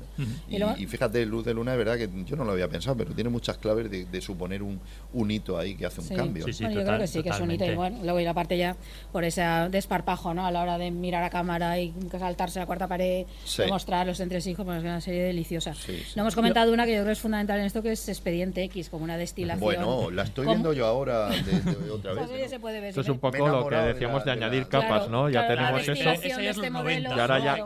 y, 0.49 0.57
Y 0.57 0.59
luego- 0.59 0.75
y 0.79 0.87
fíjate, 0.87 1.25
Luz 1.25 1.47
de 1.47 1.55
Luna, 1.55 1.73
es 1.73 1.79
verdad 1.79 1.97
que 1.97 2.09
yo 2.27 2.37
no 2.37 2.45
lo 2.45 2.53
había 2.53 2.69
pensado, 2.69 2.95
pero 2.97 3.13
tiene 3.15 3.31
muchas 3.31 3.57
claves 3.57 3.91
de, 3.91 4.05
de 4.05 4.21
suponer 4.21 4.63
un, 4.63 4.79
un 5.15 5.31
hito 5.31 5.59
ahí 5.59 5.75
que 5.75 5.87
hace 5.87 6.03
un 6.03 6.09
Sí. 6.09 6.15
cambio. 6.15 6.45
Bueno, 6.45 6.71
yo 6.71 6.85
creo 6.85 6.99
que 6.99 7.07
sí, 7.07 7.23
que 7.23 7.31
es 7.31 7.41
un 7.41 7.51
hito. 7.51 7.65
Y 7.65 7.75
bueno, 7.75 7.99
luego 8.03 8.21
y 8.21 8.25
la 8.25 8.35
parte 8.35 8.59
ya 8.59 8.77
por 9.11 9.25
ese 9.25 9.43
desparpajo, 9.71 10.35
¿no? 10.35 10.47
A 10.47 10.51
la 10.51 10.61
hora 10.63 10.77
de 10.77 10.91
mirar 10.91 11.25
a 11.25 11.31
cámara 11.31 11.81
y 11.81 11.95
saltarse 12.11 12.59
la 12.59 12.67
cuarta 12.67 12.87
pared, 12.87 13.25
Sí. 13.47 13.63
demostrar 13.63 14.07
los 14.07 14.21
entresijos, 14.21 14.65
pues 14.67 14.77
es 14.79 14.85
una 14.85 15.01
serie 15.01 15.23
deliciosa. 15.23 15.73
Sí, 15.75 15.97
sí. 15.99 16.13
No 16.17 16.23
hemos 16.23 16.35
comentado 16.35 16.71
una 16.73 16.85
que 16.85 16.93
yo 16.93 16.99
creo 16.99 17.07
que 17.07 17.13
es 17.13 17.19
fundamental 17.21 17.59
en 17.61 17.65
esto, 17.67 17.83
que 17.83 17.93
es 17.93 18.09
Expediente 18.09 18.63
X, 18.65 18.91
como 18.91 19.05
una 19.05 19.17
destilación. 19.17 19.61
Bueno, 19.61 20.11
la 20.11 20.25
estoy 20.25 20.45
¿Cómo? 20.45 20.55
viendo 20.57 20.73
yo 20.75 20.87
ahora 20.87 21.29
de, 21.31 21.61
de 21.61 21.77
otra 21.91 22.13
Esa 22.13 22.21
vez. 22.21 22.31
serie 22.31 22.49
se 22.49 22.61
puede 22.61 22.81
ver. 22.81 22.89
Esto 22.91 23.01
es 23.03 23.09
un 23.09 23.19
poco 23.19 23.49
lo 23.49 23.69
que 23.69 23.77
de 23.77 23.93
decíamos 23.95 24.25
la- 24.27 24.35
de 24.35 24.41
la- 24.41 24.47
añadir 24.47 24.67
Claro, 24.69 24.89
capas, 24.89 25.09
¿no? 25.11 25.29
Ya 25.29 25.47
claro, 25.47 25.55
tenemos 25.57 25.81
eso. 25.83 25.91
destilación 25.93 26.31
Esa 26.33 26.43
ya 26.43 26.51
es 26.51 26.57
este 26.57 26.71
los 26.71 26.73
modelo. 26.83 27.09
90, 27.09 27.17
Y 27.17 27.21
ahora 27.21 27.39
ya 27.39 27.57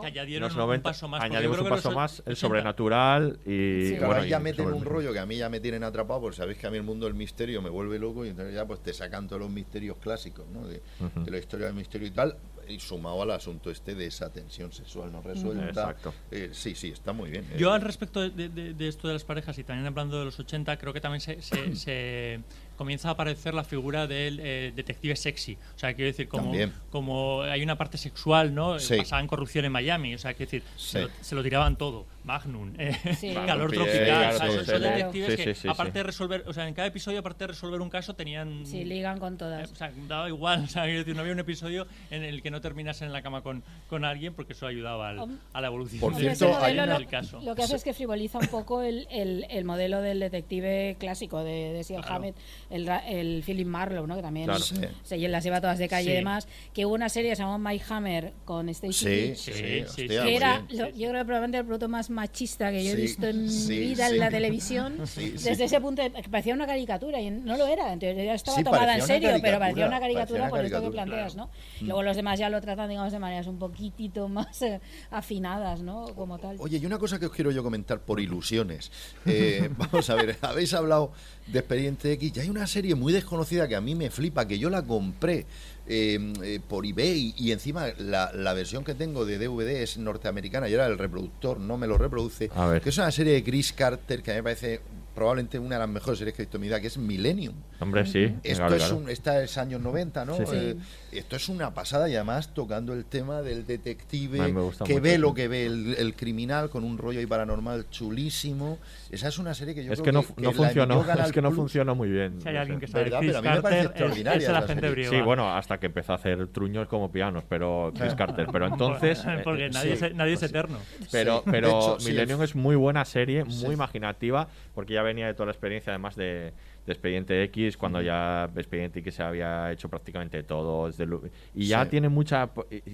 los 0.40 0.52
un 0.52 0.58
90 0.58 0.82
paso 0.90 1.08
más, 1.08 1.20
porque 1.20 1.32
yo 1.32 1.38
añadimos 1.38 1.60
un 1.60 1.68
paso 1.68 1.90
más, 1.92 2.18
el 2.18 2.32
80 2.32 2.40
sobrenatural 2.40 3.38
y 3.46 3.90
Claro, 3.92 4.06
bueno, 4.06 4.22
ahí 4.22 4.28
ya 4.30 4.38
y 4.38 4.42
meten 4.42 4.64
sobre- 4.64 4.76
un 4.76 4.84
rollo 4.84 5.12
que 5.12 5.18
a 5.18 5.26
mí 5.26 5.36
ya 5.36 5.48
me 5.48 5.60
tienen 5.60 5.84
atrapado, 5.84 6.20
porque 6.20 6.36
sabéis 6.36 6.58
que 6.58 6.66
a 6.66 6.70
mí 6.70 6.76
el 6.76 6.82
mundo 6.82 7.06
del 7.06 7.14
misterio 7.14 7.62
me 7.62 7.70
vuelve 7.70 7.98
loco 7.98 8.24
y 8.24 8.28
entonces 8.30 8.54
ya 8.54 8.66
pues 8.66 8.80
te 8.82 8.92
sacan 8.92 9.26
todos 9.28 9.40
los 9.42 9.50
misterios 9.50 9.96
clásicos, 9.98 10.46
¿no? 10.48 10.66
De, 10.66 10.82
la 11.30 11.38
historia 11.38 11.66
del 11.66 11.74
misterio 11.74 12.06
y 12.06 12.10
tal, 12.10 12.36
y 12.68 12.78
sumado 12.78 13.22
al 13.22 13.30
asunto 13.32 13.70
este 13.70 13.94
de 13.94 14.06
esa 14.06 14.32
tensión 14.32 14.70
sexual 14.72 15.10
no 15.10 15.20
resuelta. 15.22 15.68
Exacto. 15.68 16.14
Eh, 16.30 16.50
sí, 16.52 16.74
sí, 16.74 16.88
está 16.90 17.12
muy 17.12 17.30
bien. 17.30 17.44
Yo 17.58 17.70
Eh, 17.70 17.74
al 17.74 17.80
respecto 17.80 18.20
de, 18.28 18.48
de- 18.48 18.74
de 18.74 18.88
esto 18.88 19.08
de 19.08 19.14
las 19.14 19.24
parejas 19.24 19.58
y 19.58 19.64
también 19.64 19.86
hablando 19.86 20.18
de 20.18 20.26
los 20.26 20.38
80, 20.38 20.76
creo 20.78 20.92
que 20.92 21.00
también 21.00 21.20
se, 21.20 21.42
se- 21.42 21.74
se 21.76 22.40
comienza 22.76 23.08
a 23.08 23.12
aparecer 23.12 23.54
la 23.54 23.64
figura 23.64 24.06
del 24.06 24.40
eh, 24.42 24.72
detective 24.74 25.16
sexy. 25.16 25.56
O 25.74 25.78
sea, 25.78 25.94
quiero 25.94 26.08
decir, 26.10 26.28
como, 26.28 26.44
También. 26.44 26.72
como 26.90 27.42
hay 27.42 27.62
una 27.62 27.76
parte 27.76 27.98
sexual, 27.98 28.54
¿no? 28.54 28.78
Sí. 28.78 28.96
Pasaban 28.98 29.26
corrupción 29.26 29.64
en 29.64 29.72
Miami, 29.72 30.14
o 30.14 30.18
sea, 30.18 30.34
quiero 30.34 30.50
decir, 30.50 30.62
Sí. 30.76 30.90
se, 30.92 31.00
lo, 31.02 31.08
se 31.20 31.34
lo 31.34 31.42
tiraban 31.42 31.76
todo. 31.76 32.06
Magnum, 32.24 32.72
eh, 32.78 32.96
Sí. 33.18 33.34
calor 33.46 33.72
tropical, 33.72 34.04
claro, 34.04 34.34
o 34.34 34.38
sea, 34.38 34.46
todo 34.46 34.54
esos 34.56 34.66
son 34.66 34.80
serio. 34.80 34.96
detectives 34.96 35.30
Sí, 35.30 35.36
que 35.44 35.54
sí, 35.54 35.60
sí, 35.62 35.68
aparte 35.68 35.98
de 35.98 36.02
resolver, 36.04 36.44
o 36.46 36.52
sea, 36.52 36.68
en 36.68 36.74
cada 36.74 36.88
episodio 36.88 37.18
aparte 37.20 37.44
de 37.44 37.48
resolver 37.48 37.80
un 37.80 37.90
caso 37.90 38.14
tenían 38.14 38.64
Sí, 38.66 38.84
ligan 38.84 39.18
con 39.18 39.34
eh, 39.34 39.36
todas. 39.38 39.72
o 39.72 39.74
sea, 39.74 39.92
daba 40.08 40.28
igual, 40.28 40.64
o 40.64 40.68
sea, 40.68 40.86
no 40.86 41.20
había 41.20 41.32
un 41.32 41.40
episodio 41.40 41.86
en 42.10 42.22
el 42.22 42.42
que 42.42 42.50
no 42.50 42.60
terminasen 42.60 43.06
en 43.08 43.12
la 43.12 43.22
cama 43.22 43.42
con, 43.42 43.62
con 43.88 44.04
alguien 44.04 44.34
porque 44.34 44.52
eso 44.52 44.66
ayudaba 44.66 45.08
al- 45.10 45.38
a 45.52 45.60
la 45.60 45.66
evolución 45.66 46.00
Por 46.00 46.14
cierto, 46.14 46.32
ese 46.32 46.46
hay 46.46 46.52
modelo 46.60 46.82
una- 46.84 46.92
lo, 46.94 46.98
del 46.98 47.08
caso. 47.08 47.40
lo 47.42 47.54
que 47.54 47.62
hace 47.62 47.76
es 47.76 47.84
que 47.84 47.92
frivoliza 47.92 48.38
un 48.38 48.46
poco 48.48 48.82
el, 48.82 49.06
el, 49.10 49.46
el 49.50 49.64
modelo 49.64 50.00
del 50.00 50.20
detective 50.20 50.96
clásico 50.98 51.42
de, 51.44 51.72
de 51.72 51.84
Sean 51.84 52.02
Claro. 52.02 52.16
Hammett, 52.16 52.36
el, 52.70 52.88
el 53.08 53.42
Philip 53.44 53.66
Marlowe, 53.66 54.06
¿no? 54.06 54.16
que 54.16 54.22
también 54.22 54.46
Claro. 54.46 54.60
Sí. 54.62 54.76
se 55.02 55.18
las 55.28 55.44
lleva 55.44 55.60
todas 55.60 55.78
de 55.78 55.88
calle 55.88 56.06
Sí. 56.06 56.10
y 56.10 56.14
demás, 56.14 56.48
que 56.74 56.86
hubo 56.86 56.94
una 56.94 57.08
serie 57.08 57.30
que 57.30 57.36
se 57.36 57.42
llamó 57.42 57.58
My 57.58 57.80
Hammer 57.88 58.32
con 58.44 58.72
Stacey 58.74 58.92
Sí, 58.92 59.34
sí, 59.36 59.52
Sí, 59.52 59.52
sí, 59.52 59.58
sí, 59.62 59.80
hostia, 59.82 60.22
sí. 60.22 60.28
que 60.28 60.36
era, 60.36 60.64
lo- 60.70 60.88
yo 60.90 61.08
creo 61.08 61.20
que 61.20 61.24
probablemente 61.24 61.58
el 61.58 61.64
producto 61.64 61.88
más 61.88 62.10
machista 62.12 62.70
que 62.70 62.84
yo 62.84 62.92
he 62.92 62.96
visto 62.96 63.26
en 63.26 63.44
mi 63.44 63.78
vida 63.78 64.08
en 64.08 64.18
la 64.18 64.30
televisión, 64.30 64.98
desde 65.16 65.64
ese 65.64 65.80
punto, 65.80 66.02
de- 66.02 66.12
que 66.12 66.28
parecía 66.28 66.54
una 66.54 66.66
caricatura, 66.66 67.20
y 67.20 67.30
no 67.30 67.56
lo 67.56 67.66
era, 67.66 67.92
entonces 67.92 68.24
ya 68.24 68.34
estaba 68.34 68.62
tomada 68.62 68.86
parecía 68.86 69.02
en 69.16 69.22
serio, 69.22 69.38
pero 69.42 69.58
parecía 69.58 69.86
una 69.86 69.98
parecía 69.98 70.18
caricatura 70.18 70.42
una 70.42 70.50
por 70.50 70.64
esto 70.64 70.82
que 70.82 70.90
planteas, 70.90 71.34
claro. 71.34 71.50
¿no? 71.80 71.86
Luego 71.86 72.02
los 72.02 72.16
demás 72.16 72.38
ya 72.38 72.48
lo 72.48 72.60
tratan, 72.60 72.88
digamos, 72.88 73.12
de 73.12 73.18
maneras 73.18 73.46
un 73.46 73.58
poquitito 73.58 74.28
más 74.28 74.62
eh, 74.62 74.80
afinadas, 75.10 75.82
¿no? 75.82 76.06
Como 76.14 76.38
tal. 76.38 76.56
Oye, 76.58 76.78
y 76.78 76.86
una 76.86 76.98
cosa 76.98 77.18
que 77.18 77.26
os 77.26 77.32
quiero 77.32 77.50
yo 77.50 77.62
comentar 77.62 78.00
por 78.00 78.20
ilusiones. 78.20 78.90
Eh, 79.26 79.68
vamos 79.76 80.08
a 80.10 80.14
ver, 80.14 80.36
habéis 80.40 80.74
hablado 80.74 81.12
de 81.46 81.58
Expediente 81.58 82.12
X 82.12 82.32
y 82.36 82.40
hay 82.40 82.50
una 82.50 82.66
serie 82.66 82.94
muy 82.94 83.12
desconocida 83.12 83.66
que 83.66 83.76
a 83.76 83.80
mí 83.80 83.94
me 83.94 84.10
flipa, 84.10 84.46
que 84.46 84.58
yo 84.58 84.70
la 84.70 84.82
compré 84.82 85.46
eh, 85.86 86.32
eh, 86.42 86.60
por 86.66 86.86
eBay 86.86 87.34
y 87.36 87.52
encima 87.52 87.88
la, 87.98 88.30
la 88.32 88.52
versión 88.52 88.84
que 88.84 88.94
tengo 88.94 89.24
de 89.24 89.38
DVD 89.38 89.82
es 89.82 89.98
norteamericana 89.98 90.68
y 90.68 90.74
ahora 90.74 90.86
el 90.86 90.98
reproductor 90.98 91.58
no 91.58 91.76
me 91.76 91.86
lo 91.86 91.98
reproduce. 91.98 92.50
A 92.54 92.66
ver. 92.66 92.82
Que 92.82 92.90
es 92.90 92.98
una 92.98 93.10
serie 93.10 93.34
de 93.34 93.42
Chris 93.42 93.72
Carter 93.72 94.22
que 94.22 94.30
a 94.30 94.34
mí 94.34 94.38
me 94.38 94.44
parece 94.44 94.80
probablemente 95.14 95.58
una 95.58 95.76
de 95.76 95.80
las 95.80 95.88
mejores 95.88 96.18
series 96.18 96.34
que 96.34 96.42
he 96.42 96.44
visto 96.46 96.56
en 96.56 96.60
mi 96.62 96.68
vida, 96.68 96.80
que 96.80 96.86
es 96.86 96.98
Millennium. 96.98 97.54
Hombre, 97.80 98.06
sí. 98.06 98.34
Esto 98.42 98.58
claro, 98.58 98.76
es 98.76 98.82
claro. 98.82 98.96
un, 98.96 99.08
esta 99.10 99.42
es 99.42 99.58
años 99.58 99.80
90, 99.80 100.24
¿no? 100.24 100.36
Sí, 100.36 100.44
sí. 100.46 100.56
Eh, 100.56 100.76
esto 101.12 101.36
es 101.36 101.48
una 101.48 101.74
pasada 101.74 102.08
y 102.08 102.14
además 102.14 102.54
tocando 102.54 102.92
el 102.94 103.04
tema 103.04 103.42
del 103.42 103.60
A 103.60 103.64
detective 103.64 104.38
que 104.38 104.52
mucho, 104.52 105.00
ve 105.00 105.12
sí. 105.12 105.18
lo 105.18 105.34
que 105.34 105.48
ve 105.48 105.66
el, 105.66 105.94
el 105.98 106.14
criminal 106.14 106.70
con 106.70 106.84
un 106.84 106.96
rollo 106.98 107.20
ahí 107.20 107.26
paranormal 107.26 107.88
chulísimo. 107.90 108.78
Esa 109.10 109.28
es 109.28 109.38
una 109.38 109.54
serie 109.54 109.74
que 109.74 109.84
yo 109.84 109.92
Es 109.92 110.00
creo 110.00 110.04
que 110.04 110.12
no, 110.12 110.22
que 110.22 110.42
no 110.42 110.50
la 110.50 110.56
funcionó, 110.56 111.04
es 111.24 111.32
que 111.32 111.42
no 111.42 111.52
funcionó 111.52 111.94
muy 111.94 112.08
bien. 112.10 112.40
Si 112.40 112.48
hay 112.48 112.56
alguien 112.56 112.80
que 112.80 112.86
sabe 112.86 113.04
Pero 113.04 113.18
a 113.18 113.20
mí 113.42 113.48
me 113.48 113.62
parece 113.62 113.86
extraordinaria 113.86 114.38
es 114.38 114.44
esa 114.44 114.58
agente 114.58 114.88
serie. 114.88 115.08
Sí, 115.08 115.20
bueno, 115.20 115.54
hasta 115.54 115.78
que 115.78 115.86
empezó 115.86 116.12
a 116.12 116.16
hacer 116.16 116.46
truños 116.48 116.88
como 116.88 117.12
pianos, 117.12 117.44
pero 117.48 117.92
Chris 117.96 118.14
Carter. 118.14 118.46
Pero 118.50 118.66
entonces. 118.72 119.22
eh, 119.26 119.40
porque 119.44 119.68
nadie, 119.68 119.96
sí, 119.96 120.04
es, 120.04 120.14
nadie 120.14 120.32
es 120.32 120.40
pues 120.40 120.50
eterno. 120.50 120.78
Pero, 121.10 121.42
pero 121.44 121.98
Millennium 122.04 122.42
es 122.42 122.54
muy 122.54 122.76
buena 122.76 123.04
serie, 123.04 123.44
muy 123.44 123.52
Sí. 123.52 123.66
imaginativa, 123.66 124.48
porque 124.74 124.94
ya 124.94 125.01
venía 125.02 125.26
de 125.26 125.34
toda 125.34 125.46
la 125.46 125.52
experiencia, 125.52 125.92
además 125.92 126.16
de, 126.16 126.52
de 126.86 126.92
Expediente 126.92 127.42
X, 127.44 127.76
cuando 127.76 128.00
ya 128.00 128.50
Expediente 128.56 129.00
X 129.00 129.14
se 129.16 129.22
había 129.22 129.70
hecho 129.72 129.88
prácticamente 129.88 130.42
todo. 130.42 130.86
desde 130.86 131.06
y 131.54 131.66
ya 131.66 131.84
Sí. 131.84 131.90
tiene 131.90 132.08
mucha 132.08 132.50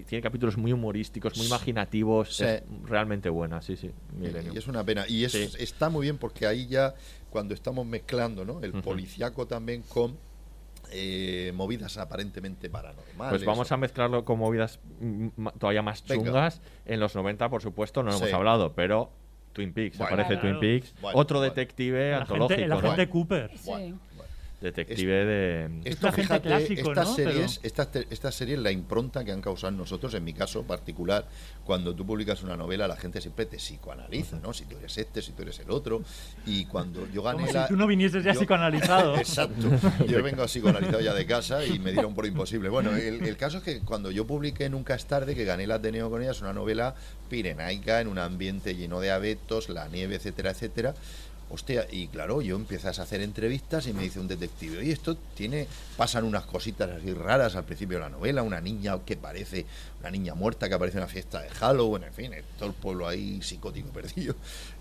tiene 0.06 0.22
capítulos 0.22 0.56
muy 0.56 0.72
humorísticos, 0.72 1.36
muy 1.36 1.46
imaginativos. 1.46 2.36
Sí. 2.36 2.44
Es 2.44 2.62
realmente 2.84 3.28
buena, 3.28 3.60
sí, 3.62 3.76
sí. 3.76 3.90
Y 4.20 4.56
es 4.58 4.66
una 4.66 4.84
pena. 4.84 5.04
Y 5.08 5.24
es, 5.24 5.32
Sí. 5.32 5.48
está 5.58 5.88
muy 5.88 6.02
bien 6.06 6.18
porque 6.18 6.46
ahí 6.46 6.66
ya, 6.66 6.94
cuando 7.30 7.54
estamos 7.54 7.86
mezclando 7.86 8.44
¿no? 8.44 8.60
el 8.62 8.70
Ujú. 8.70 8.82
policiaco 8.82 9.46
también 9.46 9.82
con 9.82 10.16
eh, 10.90 11.52
movidas 11.54 11.98
aparentemente 11.98 12.70
paranormales. 12.70 13.30
Pues 13.30 13.44
vamos 13.44 13.70
a 13.72 13.76
mezclarlo 13.76 14.24
con 14.24 14.38
movidas 14.38 14.80
mm, 15.00 15.28
todavía 15.58 15.82
más 15.82 16.02
Venga. 16.06 16.24
chungas. 16.24 16.62
En 16.86 16.98
los 17.00 17.14
90, 17.14 17.48
por 17.50 17.60
supuesto, 17.60 18.02
no 18.02 18.10
Sí. 18.12 18.18
hemos 18.18 18.32
hablado, 18.32 18.72
pero 18.72 19.10
Twin 19.58 19.72
Peaks, 19.72 19.98
Bueno, 19.98 20.14
aparece 20.14 20.40
claro. 20.40 20.58
Twin 20.58 20.60
Peaks, 20.60 20.94
Bueno, 21.00 21.18
otro 21.18 21.38
bueno. 21.40 21.52
detective 21.52 22.08
El 22.10 22.14
antológico, 22.14 22.44
agente, 22.54 22.62
el 22.62 22.70
¿no? 22.70 22.76
agente 22.78 23.08
Cooper. 23.08 23.50
Sí. 23.58 23.94
Detective 24.60 25.24
de... 25.24 25.70
Esto, 25.84 26.10
fíjate, 26.10 26.48
clásico, 26.48 26.88
estas 26.90 27.08
¿no? 27.08 27.14
series, 27.14 27.60
estas, 27.62 27.92
te- 27.92 28.06
estas 28.10 28.34
series, 28.34 28.58
la 28.58 28.72
impronta 28.72 29.24
que 29.24 29.30
han 29.30 29.40
causado 29.40 29.68
en 29.68 29.76
nosotros, 29.76 30.12
en 30.14 30.24
mi 30.24 30.32
caso 30.32 30.64
particular, 30.64 31.26
cuando 31.64 31.94
tú 31.94 32.04
publicas 32.04 32.42
una 32.42 32.56
novela, 32.56 32.88
la 32.88 32.96
gente 32.96 33.20
siempre 33.20 33.46
te 33.46 33.58
psicoanaliza, 33.58 34.40
¿no? 34.40 34.52
Si 34.52 34.64
tú 34.64 34.76
eres 34.76 34.98
este, 34.98 35.22
si 35.22 35.30
tú 35.30 35.42
eres 35.42 35.60
el 35.60 35.70
otro. 35.70 36.02
Y 36.44 36.64
cuando 36.64 37.06
yo 37.12 37.22
gané 37.22 37.42
Como 37.42 37.52
la- 37.52 37.66
si 37.68 37.72
tú 37.72 37.76
no 37.78 37.86
vinieses 37.86 38.24
ya 38.24 38.32
yo- 38.32 38.40
psicoanalizado. 38.40 39.16
Exacto. 39.18 39.70
Yo 40.08 40.22
vengo 40.24 40.44
psicoanalizado 40.48 41.00
ya 41.00 41.14
de 41.14 41.24
casa 41.26 41.64
y 41.64 41.78
me 41.78 41.92
dieron 41.92 42.14
por 42.16 42.26
imposible. 42.26 42.68
Bueno, 42.68 42.96
el, 42.96 43.22
el 43.24 43.36
caso 43.36 43.58
es 43.58 43.62
que 43.62 43.80
cuando 43.80 44.10
yo 44.10 44.26
publiqué 44.26 44.68
Nunca 44.68 44.96
es 44.96 45.06
tarde, 45.06 45.36
que 45.36 45.44
gané 45.44 45.64
el 45.64 45.70
Ateneo 45.72 46.10
con 46.10 46.20
ella, 46.20 46.32
es 46.32 46.40
una 46.40 46.52
novela 46.52 46.94
pirenaica 47.28 48.00
en 48.00 48.08
un 48.08 48.18
ambiente 48.18 48.74
lleno 48.74 49.00
de 49.00 49.10
abetos, 49.12 49.68
la 49.68 49.86
nieve, 49.88 50.16
etcétera, 50.16 50.50
etcétera. 50.50 50.94
Hostia, 51.50 51.86
y 51.90 52.08
claro, 52.08 52.42
yo 52.42 52.56
empiezas 52.56 52.98
a 52.98 53.02
hacer 53.04 53.22
entrevistas 53.22 53.86
y 53.86 53.94
me 53.94 54.02
dice 54.02 54.20
un 54.20 54.28
detective, 54.28 54.78
oye, 54.78 54.92
esto 54.92 55.16
tiene, 55.34 55.66
pasan 55.96 56.24
unas 56.24 56.44
cositas 56.44 56.90
así 56.90 57.14
raras 57.14 57.56
al 57.56 57.64
principio 57.64 57.96
de 57.96 58.04
la 58.04 58.10
novela, 58.10 58.42
una 58.42 58.60
niña 58.60 58.98
que 59.06 59.16
parece, 59.16 59.64
una 60.00 60.10
niña 60.10 60.34
muerta 60.34 60.68
que 60.68 60.74
aparece 60.74 60.98
en 60.98 61.04
una 61.04 61.12
fiesta 61.12 61.40
de 61.40 61.48
Halloween, 61.48 62.04
en 62.04 62.12
fin, 62.12 62.32
todo 62.58 62.68
el 62.68 62.74
pueblo 62.74 63.08
ahí 63.08 63.40
psicótico 63.40 63.88
perdido. 63.92 64.34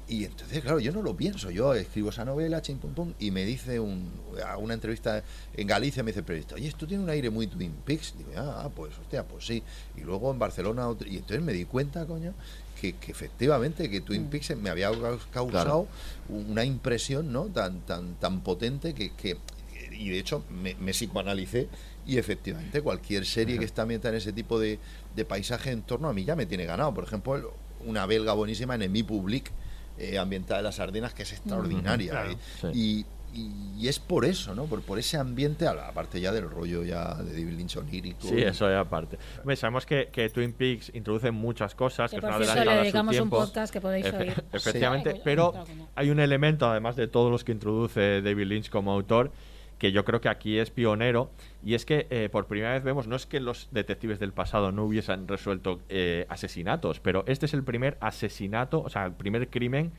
Y 0.09 0.26
entonces, 0.26 0.61
claro, 0.61 0.80
yo 0.82 0.91
no 0.91 1.01
lo 1.01 1.15
pienso, 1.15 1.51
yo 1.51 1.74
escribo 1.74 2.09
esa 2.09 2.26
novela, 2.26 2.61
chim 2.61 2.80
pum 2.80 2.93
pum, 2.93 3.13
y 3.18 3.32
me 3.32 3.45
dice 3.45 3.80
un, 3.80 4.09
una 4.59 4.74
entrevista 4.74 5.24
en 5.53 5.68
Galicia, 5.68 6.03
me 6.03 6.11
dice 6.11 6.20
el 6.20 6.26
periodista, 6.26 6.55
oye, 6.55 6.68
esto 6.68 6.86
tiene 6.86 7.03
un 7.03 7.09
aire 7.09 7.30
muy 7.30 7.47
Twin 7.47 7.74
Peaks. 7.86 8.13
Digo, 8.18 8.32
ah, 8.36 8.63
ah, 8.65 8.70
pues 8.74 8.97
hostia, 8.97 9.24
pues 9.24 9.45
sí. 9.45 9.63
Y 9.95 10.01
luego 10.01 10.32
en 10.32 10.39
Barcelona, 10.39 10.88
otro- 10.89 11.07
y 11.07 11.15
entonces 11.15 11.41
me 11.41 11.53
di 11.53 11.63
cuenta, 11.65 12.05
coño, 12.05 12.34
que, 12.80 12.94
que 12.94 13.12
efectivamente 13.12 13.90
que 13.90 14.02
Twin 14.02 14.26
Peaks 14.26 14.56
me 14.58 14.70
había 14.70 14.90
caus- 14.92 15.26
causado 15.32 15.88
una 16.30 16.64
impresión 16.64 17.32
no 17.32 17.46
tan 17.46 17.82
tan 17.82 18.16
tan 18.16 18.42
potente 18.42 18.94
que, 18.94 19.12
que- 19.14 19.38
y 19.92 20.10
de 20.10 20.20
hecho 20.20 20.44
me, 20.50 20.76
me 20.76 20.94
psicoanalicé 20.94 21.68
y 22.06 22.18
efectivamente 22.18 22.82
cualquier 22.82 23.26
serie 23.26 23.58
que 23.60 23.66
está 23.66 23.82
ambientada 23.84 24.14
en 24.14 24.18
ese 24.18 24.32
tipo 24.34 24.60
de, 24.60 24.80
de 25.16 25.26
paisaje 25.26 25.72
en 25.72 25.82
torno 25.82 26.08
a 26.10 26.14
mí 26.14 26.24
ya 26.24 26.36
me 26.36 26.46
tiene 26.46 26.66
ganado. 26.66 26.94
Por 26.94 27.04
ejemplo 27.04 27.54
una 27.86 28.06
belga 28.06 28.34
buenísima 28.34 28.76
en 28.76 28.92
Mi 28.92 29.04
Public 29.04 29.52
eh, 29.98 30.18
ambientada 30.18 30.60
en 30.60 30.66
las 30.66 30.80
Ardenas, 30.80 31.14
que 31.14 31.24
es 31.24 31.32
extraordinaria. 31.34 32.12
Claro, 32.12 32.32
eh, 32.32 32.38
sí. 32.62 32.68
y, 32.74 33.06
y- 33.38 33.68
y 33.80 33.88
es 33.88 34.00
por 34.00 34.26
eso, 34.26 34.56
¿no? 34.56 34.66
Por, 34.66 34.82
por 34.82 34.98
ese 34.98 35.18
ambiente, 35.18 35.68
aparte 35.68 36.20
ya 36.20 36.32
del 36.32 36.50
rollo 36.50 36.84
ya 36.84 37.14
de 37.16 37.32
David 37.32 37.54
Lynch 37.58 37.78
onírico. 37.78 38.28
Sí, 38.28 38.42
eso 38.42 38.68
ya 38.70 38.80
aparte. 38.80 39.20
Sabemos 39.56 39.86
que, 39.86 40.10
que 40.12 40.30
Twin 40.30 40.52
Peaks 40.54 40.92
introduce 40.96 41.30
muchas 41.30 41.76
cosas, 41.76 42.10
Que 42.10 42.18
que, 42.20 42.26
es 42.26 42.32
por 42.32 42.40
las 42.42 42.52
cierto, 42.54 42.72
le 42.72 42.78
dedicamos 42.78 43.20
un 43.20 43.30
podcast 43.30 43.72
que 43.72 43.80
podéis 43.80 44.12
oír. 44.12 44.34
Efectivamente, 44.52 45.12
Sí. 45.14 45.22
pero 45.24 45.54
hay 45.96 46.10
un 46.10 46.20
elemento, 46.20 46.68
además 46.68 46.96
de 46.96 47.08
todos 47.08 47.32
los 47.32 47.44
que 47.44 47.52
introduce 47.52 48.22
David 48.24 48.48
Lynch 48.48 48.70
como 48.72 48.92
autor, 48.92 49.32
que 49.78 49.92
yo 49.92 50.04
creo 50.04 50.22
que 50.22 50.30
aquí 50.30 50.58
es 50.58 50.72
pionero, 50.72 51.30
y 51.64 51.76
es 51.76 51.86
que 51.86 52.08
eh, 52.10 52.30
por 52.32 52.48
primera 52.48 52.74
vez 52.74 52.84
vemos, 52.84 53.08
no 53.08 53.16
es 53.16 53.28
que 53.28 53.40
los 53.40 53.68
detectives 53.70 54.18
del 54.20 54.34
pasado 54.34 54.72
no 54.72 54.86
hubiesen 54.86 55.28
resuelto 55.28 55.82
eh, 55.90 56.26
asesinatos, 56.30 57.00
pero 57.00 57.24
este 57.28 57.46
es 57.46 57.54
el 57.54 57.64
primer 57.64 57.96
asesinato, 58.02 58.82
o 58.82 58.90
sea, 58.90 59.06
el 59.06 59.12
primer 59.14 59.50
crimen 59.50 59.92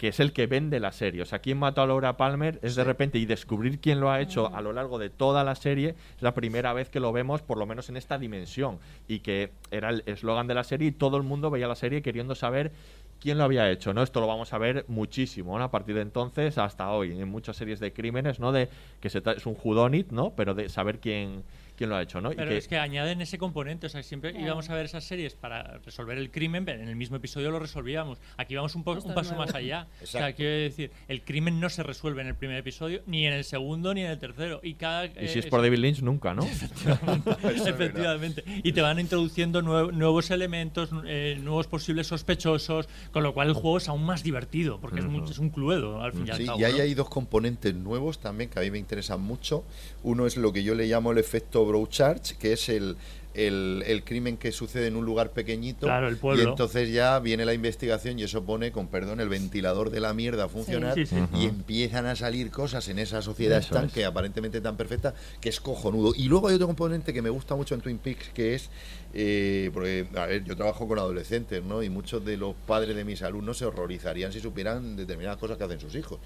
que 0.00 0.08
es 0.08 0.18
el 0.18 0.32
que 0.32 0.46
vende 0.46 0.80
la 0.80 0.92
serie. 0.92 1.20
O 1.20 1.26
sea, 1.26 1.40
quién 1.40 1.58
mató 1.58 1.82
a 1.82 1.86
Laura 1.86 2.16
Palmer 2.16 2.58
es 2.62 2.74
de 2.74 2.84
repente 2.84 3.18
y 3.18 3.26
descubrir 3.26 3.80
quién 3.80 4.00
lo 4.00 4.10
ha 4.10 4.22
hecho 4.22 4.50
a 4.54 4.62
lo 4.62 4.72
largo 4.72 4.98
de 4.98 5.10
toda 5.10 5.44
la 5.44 5.54
serie 5.54 5.94
es 6.16 6.22
la 6.22 6.32
primera 6.32 6.72
vez 6.72 6.88
que 6.88 7.00
lo 7.00 7.12
vemos, 7.12 7.42
por 7.42 7.58
lo 7.58 7.66
menos 7.66 7.90
en 7.90 7.98
esta 7.98 8.16
dimensión. 8.16 8.78
Y 9.08 9.18
que 9.18 9.50
era 9.70 9.90
el 9.90 10.02
eslogan 10.06 10.46
de 10.46 10.54
la 10.54 10.64
serie 10.64 10.88
y 10.88 10.92
todo 10.92 11.18
el 11.18 11.22
mundo 11.22 11.50
veía 11.50 11.68
la 11.68 11.74
serie 11.74 12.00
queriendo 12.00 12.34
saber 12.34 12.72
quién 13.20 13.36
lo 13.36 13.44
había 13.44 13.70
hecho, 13.70 13.92
¿no? 13.92 14.02
Esto 14.02 14.20
lo 14.20 14.26
vamos 14.26 14.54
a 14.54 14.58
ver 14.58 14.86
muchísimo, 14.88 15.58
¿no? 15.58 15.64
A 15.64 15.70
partir 15.70 15.94
de 15.94 16.00
entonces 16.00 16.56
hasta 16.56 16.90
hoy, 16.90 17.20
en 17.20 17.28
muchas 17.28 17.58
series 17.58 17.78
de 17.78 17.92
crímenes, 17.92 18.40
¿no? 18.40 18.52
De 18.52 18.70
que 19.02 19.10
se 19.10 19.22
es 19.36 19.44
un 19.44 19.54
judonit, 19.54 20.12
¿no? 20.12 20.32
Pero 20.34 20.54
de 20.54 20.70
saber 20.70 21.00
quién, 21.00 21.42
quién 21.80 21.88
lo 21.88 21.96
ha 21.96 22.02
hecho, 22.02 22.20
¿no? 22.20 22.30
Y 22.30 22.36
Pero 22.36 22.50
que- 22.50 22.58
es 22.58 22.68
que 22.68 22.76
añaden 22.76 23.22
ese 23.22 23.38
componente, 23.38 23.86
o 23.86 23.88
sea, 23.88 24.02
siempre 24.02 24.32
Claro. 24.32 24.44
íbamos 24.44 24.68
a 24.68 24.74
ver 24.74 24.84
esas 24.84 25.02
series 25.02 25.34
para 25.34 25.78
resolver 25.78 26.18
el 26.18 26.30
crimen, 26.30 26.66
pero 26.66 26.82
en 26.82 26.88
el 26.90 26.94
mismo 26.94 27.16
episodio 27.16 27.50
lo 27.50 27.58
resolvíamos. 27.58 28.18
Aquí 28.36 28.54
vamos 28.54 28.74
un, 28.74 28.84
po- 28.84 28.96
paso 28.96 29.30
nuevo. 29.30 29.36
más 29.46 29.54
allá. 29.54 29.86
O 30.02 30.06
sea, 30.06 30.34
quiero 30.34 30.52
decir, 30.52 30.90
el 31.08 31.22
crimen 31.24 31.58
no 31.58 31.70
se 31.70 31.82
resuelve 31.82 32.20
en 32.20 32.28
el 32.28 32.34
primer 32.34 32.58
episodio, 32.58 33.00
ni 33.06 33.26
en 33.26 33.32
el 33.32 33.44
segundo, 33.44 33.94
ni 33.94 34.02
en 34.02 34.10
el 34.10 34.18
tercero. 34.18 34.60
Y 34.62 34.74
cada 34.74 35.06
y 35.06 35.28
si 35.28 35.38
eh, 35.38 35.40
es 35.40 35.46
por 35.46 35.62
David 35.62 35.78
Lynch, 35.78 36.02
nunca, 36.02 36.34
¿no? 36.34 36.42
Efectivamente. 37.66 38.44
Y 38.62 38.72
te 38.72 38.82
van 38.82 38.98
introduciendo 38.98 39.62
nue- 39.62 39.92
nuevos 39.92 40.30
elementos, 40.30 40.90
eh, 41.06 41.38
nuevos 41.42 41.66
posibles 41.66 42.06
sospechosos, 42.08 42.88
con 43.10 43.22
lo 43.22 43.32
cual 43.34 43.48
el 43.48 43.54
juego 43.54 43.78
es 43.78 43.88
aún 43.88 44.04
más 44.04 44.22
divertido, 44.22 44.80
porque 44.80 45.00
es, 45.00 45.30
es 45.30 45.38
un 45.38 45.50
cluedo, 45.50 46.02
al 46.02 46.12
fin 46.12 46.26
y 46.26 46.30
al 46.30 46.36
Sí, 46.36 46.44
cabo. 46.46 46.60
y 46.60 46.64
ahí 46.64 46.72
¿no? 46.74 46.82
hay 46.82 46.94
dos 46.94 47.08
componentes 47.08 47.74
nuevos 47.74 48.18
también 48.20 48.50
que 48.50 48.58
a 48.58 48.62
mí 48.62 48.70
me 48.70 48.78
interesan 48.78 49.20
mucho. 49.20 49.64
Uno 50.02 50.26
es 50.26 50.36
lo 50.36 50.52
que 50.52 50.62
yo 50.62 50.74
le 50.74 50.86
llamo 50.86 51.12
el 51.12 51.18
efecto 51.18 51.64
Broadchurch, 51.70 52.36
que 52.38 52.52
es 52.52 52.68
el, 52.68 52.96
el, 53.34 53.84
el 53.86 54.02
crimen 54.02 54.36
que 54.36 54.50
sucede 54.50 54.88
en 54.88 54.96
un 54.96 55.04
lugar 55.04 55.30
pequeñito. 55.30 55.86
Claro, 55.86 56.08
el 56.08 56.18
Y 56.38 56.40
entonces 56.42 56.92
ya 56.92 57.18
viene 57.20 57.44
la 57.44 57.54
investigación 57.54 58.18
y 58.18 58.24
eso 58.24 58.44
pone, 58.44 58.72
con 58.72 58.88
perdón, 58.88 59.20
el 59.20 59.28
ventilador 59.28 59.90
de 59.90 60.00
la 60.00 60.12
mierda 60.14 60.44
a 60.44 60.48
funcionar 60.48 60.94
Sí, 60.94 61.06
sí, 61.06 61.16
sí. 61.16 61.38
y 61.38 61.46
empiezan 61.46 62.06
a 62.06 62.16
salir 62.16 62.50
cosas 62.50 62.88
en 62.88 62.98
esa 62.98 63.22
sociedad 63.22 63.64
tan 63.68 63.86
es. 63.86 63.92
que 63.92 64.04
aparentemente 64.04 64.60
tan 64.60 64.76
perfecta 64.76 65.14
que 65.40 65.48
es 65.48 65.60
cojonudo. 65.60 66.12
Y 66.16 66.24
luego 66.24 66.48
hay 66.48 66.56
otro 66.56 66.66
componente 66.66 67.12
que 67.12 67.22
me 67.22 67.30
gusta 67.30 67.54
mucho 67.54 67.74
en 67.74 67.80
Twin 67.80 67.98
Peaks 67.98 68.30
que 68.34 68.54
es, 68.56 68.68
eh, 69.14 69.70
porque, 69.72 70.06
a 70.16 70.26
ver, 70.26 70.44
yo 70.44 70.56
trabajo 70.56 70.88
con 70.88 70.98
adolescentes, 70.98 71.62
¿no? 71.62 71.82
Y 71.82 71.88
muchos 71.88 72.24
de 72.24 72.36
los 72.36 72.54
padres 72.66 72.96
de 72.96 73.04
mis 73.04 73.22
alumnos 73.22 73.58
se 73.58 73.64
horrorizarían 73.64 74.32
si 74.32 74.40
supieran 74.40 74.96
determinadas 74.96 75.38
cosas 75.38 75.56
que 75.56 75.64
hacen 75.64 75.80
sus 75.80 75.94
hijos. 75.94 76.18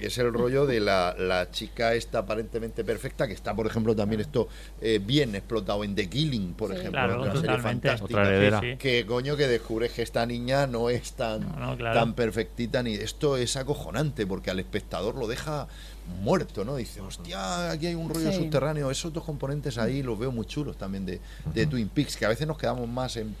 Es 0.00 0.18
el 0.18 0.32
rollo 0.32 0.66
de 0.66 0.80
la, 0.80 1.14
la 1.18 1.50
chica 1.50 1.94
esta 1.94 2.18
aparentemente 2.20 2.84
perfecta, 2.84 3.26
que 3.26 3.32
está, 3.32 3.54
por 3.54 3.66
ejemplo, 3.66 3.94
también 3.96 4.20
esto 4.20 4.48
eh, 4.80 5.00
bien 5.04 5.34
explotado 5.34 5.84
en 5.84 5.94
The 5.94 6.08
Killing, 6.08 6.54
por 6.54 6.70
Sí. 6.70 6.76
ejemplo, 6.78 7.00
Claro, 7.00 7.22
una 7.22 7.32
serie 7.40 7.58
fantástica. 7.58 8.22
Otra. 8.22 8.76
Que 8.78 9.04
coño 9.06 9.36
que 9.36 9.46
descubres 9.46 9.92
que 9.92 10.02
esta 10.02 10.24
niña 10.26 10.66
no 10.66 10.90
es 10.90 11.12
tan, 11.12 11.40
No, 11.40 11.56
no, 11.70 11.76
claro. 11.76 11.98
tan 12.00 12.14
perfectita 12.14 12.82
ni 12.82 12.94
esto 12.94 13.36
es 13.36 13.56
acojonante 13.56 14.26
porque 14.26 14.50
al 14.50 14.60
espectador 14.60 15.14
lo 15.14 15.26
deja 15.26 15.66
muerto, 16.20 16.64
¿no? 16.64 16.76
Dice, 16.76 17.00
hostia, 17.00 17.70
aquí 17.70 17.86
hay 17.86 17.94
un 17.94 18.08
rollo 18.08 18.30
Sí. 18.30 18.36
subterráneo. 18.38 18.90
Esos 18.90 19.12
dos 19.12 19.24
componentes 19.24 19.78
ahí 19.78 20.02
los 20.02 20.18
veo 20.18 20.30
muy 20.32 20.44
chulos 20.46 20.76
también 20.76 21.06
de, 21.06 21.20
de 21.54 21.66
Twin 21.66 21.88
Peaks, 21.88 22.16
que 22.16 22.26
a 22.26 22.28
veces 22.28 22.46
nos 22.46 22.58
quedamos 22.58 22.88
más 22.88 23.16
en, 23.16 23.34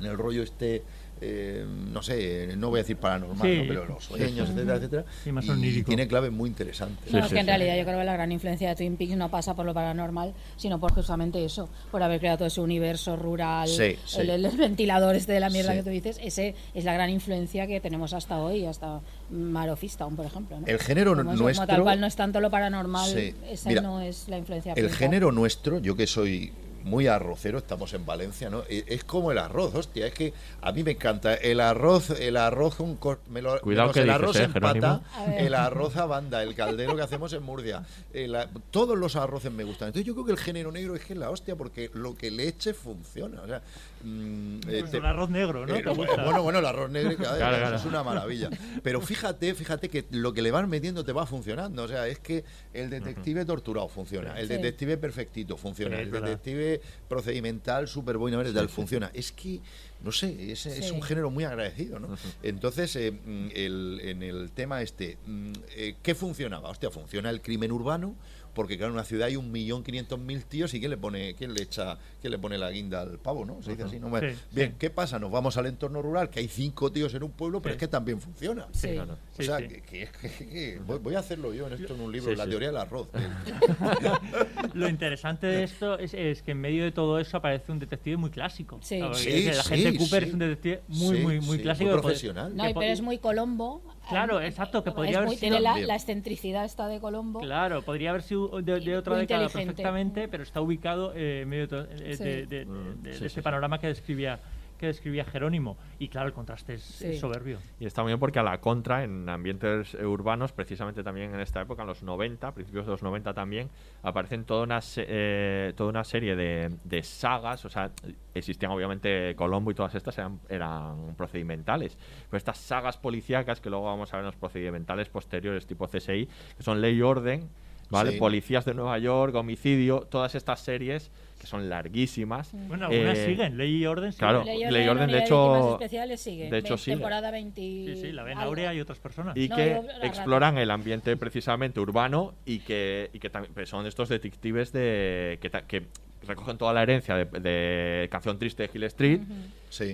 en 0.00 0.06
el 0.06 0.18
rollo 0.18 0.42
este. 0.42 0.82
Eh, 1.24 1.64
no 1.92 2.02
sé, 2.02 2.54
no 2.56 2.70
voy 2.70 2.80
a 2.80 2.82
decir 2.82 2.96
paranormal, 2.96 3.46
Sí. 3.48 3.58
¿no? 3.58 3.64
pero 3.68 3.84
los 3.86 4.04
sueños, 4.04 4.50
etcétera, 4.50 4.76
etcétera. 4.76 5.04
Sí, 5.22 5.30
más 5.32 5.44
y 5.46 5.50
onírico. 5.50 5.86
tiene 5.86 6.08
claves 6.08 6.32
muy 6.32 6.48
interesantes. 6.50 7.04
No, 7.06 7.10
Sí, 7.12 7.18
es 7.18 7.24
sí, 7.28 7.34
que 7.34 7.40
en 7.40 7.46
sí. 7.46 7.48
realidad 7.48 7.76
yo 7.76 7.84
creo 7.84 7.98
que 7.98 8.04
la 8.04 8.12
gran 8.14 8.32
influencia 8.32 8.68
de 8.70 8.74
Twin 8.76 8.96
Peaks 8.96 9.16
no 9.16 9.30
pasa 9.30 9.54
por 9.54 9.64
lo 9.64 9.72
paranormal, 9.72 10.34
sino 10.56 10.80
por 10.80 10.92
justamente 10.92 11.44
eso, 11.44 11.68
por 11.90 12.02
haber 12.02 12.18
creado 12.18 12.38
todo 12.38 12.48
ese 12.48 12.60
universo 12.60 13.16
rural, 13.16 13.68
Sí, 13.68 13.96
sí. 14.04 14.20
El, 14.20 14.30
el 14.30 14.56
ventilador 14.56 15.14
este 15.14 15.32
de 15.32 15.40
la 15.40 15.48
mierda 15.50 15.70
Sí. 15.72 15.78
que 15.78 15.82
tú 15.84 15.90
dices, 15.90 16.18
ese 16.22 16.54
es 16.74 16.84
la 16.84 16.92
gran 16.94 17.08
influencia 17.10 17.66
que 17.68 17.80
tenemos 17.80 18.12
hasta 18.12 18.38
hoy, 18.38 18.66
hasta 18.66 19.00
Marofista, 19.30 20.06
por 20.08 20.26
ejemplo. 20.26 20.60
¿no? 20.60 20.66
El 20.66 20.78
género 20.78 21.14
como, 21.16 21.32
nuestro- 21.34 21.66
tal 21.66 21.82
cual 21.82 22.00
no 22.00 22.06
es 22.06 22.16
tanto 22.16 22.40
lo 22.40 22.50
paranormal, 22.50 23.08
Sí. 23.10 23.34
esa 23.48 23.68
Mira, 23.68 23.82
no 23.82 24.00
es 24.00 24.28
la 24.28 24.38
influencia 24.38 24.70
El 24.72 24.74
principal. 24.74 24.98
género 24.98 25.32
nuestro, 25.32 25.78
yo 25.78 25.96
que 25.96 26.06
soy 26.06 26.52
muy 26.84 27.06
arrocero, 27.06 27.58
estamos 27.58 27.92
en 27.94 28.04
Valencia, 28.06 28.50
¿no? 28.50 28.62
E- 28.68 28.84
Es 28.88 29.04
como 29.04 29.32
el 29.32 29.38
arroz, 29.38 29.74
hostia, 29.74 30.06
es 30.06 30.14
que 30.14 30.32
a 30.60 30.72
mí 30.72 30.82
me 30.82 30.92
encanta 30.92 31.34
el 31.34 31.60
arroz, 31.60 32.10
el 32.10 32.36
arroz, 32.36 32.80
un 32.80 32.96
cor- 32.96 33.20
me 33.30 33.42
lo- 33.42 33.60
Cuidado 33.60 33.88
menos 33.88 33.94
que 33.94 34.00
el 34.00 34.06
dices, 34.06 34.14
arroz 34.16 34.36
¿eh, 34.36 34.42
en 34.44 34.52
pata, 34.52 35.02
el 35.38 35.54
arroz 35.54 35.96
a 35.96 36.06
banda, 36.06 36.42
el 36.42 36.54
caldero 36.54 36.94
que 36.96 37.02
hacemos 37.02 37.32
en 37.32 37.42
Murcia, 37.42 37.84
el 38.12 38.34
a- 38.34 38.48
todos 38.70 38.96
los 38.98 39.16
arroces 39.16 39.52
me 39.52 39.64
gustan. 39.64 39.88
Entonces 39.88 40.06
yo 40.06 40.14
creo 40.14 40.26
que 40.26 40.32
el 40.32 40.38
género 40.38 40.70
negro 40.72 40.94
es 40.94 41.04
que 41.04 41.12
es 41.14 41.18
la 41.18 41.30
hostia, 41.30 41.56
porque 41.56 41.90
lo 41.94 42.14
que 42.16 42.30
le 42.30 42.48
eche 42.48 42.74
funciona. 42.74 43.42
O 43.42 43.46
sea, 43.46 43.62
mm, 44.02 44.60
Pues 44.60 44.90
te- 44.90 44.96
el 44.98 45.06
arroz 45.06 45.30
negro, 45.30 45.66
¿no? 45.66 45.74
eh, 45.76 45.82
bueno, 46.24 46.42
bueno, 46.42 46.58
el 46.58 46.66
arroz 46.66 46.90
negro 46.90 47.16
claro, 47.16 47.36
Claro, 47.58 47.76
es 47.76 47.84
una 47.84 48.02
maravilla. 48.02 48.50
Pero 48.82 49.00
fíjate, 49.00 49.54
fíjate 49.54 49.88
que 49.88 50.04
lo 50.10 50.32
que 50.32 50.42
le 50.42 50.50
vas 50.50 50.66
metiendo 50.68 51.04
te 51.04 51.12
va 51.12 51.26
funcionando. 51.26 51.82
O 51.84 51.88
sea, 51.88 52.06
es 52.08 52.18
que 52.18 52.44
el 52.72 52.90
detective 52.90 53.44
torturado 53.44 53.88
funciona, 53.88 54.38
el 54.38 54.48
Sí. 54.48 54.54
detective 54.54 54.96
perfectito 54.96 55.56
funciona, 55.56 55.96
Sí, 55.96 56.02
el 56.02 56.10
detective 56.10 56.80
procedimental, 57.08 57.88
súper 57.88 58.16
bueno, 58.18 58.42
tal, 58.52 58.68
funciona. 58.68 59.10
Es 59.14 59.32
que, 59.32 59.60
no 60.02 60.10
sé, 60.12 60.52
es, 60.52 60.66
un 60.90 61.02
género 61.02 61.30
muy 61.30 61.44
agradecido, 61.44 61.98
¿no? 62.00 62.08
Entonces, 62.42 62.94
eh, 62.96 63.12
el- 63.54 64.00
en 64.02 64.22
el 64.22 64.50
tema 64.50 64.82
este, 64.82 65.16
mm, 65.26 65.52
eh, 65.76 65.94
¿qué 66.02 66.14
funcionaba? 66.14 66.70
Hostia, 66.70 66.90
funciona 66.90 67.30
el 67.30 67.40
crimen 67.40 67.70
urbano, 67.72 68.14
porque 68.54 68.76
claro, 68.76 68.90
en 68.92 68.94
una 68.94 69.04
ciudad 69.04 69.28
hay 69.28 69.36
un 69.36 69.50
millón 69.50 69.82
quinientos 69.82 70.18
mil 70.18 70.44
tíos 70.44 70.74
y 70.74 70.78
¿quién 70.80 70.90
le 70.90 70.96
pone, 70.96 71.34
quién 71.34 71.54
le 71.54 71.62
echa, 71.62 71.96
quién 72.20 72.30
le 72.30 72.38
pone 72.38 72.58
la 72.58 72.70
guinda 72.70 73.00
al 73.02 73.18
pavo, 73.18 73.44
¿no? 73.44 73.62
Se 73.62 73.70
dice 73.70 73.84
así, 73.84 73.98
¿no? 73.98 74.08
Bueno, 74.10 74.28
Sí, 74.30 74.36
Bien, 74.52 74.74
¿qué 74.78 74.90
pasa? 74.90 75.18
Nos 75.18 75.30
vamos 75.30 75.56
al 75.56 75.66
entorno 75.66 76.02
rural, 76.02 76.28
que 76.30 76.40
hay 76.40 76.48
cinco 76.48 76.92
tíos 76.92 77.14
en 77.14 77.22
un 77.22 77.30
pueblo, 77.30 77.60
pero 77.62 77.72
Sí. 77.72 77.76
es 77.76 77.80
que 77.80 77.88
también 77.88 78.20
funciona. 78.20 78.66
Sí. 78.72 78.88
Claro. 78.92 79.16
O 79.38 79.42
sea, 79.42 79.58
sí. 79.58 79.68
que, 79.68 79.82
que- 79.82 80.08
que- 80.20 80.46
que- 80.48 80.80
voy, 80.86 80.98
voy 80.98 81.14
a 81.14 81.18
hacerlo 81.20 81.52
yo 81.54 81.66
en 81.66 81.72
esto 81.74 81.94
en 81.94 82.00
un 82.02 82.12
libro, 82.12 82.30
Sí, 82.30 82.36
la 82.36 82.44
sí. 82.44 82.50
teoría 82.50 82.68
del 82.68 82.76
arroz. 82.76 83.08
Lo 84.74 84.88
interesante 84.88 85.46
de 85.46 85.64
esto 85.64 85.98
es, 85.98 86.14
es 86.14 86.42
que 86.42 86.52
en 86.52 86.60
medio 86.60 86.84
de 86.84 86.92
todo 86.92 87.18
eso 87.18 87.36
aparece 87.36 87.72
un 87.72 87.78
detective 87.78 88.16
muy 88.16 88.30
clásico. 88.30 88.78
Sí. 88.82 88.98
La 88.98 89.14
sí, 89.14 89.30
gente 89.64 89.96
Cooper 89.98 90.22
sí. 90.22 90.28
es 90.28 90.32
un 90.34 90.38
detective 90.38 90.82
muy, 90.88 91.16
Sí, 91.16 91.22
muy, 91.22 91.40
muy 91.40 91.56
sí, 91.58 91.62
clásico. 91.62 91.90
muy 91.90 91.98
pod- 91.98 92.02
profesional. 92.02 92.56
No, 92.56 92.64
pero 92.64 92.82
es 92.82 93.00
muy 93.00 93.18
Colombo. 93.18 93.82
Claro, 94.08 94.40
Eh, 94.40 94.46
exacto, 94.48 94.82
que 94.82 94.90
es 94.90 94.94
podría 94.94 95.18
haber 95.18 95.28
muy- 95.28 95.36
sido 95.36 95.50
Tiene 95.58 95.60
la, 95.60 95.78
la 95.78 95.94
excentricidad 95.94 96.64
esta 96.64 96.86
de 96.88 97.00
Colombo. 97.00 97.40
Claro, 97.40 97.82
podría 97.82 98.10
haber 98.10 98.22
sido 98.22 98.60
de, 98.60 98.80
de 98.80 98.96
otra 98.96 99.16
década 99.16 99.48
perfectamente, 99.48 100.28
pero 100.28 100.42
está 100.42 100.60
ubicado 100.60 101.12
eh, 101.14 101.42
en 101.42 101.48
medio 101.48 101.66
de, 101.68 102.12
eh, 102.12 102.16
Sí. 102.16 102.24
de, 102.24 102.46
de- 102.46 102.46
de- 102.46 102.64
sí, 102.64 102.98
de 103.02 103.12
sí, 103.14 103.24
ese 103.26 103.28
sí. 103.36 103.40
panorama 103.40 103.78
que 103.78 103.86
describía 103.86 104.38
que 104.82 104.88
describía 104.88 105.24
Jerónimo. 105.24 105.76
Y 106.00 106.08
claro, 106.08 106.26
el 106.26 106.32
contraste 106.34 106.74
es, 106.74 106.82
Sí. 106.82 107.06
es 107.12 107.20
soberbio. 107.20 107.58
Y 107.78 107.86
está 107.86 108.02
muy 108.02 108.10
bien 108.10 108.18
porque 108.18 108.40
a 108.40 108.42
la 108.42 108.60
contra, 108.60 109.04
en 109.04 109.28
ambientes 109.28 109.94
urbanos, 109.94 110.50
precisamente 110.52 111.04
también 111.04 111.32
en 111.32 111.38
esta 111.40 111.60
época, 111.62 111.82
en 111.82 111.88
los 111.88 112.02
90, 112.02 112.52
principios 112.52 112.84
de 112.86 112.90
los 112.90 113.02
90 113.04 113.32
también, 113.32 113.70
aparecen 114.02 114.44
toda 114.44 114.64
una, 114.64 114.80
eh, 114.96 115.72
toda 115.76 115.88
una 115.90 116.02
serie 116.02 116.34
de, 116.34 116.76
de 116.82 117.02
sagas, 117.04 117.64
o 117.64 117.68
sea, 117.68 117.92
existían 118.34 118.72
obviamente 118.72 119.36
Colombo 119.36 119.70
y 119.70 119.74
todas 119.74 119.94
estas 119.94 120.18
eran, 120.18 120.40
eran 120.48 121.14
procedimentales, 121.16 121.96
pero 122.28 122.38
estas 122.38 122.58
sagas 122.58 122.96
policíacas 122.98 123.60
que 123.60 123.70
luego 123.70 123.84
vamos 123.84 124.12
a 124.12 124.16
ver 124.16 124.22
en 124.24 124.26
los 124.26 124.36
procedimentales 124.36 125.08
posteriores 125.08 125.64
tipo 125.66 125.86
CSI, 125.86 126.28
que 126.56 126.62
son 126.64 126.80
Ley 126.80 126.96
y 126.96 127.02
Orden, 127.02 127.48
¿vale? 127.88 128.12
Sí. 128.12 128.18
Policías 128.18 128.64
de 128.64 128.74
Nueva 128.74 128.98
York, 128.98 129.34
Homicidio, 129.36 130.00
todas 130.10 130.34
estas 130.34 130.60
series 130.60 131.12
que 131.42 131.48
son 131.48 131.68
larguísimas. 131.68 132.52
Bueno, 132.52 132.86
algunas 132.86 133.18
Eh, 133.18 133.26
siguen, 133.26 133.56
Ley 133.58 133.76
y 133.82 133.86
Orden 133.86 134.12
siguen. 134.12 134.28
Claro, 134.28 134.44
Ley 134.44 134.62
y 134.64 134.70
Ley 134.70 134.84
y 134.84 134.88
Orden, 134.88 135.10
de 135.10 135.18
hecho- 135.18 135.52
Víctimas 135.52 135.72
especiales 135.72 136.20
sigue. 136.20 136.48
de 136.50 136.58
hecho, 136.58 136.78
sigue. 136.78 136.96
Temporada 136.96 137.30
20. 137.32 137.60
Sí, 137.60 137.96
sí, 138.00 138.12
la 138.12 138.22
ven. 138.22 138.38
Aurea 138.38 138.72
y 138.72 138.80
otras 138.80 138.98
personas. 139.00 139.36
y 139.36 139.48
No, 139.48 139.56
que 139.56 139.80
exploran 140.02 140.56
el 140.56 140.70
ambiente 140.70 141.16
precisamente 141.16 141.80
urbano 141.80 142.34
y 142.46 142.60
que, 142.60 143.10
y 143.12 143.18
que 143.18 143.28
también 143.28 143.52
pues 143.52 143.68
son 143.68 143.86
estos 143.86 144.08
detectives 144.08 144.72
de 144.72 145.38
que 145.42 145.86
recogen 146.26 146.58
toda 146.58 146.72
la 146.72 146.82
herencia 146.82 147.16
de, 147.16 147.24
de 147.24 148.08
Canción 148.10 148.38
Triste 148.38 148.64
de 148.64 148.70
Hill 148.72 148.84
Street 148.84 149.20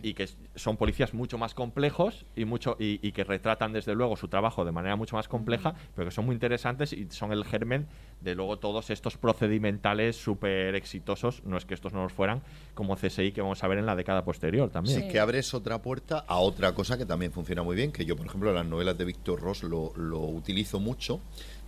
y 0.03 0.15
que 0.15 0.29
son 0.57 0.77
policías 0.77 1.15
mucho 1.15 1.39
más 1.39 1.55
complejos 1.55 2.27
y 2.35 2.45
mucho 2.45 2.77
y, 2.79 2.99
y 3.07 3.13
que 3.13 3.25
retratan 3.25 3.73
desde 3.73 3.95
luego 3.95 4.17
su 4.17 4.29
trabajo 4.29 4.65
de 4.65 4.73
manera 4.73 4.97
mucho 4.97 5.17
más 5.17 5.29
compleja, 5.29 5.75
pero 5.95 6.09
que 6.09 6.15
son 6.15 6.27
muy 6.27 6.35
interesantes 6.35 6.93
y 6.93 7.07
son 7.11 7.33
el 7.33 7.45
germen 7.45 7.87
de 8.21 8.35
luego 8.35 8.59
todos 8.59 8.91
estos 8.91 9.17
procedimentales 9.17 10.17
súper 10.17 10.75
exitosos, 10.75 11.43
no 11.45 11.57
es 11.57 11.65
que 11.65 11.75
estos 11.75 11.93
no 11.93 12.03
los 12.03 12.13
fueran, 12.13 12.43
como 12.75 12.97
CSI 12.97 13.33
que 13.33 13.41
vamos 13.41 13.63
a 13.63 13.69
ver 13.69 13.79
en 13.79 13.87
la 13.87 13.95
década 13.95 14.25
posterior 14.25 14.71
también. 14.71 15.03
Sí, 15.03 15.09
que 15.09 15.21
abres 15.21 15.55
otra 15.55 15.81
puerta 15.81 16.25
a 16.27 16.39
otra 16.39 16.75
cosa 16.75 16.99
que 16.99 17.07
también 17.07 17.33
funciona 17.33 17.63
muy 17.63 17.77
bien, 17.77 17.93
que 17.93 18.05
yo, 18.05 18.17
por 18.17 18.27
ejemplo, 18.27 18.51
en 18.51 18.57
las 18.57 18.67
novelas 18.67 18.99
de 18.99 19.05
Víctor 19.05 19.41
Ross 19.41 19.63
lo, 19.63 19.93
lo 19.97 20.21
utilizo 20.21 20.81
mucho. 20.81 21.21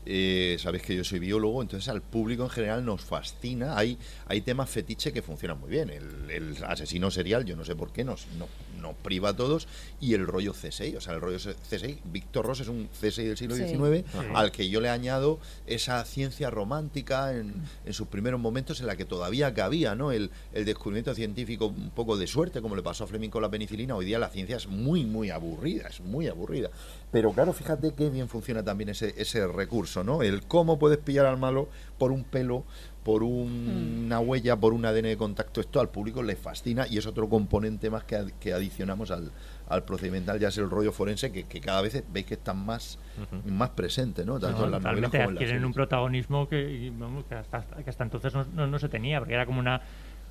Eh, 0.07 0.57
Sabéis 0.59 0.83
que 0.83 0.97
yo 0.97 1.05
soy 1.05 1.19
biólogo, 1.19 1.61
entonces 1.63 1.89
al 1.89 2.01
público 2.03 2.45
en 2.45 2.51
general 2.51 2.85
nos 2.85 3.03
fascina. 3.03 3.77
Hay, 3.77 3.99
hay 4.27 4.41
temas 4.41 4.71
fetiche 4.71 5.13
que 5.13 5.23
funcionan 5.23 5.61
muy 5.61 5.71
bien. 5.71 5.91
El, 5.91 6.31
el 6.31 6.65
asesino 6.65 7.11
serial, 7.11 7.45
yo 7.45 7.55
no 7.57 7.65
sé 7.65 7.77
por 7.77 7.93
qué, 7.93 8.03
nos, 8.05 8.27
no- 8.39 8.49
nos 8.81 8.95
priva 8.97 9.31
a 9.31 9.37
todos. 9.37 9.69
Y 10.01 10.15
el 10.15 10.27
rollo 10.27 10.55
CSI, 10.55 10.97
o 10.97 11.01
sea, 11.03 11.13
el 11.15 11.21
rollo 11.21 11.37
CSI. 11.39 11.99
Víctor 12.07 12.47
Ross 12.47 12.61
es 12.61 12.69
un 12.69 12.89
CSI 12.99 13.25
del 13.25 13.37
siglo 13.37 13.55
Sí. 13.57 13.65
XIX 13.69 14.05
Ajá. 14.15 14.39
al 14.39 14.53
que 14.53 14.69
yo 14.71 14.81
le 14.81 14.89
añado 14.89 15.39
esa 15.67 16.03
ciencia 16.07 16.49
romántica 16.49 17.37
en, 17.37 17.53
en 17.85 17.93
sus 17.93 18.09
primeros 18.09 18.41
momentos 18.41 18.81
en 18.81 18.87
la 18.87 18.97
que 18.97 19.05
todavía 19.05 19.53
cabía 19.53 19.95
¿no? 19.95 20.13
el, 20.13 20.31
el 20.55 20.65
descubrimiento 20.65 21.15
científico 21.15 21.67
un 21.67 21.91
poco 21.91 22.17
de 22.17 22.27
suerte, 22.27 22.63
como 22.63 22.75
le 22.75 22.83
pasó 22.83 23.05
a 23.05 23.07
Fleming 23.07 23.29
con 23.29 23.43
la 23.43 23.51
penicilina. 23.51 23.95
Hoy 23.97 24.07
día 24.07 24.19
la 24.19 24.31
ciencia 24.31 24.57
es 24.57 24.67
muy, 24.67 25.05
muy 25.05 25.29
aburrida, 25.31 25.89
es 25.89 26.01
muy 26.01 26.27
aburrida. 26.29 26.71
Pero 27.13 27.33
claro, 27.33 27.53
fíjate 27.53 27.93
qué 27.95 28.09
bien 28.09 28.29
funciona 28.29 28.63
también 28.63 28.91
ese, 28.91 29.15
ese 29.21 29.47
recurso, 29.49 30.05
¿no? 30.05 30.23
El 30.23 30.43
cómo 30.47 30.79
puedes 30.79 30.99
pillar 30.99 31.27
al 31.27 31.39
malo 31.39 31.69
por 31.99 32.13
un 32.13 32.23
pelo, 32.23 32.63
por 33.03 33.23
un- 33.25 34.05
una 34.07 34.21
huella, 34.21 34.57
por 34.57 34.73
un 34.75 34.85
ADN 34.85 35.09
de 35.09 35.17
contacto. 35.17 35.61
Esto 35.61 35.81
al 35.81 35.89
público 35.89 36.23
le 36.23 36.37
fascina 36.37 36.87
y 36.89 36.99
es 36.99 37.07
otro 37.07 37.29
componente 37.29 37.91
más 37.91 38.05
que, 38.05 38.15
ad- 38.17 38.31
que 38.39 38.53
adicionamos 38.53 39.11
al, 39.11 39.33
al 39.69 39.83
procedimental, 39.85 40.39
ya 40.39 40.49
es 40.49 40.59
el 40.59 40.71
rollo 40.71 40.93
forense, 40.93 41.33
que, 41.33 41.45
que 41.45 41.61
cada 41.61 41.81
vez 41.83 42.05
veis 42.13 42.27
que 42.27 42.35
está 42.35 42.55
más, 42.55 42.99
más 43.45 43.71
presente, 43.71 44.25
¿no? 44.25 44.39
Tanto 44.39 44.61
No, 44.61 44.65
en 44.67 44.71
las 44.73 44.83
novelas 44.83 45.11
como 45.11 45.23
en 45.31 45.35
las 45.35 45.45
series. 45.45 45.65
un 45.65 45.73
protagonismo 45.73 46.49
que, 46.49 46.93
hasta, 47.31 47.63
que 47.83 47.91
hasta 47.91 48.05
entonces 48.05 48.33
no, 48.35 48.45
no- 48.55 48.67
no 48.69 48.79
se 48.79 48.89
tenía, 48.89 49.19
porque 49.19 49.35
era 49.35 49.47
como 49.47 49.59
una 49.59 49.81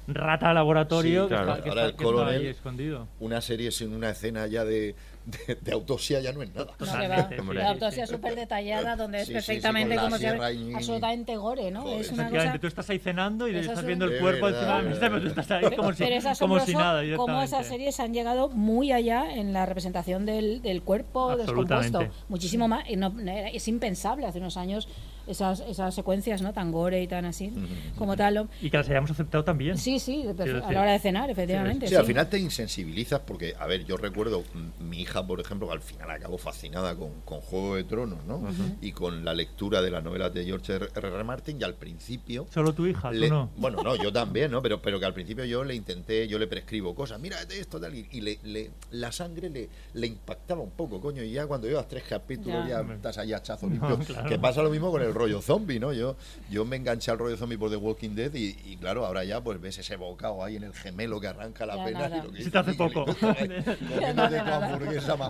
rata 0.07 0.51
laboratorio 0.53 1.23
Sí, 1.23 1.29
que, 1.29 1.35
claro. 1.35 1.51
está, 1.51 1.63
que 1.63 1.69
Ahora 1.69 1.81
está- 1.87 1.91
el 1.91 1.97
que 1.97 2.03
está 2.09 2.27
ahí 2.27 2.47
escondido. 2.47 3.07
una 3.19 3.41
serie 3.41 3.71
sin 3.71 3.93
una 3.93 4.09
escena 4.09 4.47
ya 4.47 4.65
de, 4.65 4.95
de, 5.47 5.55
de 5.55 5.71
autopsia 5.71 6.19
ya 6.19 6.31
no 6.33 6.41
es 6.41 6.53
nada. 6.53 6.73
No. 6.79 7.53
La 7.53 7.69
autopsia 7.69 8.05
súper 8.07 8.35
detallada, 8.35 8.95
donde 8.95 9.21
es 9.21 9.27
Sí, 9.27 9.33
sí, 9.33 9.39
sí, 9.39 9.45
perfectamente 9.47 9.95
la 9.95 10.01
como 10.03 10.15
fuera 10.17 10.51
y- 10.51 10.73
absolutamente 10.73 11.35
gore, 11.37 11.71
¿no? 11.71 11.81
Es 11.81 12.11
una 12.11 12.23
Efectivamente, 12.23 12.47
cosa... 12.47 12.59
tú 12.59 12.67
estás 12.67 12.89
ahí 12.89 12.99
cenando 12.99 13.47
y 13.47 13.55
estás 13.55 13.79
es 13.79 13.85
viendo 13.85 14.05
un- 14.05 14.13
el 14.13 14.19
cuerpo 14.19 14.47
De 14.47 14.53
encima 14.53 14.77
de 14.77 14.83
la 14.83 14.89
mesa, 14.89 14.99
pero 15.01 15.21
tú 15.21 15.27
estás 15.27 15.51
ahí 15.51 15.75
como 15.75 15.93
si, 15.93 16.03
es 16.03 16.39
como 16.39 16.59
si 16.59 16.73
nada. 16.73 17.03
cómo 17.17 17.41
esas 17.41 17.65
series 17.67 17.99
han 17.99 18.13
llegado 18.13 18.49
muy 18.49 18.91
allá 18.91 19.35
en 19.35 19.53
la 19.53 19.65
representación 19.65 20.25
del, 20.25 20.61
del 20.61 20.81
cuerpo 20.81 21.35
descompuesto. 21.37 22.07
Muchísimo 22.27 22.67
más. 22.67 22.89
Y 22.89 22.95
no- 22.95 23.13
era- 23.21 23.49
es 23.49 23.67
impensable 23.67 24.25
hace 24.25 24.39
unos 24.39 24.57
años 24.57 24.87
esas, 25.27 25.59
esas 25.59 25.93
secuencias 25.93 26.41
no 26.41 26.53
tan 26.53 26.71
gore 26.71 27.03
y 27.03 27.07
tan 27.07 27.25
así 27.25 27.51
como 27.97 28.15
tal. 28.17 28.47
Y 28.61 28.69
que 28.69 28.77
las 28.77 28.89
hayamos 28.89 29.11
aceptado 29.11 29.43
también. 29.43 29.77
Sí, 29.77 29.99
sí, 29.99 30.25
a 30.27 30.71
la 30.71 30.81
hora 30.81 30.91
de 30.93 30.99
cenar, 30.99 31.29
efectivamente. 31.29 31.87
Sí, 31.87 31.95
al 31.95 32.05
final 32.05 32.27
te 32.29 32.39
insensibilizas 32.39 33.19
porque, 33.19 33.53
a 33.59 33.67
ver, 33.67 33.85
yo 33.85 33.97
recuerdo 33.97 34.43
mi 34.79 35.01
hija, 35.01 35.18
por 35.25 35.39
ejemplo, 35.39 35.67
que 35.67 35.73
al 35.73 35.81
final 35.81 36.09
acabó 36.11 36.37
fascinada 36.37 36.95
con, 36.95 37.21
con 37.25 37.41
Juego 37.41 37.75
de 37.75 37.83
Tronos, 37.83 38.23
¿no? 38.25 38.41
Y 38.81 38.91
con 38.91 39.23
la 39.25 39.33
lectura 39.33 39.81
de 39.81 39.91
las 39.91 40.03
novelas 40.03 40.33
de 40.33 40.45
George 40.45 40.73
R. 40.73 40.87
R. 40.95 41.23
Martin 41.23 41.59
y 41.59 41.63
al 41.63 41.75
principio... 41.75 42.47
Solo 42.53 42.73
tu 42.73 42.85
hija, 42.87 43.11
tú 43.11 43.27
no. 43.27 43.49
Bueno, 43.57 43.81
no, 43.83 43.95
yo 43.95 44.11
también, 44.11 44.51
¿no? 44.51 44.61
Pero, 44.69 44.81
pero 44.81 44.99
que 44.99 45.05
al 45.05 45.13
principio 45.13 45.45
yo 45.45 45.63
le 45.63 45.73
intenté, 45.75 46.27
yo 46.27 46.37
le 46.37 46.45
prescribo 46.47 46.93
cosas, 46.93 47.19
mira 47.19 47.37
esto, 47.49 47.79
tal, 47.79 47.95
y, 47.95 48.07
y 48.11 48.21
le, 48.21 48.39
le- 48.43 48.71
la 48.91 49.11
sangre 49.11 49.49
le, 49.49 49.69
le 49.93 50.07
impactaba 50.07 50.61
un 50.61 50.71
poco, 50.71 50.99
coño, 51.01 51.23
y 51.23 51.31
ya 51.31 51.47
cuando 51.47 51.67
llevas 51.67 51.87
tres 51.87 52.03
capítulos 52.07 52.67
Ya. 52.67 52.85
ya, 52.85 52.93
estás 52.93 53.17
ahí 53.17 53.33
hachazo 53.33 53.67
No, 53.67 53.89
limpio. 53.89 54.05
claro. 54.15 54.29
Que 54.29 54.37
pasa 54.37 54.61
lo 54.61 54.69
mismo 54.69 54.91
con 54.91 55.01
el 55.01 55.13
rollo 55.13 55.41
zombie, 55.41 55.79
¿no? 55.79 55.93
Yo, 55.93 56.15
yo 56.51 56.65
me 56.65 56.75
enganché 56.75 57.09
al 57.11 57.17
rollo 57.19 57.37
zombie 57.37 57.57
por 57.57 57.69
The 57.69 57.77
Walking 57.77 58.15
Dead 58.15 58.33
y, 58.33 58.55
y 58.65 58.77
claro, 58.77 59.05
ahora 59.05 59.23
ya 59.23 59.41
pues 59.41 59.59
ves 59.61 59.77
ese 59.79 59.95
bocado 59.95 60.43
ahí 60.43 60.55
en 60.57 60.63
el 60.63 60.73
gemelo 60.73 61.19
que 61.19 61.27
arranca 61.27 61.65
la 61.65 61.77
Ya 61.77 61.85
pena 61.85 61.99
nada. 62.09 62.17
y 62.17 62.21
lo 62.27 62.31
que 62.33 62.43
Se 62.43 62.51
te 62.51 62.57
hace 62.57 62.73
poco. 62.73 63.05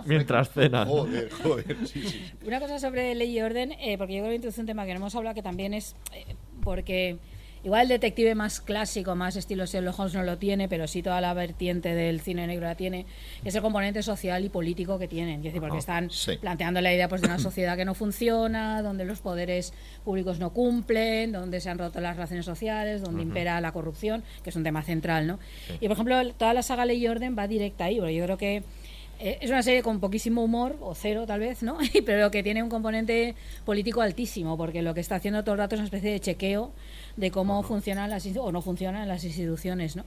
Mientras 0.06 0.50
cenas. 0.50 0.88
Joder, 0.88 1.30
joder, 1.30 1.76
sí, 1.86 2.02
sí. 2.02 2.32
Una 2.46 2.60
cosa 2.60 2.78
sobre 2.78 3.14
ley 3.14 3.38
y 3.38 3.40
orden, 3.40 3.72
eh, 3.72 3.96
porque 3.98 4.14
yo 4.14 4.20
creo 4.20 4.30
que 4.30 4.36
introduce 4.36 4.60
un 4.60 4.66
tema 4.66 4.86
que 4.86 4.92
no 4.92 4.98
hemos 4.98 5.14
hablado 5.14 5.34
que 5.34 5.42
también 5.42 5.74
es 5.74 5.94
eh, 6.12 6.24
porque 6.62 7.18
igual 7.62 7.82
el 7.82 7.88
detective 7.88 8.34
más 8.34 8.60
clásico, 8.60 9.14
más 9.14 9.36
estilo 9.36 9.66
Sherlock 9.66 9.98
Holmes 9.98 10.14
no 10.14 10.22
lo 10.22 10.38
tiene, 10.38 10.68
pero 10.68 10.86
sí 10.86 11.02
toda 11.02 11.20
la 11.20 11.34
vertiente 11.34 11.94
del 11.94 12.20
cine 12.20 12.46
negro 12.46 12.66
la 12.66 12.74
tiene, 12.74 13.06
es 13.44 13.54
el 13.54 13.62
componente 13.62 14.02
social 14.02 14.44
y 14.44 14.48
político 14.48 14.98
que 14.98 15.08
tienen. 15.08 15.38
Es 15.38 15.44
decir, 15.44 15.60
porque 15.60 15.78
están 15.78 16.10
sí. 16.10 16.38
planteando 16.40 16.80
la 16.80 16.92
idea 16.92 17.08
pues, 17.08 17.20
de 17.20 17.26
una 17.26 17.38
sociedad 17.38 17.76
que 17.76 17.84
no 17.84 17.94
funciona, 17.94 18.82
donde 18.82 19.04
los 19.04 19.20
poderes 19.20 19.74
públicos 20.04 20.38
no 20.38 20.50
cumplen, 20.50 21.32
donde 21.32 21.60
se 21.60 21.68
han 21.68 21.78
roto 21.78 22.00
las 22.00 22.16
relaciones 22.16 22.46
sociales, 22.46 23.02
donde 23.02 23.20
Ujú. 23.20 23.28
impera 23.28 23.60
la 23.60 23.72
corrupción, 23.72 24.22
que 24.42 24.50
es 24.50 24.56
un 24.56 24.64
tema 24.64 24.82
central. 24.82 25.26
¿no? 25.26 25.38
Y 25.80 25.86
por 25.86 25.92
ejemplo, 25.92 26.32
toda 26.34 26.54
la 26.54 26.62
saga 26.62 26.86
Ley 26.86 27.04
y 27.04 27.08
Orden 27.08 27.36
va 27.38 27.46
directa 27.46 27.84
ahí, 27.84 27.98
porque 27.98 28.14
yo 28.14 28.24
creo 28.24 28.38
que 28.38 28.62
es 29.20 29.50
una 29.50 29.62
serie 29.62 29.82
con 29.82 30.00
poquísimo 30.00 30.42
humor, 30.42 30.76
o 30.80 30.94
cero 30.94 31.24
tal 31.26 31.40
vez, 31.40 31.62
¿no? 31.62 31.78
Pero 32.06 32.30
que 32.30 32.42
tiene 32.42 32.62
un 32.62 32.68
componente 32.68 33.34
político 33.64 34.00
altísimo, 34.00 34.56
porque 34.56 34.82
lo 34.82 34.94
que 34.94 35.00
está 35.00 35.16
haciendo 35.16 35.42
todo 35.44 35.54
el 35.54 35.58
rato 35.58 35.74
es 35.74 35.80
una 35.80 35.86
especie 35.86 36.10
de 36.10 36.20
chequeo 36.20 36.72
de 37.16 37.30
cómo 37.30 37.62
funcionan 37.62 38.08
las 38.10 38.26
o 38.36 38.52
no 38.52 38.62
funcionan 38.62 39.06
las 39.08 39.24
instituciones, 39.24 39.96
¿no? 39.96 40.04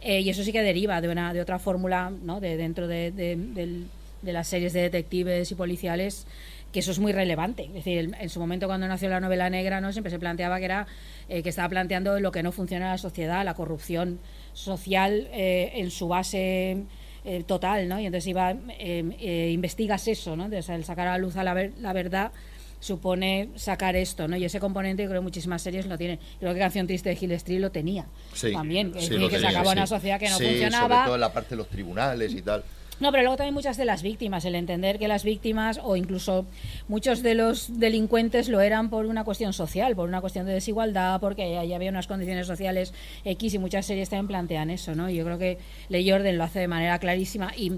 Eh, 0.00 0.20
y 0.20 0.30
eso 0.30 0.42
sí 0.44 0.52
que 0.52 0.62
deriva 0.62 1.00
de 1.00 1.08
una 1.08 1.32
de 1.34 1.40
otra 1.40 1.58
fórmula, 1.58 2.10
¿no? 2.22 2.40
De 2.40 2.56
dentro 2.56 2.88
de, 2.88 3.10
de- 3.10 3.84
de 4.22 4.32
las 4.32 4.48
series 4.48 4.72
de 4.72 4.80
detectives 4.80 5.50
y 5.50 5.54
policiales 5.54 6.26
que 6.72 6.80
eso 6.80 6.90
es 6.90 6.98
muy 6.98 7.12
relevante. 7.12 7.64
Es 7.66 7.74
decir, 7.74 8.10
en 8.18 8.28
su 8.30 8.40
momento 8.40 8.66
cuando 8.66 8.88
nació 8.88 9.08
la 9.08 9.20
novela 9.20 9.48
negra, 9.50 9.80
no 9.80 9.92
siempre 9.92 10.10
se 10.10 10.18
planteaba 10.18 10.58
que 10.58 10.64
era 10.64 10.86
eh, 11.28 11.42
que 11.42 11.50
estaba 11.50 11.68
planteando 11.68 12.18
lo 12.18 12.32
que 12.32 12.42
no 12.42 12.50
funciona 12.50 12.86
en 12.86 12.92
la 12.92 12.98
sociedad, 12.98 13.44
la 13.44 13.54
corrupción 13.54 14.18
social 14.54 15.28
eh, 15.32 15.72
en 15.76 15.90
su 15.92 16.08
base 16.08 16.78
eh, 17.24 17.42
total, 17.46 17.88
¿no? 17.88 17.98
Y 18.00 18.06
entonces 18.06 18.26
iba, 18.28 18.52
eh, 18.52 19.04
eh, 19.18 19.50
investigas 19.52 20.06
eso, 20.08 20.36
¿no? 20.36 20.44
Entonces, 20.44 20.68
el 20.70 20.84
sacar 20.84 21.08
a 21.08 21.12
la 21.12 21.18
luz 21.18 21.36
a 21.36 21.44
la, 21.44 21.54
ver- 21.54 21.72
la 21.80 21.92
verdad 21.92 22.32
supone 22.80 23.48
sacar 23.56 23.96
esto, 23.96 24.28
¿no? 24.28 24.36
Y 24.36 24.44
ese 24.44 24.60
componente 24.60 25.02
yo 25.02 25.08
creo 25.08 25.20
que 25.22 25.24
muchísimas 25.24 25.62
series 25.62 25.86
lo 25.86 25.96
tienen. 25.96 26.18
Creo 26.38 26.52
que 26.52 26.60
Canción 26.60 26.86
Triste 26.86 27.08
de 27.08 27.18
Hill 27.18 27.32
Street 27.32 27.60
lo 27.60 27.70
tenía 27.70 28.04
Sí, 28.34 28.52
también. 28.52 28.92
Sí, 28.98 29.14
lo 29.16 29.28
que 29.28 29.36
se 29.36 29.42
tenía, 29.42 29.48
acabó 29.58 29.72
en 29.72 29.78
una 29.78 29.86
sí. 29.86 29.94
sociedad 29.94 30.20
que 30.20 30.28
no 30.28 30.36
Sí, 30.36 30.44
funcionaba. 30.44 30.88
sobre 30.96 31.04
todo 31.06 31.14
en 31.14 31.20
la 31.22 31.32
parte 31.32 31.50
de 31.50 31.56
los 31.56 31.68
tribunales 31.68 32.34
y 32.34 32.42
tal. 32.42 32.62
No, 33.00 33.10
pero 33.10 33.24
luego 33.24 33.36
también 33.36 33.54
muchas 33.54 33.76
de 33.76 33.84
las 33.84 34.02
víctimas, 34.02 34.44
el 34.44 34.54
entender 34.54 34.98
que 34.98 35.08
las 35.08 35.24
víctimas 35.24 35.80
o 35.82 35.96
incluso 35.96 36.46
muchos 36.86 37.22
de 37.22 37.34
los 37.34 37.80
delincuentes 37.80 38.48
lo 38.48 38.60
eran 38.60 38.88
por 38.88 39.06
una 39.06 39.24
cuestión 39.24 39.52
social, 39.52 39.96
por 39.96 40.08
una 40.08 40.20
cuestión 40.20 40.46
de 40.46 40.52
desigualdad, 40.52 41.20
porque 41.20 41.58
ahí 41.58 41.72
había 41.72 41.90
unas 41.90 42.06
condiciones 42.06 42.46
sociales 42.46 42.94
X 43.24 43.54
y 43.54 43.58
muchas 43.58 43.86
series 43.86 44.10
también 44.10 44.28
plantean 44.28 44.70
eso, 44.70 44.94
¿no? 44.94 45.10
Y 45.10 45.16
yo 45.16 45.24
creo 45.24 45.38
que 45.38 45.58
Ley 45.88 46.10
Orden 46.12 46.38
lo 46.38 46.44
hace 46.44 46.60
de 46.60 46.68
manera 46.68 46.98
clarísima 47.00 47.52
y 47.56 47.72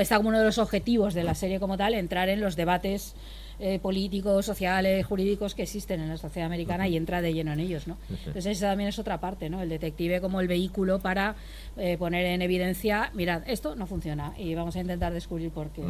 está 0.00 0.16
como 0.16 0.30
uno 0.30 0.38
de 0.38 0.44
los 0.44 0.58
objetivos 0.58 1.12
de 1.12 1.24
la 1.24 1.34
serie 1.34 1.60
como 1.60 1.76
tal, 1.76 1.94
entrar 1.94 2.30
en 2.30 2.40
los 2.40 2.56
debates 2.56 3.14
eh, 3.58 3.78
políticos, 3.78 4.46
sociales, 4.46 5.04
jurídicos 5.06 5.54
que 5.54 5.62
existen 5.62 6.00
en 6.00 6.08
la 6.08 6.16
sociedad 6.16 6.46
americana 6.46 6.88
y 6.88 6.96
entra 6.96 7.22
de 7.22 7.32
lleno 7.32 7.52
en 7.52 7.60
ellos, 7.60 7.86
¿no? 7.86 7.96
Entonces 8.10 8.46
esa 8.46 8.68
también 8.68 8.88
es 8.88 8.98
otra 8.98 9.20
parte, 9.20 9.50
¿no? 9.50 9.62
El 9.62 9.68
detective 9.68 10.20
como 10.20 10.40
el 10.40 10.48
vehículo 10.48 10.98
para 10.98 11.36
eh, 11.76 11.96
poner 11.98 12.26
en 12.26 12.42
evidencia, 12.42 13.10
mirad, 13.14 13.42
esto 13.46 13.76
no 13.76 13.86
funciona 13.86 14.32
y 14.36 14.54
vamos 14.54 14.76
a 14.76 14.80
intentar 14.80 15.12
descubrir 15.12 15.50
por 15.50 15.70
qué. 15.70 15.82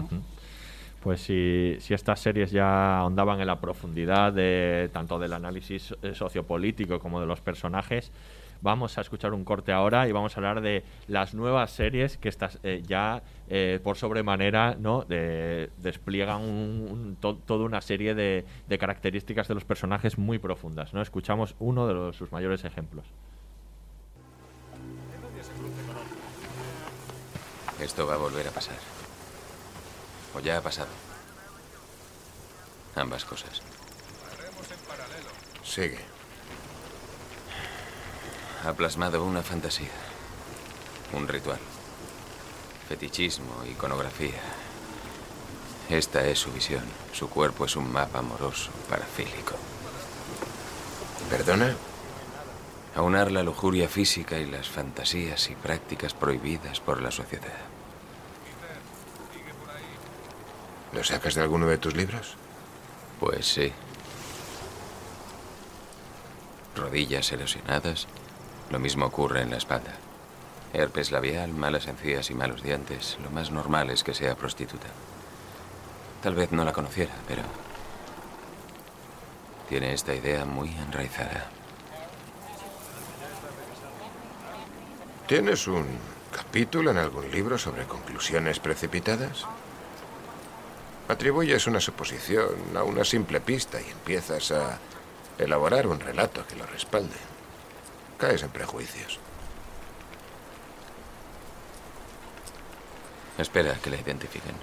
Pues 1.03 1.21
si, 1.21 1.77
si 1.81 1.95
estas 1.95 2.21
series 2.21 2.53
ya 2.53 2.99
ahondaban 2.99 3.41
en 3.41 3.47
la 3.49 3.61
profundidad 3.61 4.33
de 4.33 4.89
tanto 4.93 5.19
del 5.19 5.33
análisis 5.33 5.93
eh, 6.03 6.15
sociopolítico 6.15 7.01
como 7.01 7.21
de 7.21 7.27
los 7.27 7.41
personajes, 7.41 8.13
vamos 8.63 8.97
a 8.97 9.01
escuchar 9.03 9.35
un 9.35 9.45
corte 9.45 9.73
ahora 9.73 10.09
y 10.09 10.13
vamos 10.13 10.35
a 10.35 10.41
hablar 10.41 10.61
de 10.63 10.85
las 11.09 11.35
nuevas 11.35 11.71
series 11.73 12.17
que 12.17 12.29
estas 12.29 12.59
eh, 12.63 12.83
ya 12.87 13.23
eh, 13.49 13.81
por 13.83 13.97
sobremanera 13.99 14.77
no 14.79 15.03
de- 15.03 15.71
despliegan 15.79 16.41
un- 16.43 16.89
un- 16.91 17.17
to- 17.21 17.37
toda 17.37 17.65
una 17.67 17.81
serie 17.83 18.15
de, 18.15 18.47
de 18.69 18.79
características 18.79 19.49
de 19.49 19.55
los 19.55 19.65
personajes 19.65 20.17
muy 20.17 20.39
profundas. 20.39 20.95
¿no? 20.95 21.03
Escuchamos 21.03 21.55
uno 21.59 21.87
de 21.87 21.95
los- 21.95 22.17
sus 22.17 22.33
mayores 22.33 22.65
ejemplos. 22.65 23.05
Esto 27.81 28.07
va 28.07 28.15
a 28.15 28.17
volver 28.17 28.47
a 28.47 28.51
pasar. 28.53 28.77
O 30.35 30.41
ya 30.41 30.59
ha 30.59 30.61
pasado. 30.61 30.89
Ambas 32.95 33.25
cosas. 33.25 33.61
Sigue. 35.65 35.99
Ha 38.65 38.73
plasmado 38.75 39.25
una 39.25 39.43
fantasía. 39.43 39.91
Un 41.13 41.27
ritual. 41.27 41.59
Fetichismo, 42.89 43.65
iconografía. 43.69 44.41
Esta 45.89 46.25
es 46.27 46.39
su 46.39 46.53
visión. 46.53 46.85
Su 47.13 47.29
cuerpo 47.29 47.65
es 47.65 47.75
un 47.75 47.93
mapa 47.93 48.21
amoroso, 48.21 48.71
parafílico. 48.89 49.57
¿Perdona? 51.29 51.75
Aunar 52.95 53.33
la 53.33 53.43
lujuria 53.43 53.89
física 53.89 54.39
y 54.39 54.47
las 54.47 54.69
fantasías 54.69 55.51
y 55.51 55.57
prácticas 55.57 56.15
prohibidas 56.15 56.79
por 56.79 57.03
la 57.03 57.11
sociedad. 57.11 57.59
¿Lo 60.93 61.03
sacas 61.03 61.35
de 61.35 61.43
alguno 61.43 61.67
de 61.67 61.79
tus 61.79 61.97
libros? 61.97 62.37
Pues 63.19 63.47
sí. 63.47 63.73
Rodillas 66.77 67.33
erosionadas. 67.33 68.07
Lo 68.73 68.79
mismo 68.79 69.05
ocurre 69.05 69.43
en 69.43 69.51
la 69.51 69.59
espalda. 69.59 69.93
Herpes 70.73 71.13
labial, 71.13 71.53
malas 71.53 71.87
encías 71.89 72.31
y 72.31 72.35
malos 72.35 72.63
dientes. 72.63 73.19
Lo 73.23 73.31
más 73.31 73.51
normal 73.51 73.91
es 73.91 74.03
que 74.03 74.15
sea 74.15 74.35
prostituta. 74.35 74.87
Tal 76.23 76.35
vez 76.35 76.53
no 76.53 76.65
la 76.65 76.73
conociera, 76.73 77.13
pero... 77.29 77.43
Tiene 79.69 79.93
esta 79.93 80.15
idea 80.15 80.47
muy 80.47 80.71
enraizada. 80.71 81.51
¿Tienes 85.27 85.67
un 85.67 85.85
capítulo 86.35 86.93
en 86.93 86.97
algún 86.97 87.31
libro 87.31 87.59
sobre 87.59 87.85
conclusiones 87.85 88.59
precipitadas? 88.59 89.45
Atribuyes 91.09 91.67
una 91.67 91.81
suposición 91.81 92.75
a 92.75 92.85
una 92.85 93.05
simple 93.05 93.39
pista 93.43 93.79
y 93.83 93.91
empiezas 93.91 94.51
a 94.51 94.79
elaborar 95.37 95.87
un 95.87 96.01
relato 96.01 96.47
que 96.47 96.57
lo 96.57 96.65
respalde. 96.65 97.32
Caes 98.23 98.45
en 98.45 98.51
prejuicios. 98.51 99.19
Espera 103.37 103.75
que 103.83 103.91
la 103.91 103.97
identifiquen. 103.97 104.55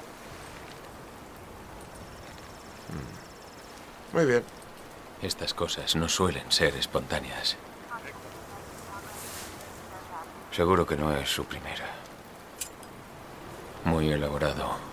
Muy 4.14 4.26
bien. 4.26 4.46
Estas 5.22 5.54
cosas 5.54 5.98
no 5.98 6.08
suelen 6.08 6.50
ser 6.50 6.74
espontáneas. 6.78 7.58
Seguro 10.54 10.88
que 10.88 10.96
no 10.96 11.14
es 11.14 11.30
su 11.30 11.44
primera. 11.44 11.90
Muy 13.84 14.10
elaborado. 14.10 14.89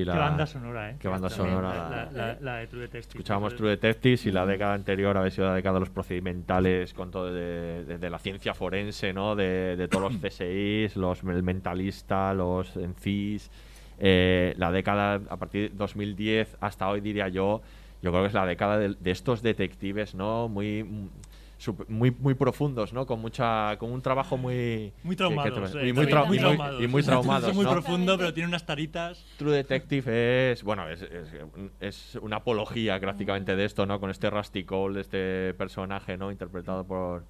Sí, 0.00 0.04
la. 0.04 0.12
Qué 0.14 0.18
banda 0.18 0.46
sonora, 0.46 0.90
¿eh? 0.90 0.96
Qué 0.98 1.08
banda 1.08 1.28
También, 1.28 1.48
sonora. 1.56 2.08
La, 2.12 2.12
la- 2.12 2.38
la 2.40 2.56
de 2.56 2.66
True 2.66 2.82
Detective. 2.82 3.18
Escuchábamos 3.18 3.56
True 3.56 3.70
Detectives 3.70 4.26
y 4.26 4.32
la 4.32 4.46
década 4.46 4.74
anterior 4.74 5.16
había 5.16 5.30
sido 5.30 5.46
la 5.48 5.54
década 5.54 5.74
de 5.74 5.80
los 5.80 5.90
procedimentales 5.90 6.94
con 6.94 7.10
todo 7.10 7.32
de, 7.32 7.84
de- 7.84 7.98
de 7.98 8.10
la 8.10 8.18
ciencia 8.18 8.54
forense, 8.54 9.12
¿no? 9.12 9.36
De, 9.36 9.76
de 9.76 9.88
todos 9.88 10.12
los 10.12 10.20
CSIs, 10.22 10.96
los, 10.96 11.22
el 11.22 11.42
mentalista, 11.42 12.34
los 12.34 12.76
ENCIS. 12.76 13.50
Eh, 14.00 14.54
la 14.58 14.70
década 14.70 15.20
a 15.28 15.36
partir 15.36 15.70
de 15.72 15.76
2010 15.76 16.56
hasta 16.60 16.88
hoy 16.88 17.00
diría 17.00 17.26
yo, 17.28 17.62
yo 18.00 18.10
creo 18.12 18.22
que 18.22 18.28
es 18.28 18.34
la 18.34 18.46
década 18.46 18.78
de, 18.78 18.94
de 18.94 19.10
estos 19.10 19.42
detectives, 19.42 20.14
¿no? 20.14 20.48
Muy 20.48 20.86
muy 21.88 22.10
muy 22.12 22.34
profundos, 22.34 22.92
¿no? 22.92 23.04
Con 23.06 23.20
mucha 23.20 23.76
con 23.78 23.90
un 23.92 24.00
trabajo 24.00 24.36
muy 24.36 24.92
Muy 25.02 25.16
que- 25.16 25.16
que 25.16 25.16
traumados. 25.16 25.74
tra- 25.74 25.82
eh, 25.82 25.88
y 25.88 25.92
muy, 25.92 26.06
trau- 26.06 26.26
muy 26.26 26.38
traumados. 26.38 26.82
y 26.82 26.86
muy 26.86 27.02
traumados, 27.02 27.50
Es 27.50 27.54
muy 27.56 27.64
¿no? 27.64 27.72
profundo, 27.72 28.16
pero 28.16 28.32
tiene 28.32 28.48
unas 28.48 28.64
taritas. 28.64 29.24
True 29.38 29.52
Detective 29.56 30.52
es, 30.52 30.62
bueno, 30.62 30.88
es, 30.88 31.02
es, 31.02 31.28
es 31.80 32.14
una 32.22 32.36
apología 32.36 32.98
prácticamente 33.00 33.56
de 33.56 33.64
esto, 33.64 33.86
¿no? 33.86 33.98
Con 34.00 34.10
este 34.10 34.30
Rusty 34.30 34.64
Cole, 34.64 35.00
este 35.00 35.52
personaje, 35.54 36.16
¿no? 36.16 36.30
Interpretado 36.30 36.84
por... 36.84 37.24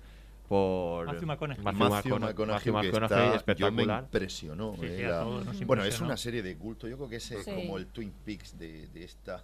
por 0.48 1.06
Matthew 1.06 1.26
McConaughey. 1.28 1.62
Matthew 1.64 1.88
Matthew 1.90 2.14
McCona- 2.16 2.26
McConaughey, 2.28 2.90
que 2.90 2.96
está- 3.04 3.34
espectacular. 3.34 3.86
Yo 3.86 3.86
me 3.86 3.98
impresionó. 4.04 4.74
Sí, 4.80 4.88
sí, 4.96 5.02
a 5.04 5.08
la- 5.10 5.20
todos 5.22 5.44
nos 5.46 5.64
bueno, 5.66 5.84
es 5.84 6.00
una 6.00 6.16
serie 6.16 6.42
de 6.42 6.56
culto. 6.56 6.88
Yo 6.88 6.96
creo 6.96 7.08
que 7.08 7.16
es 7.16 7.24
Sí. 7.24 7.34
como 7.44 7.76
el 7.78 7.86
Twin 7.86 8.12
Peaks 8.24 8.58
de, 8.58 8.88
de 8.88 9.04
esta. 9.04 9.42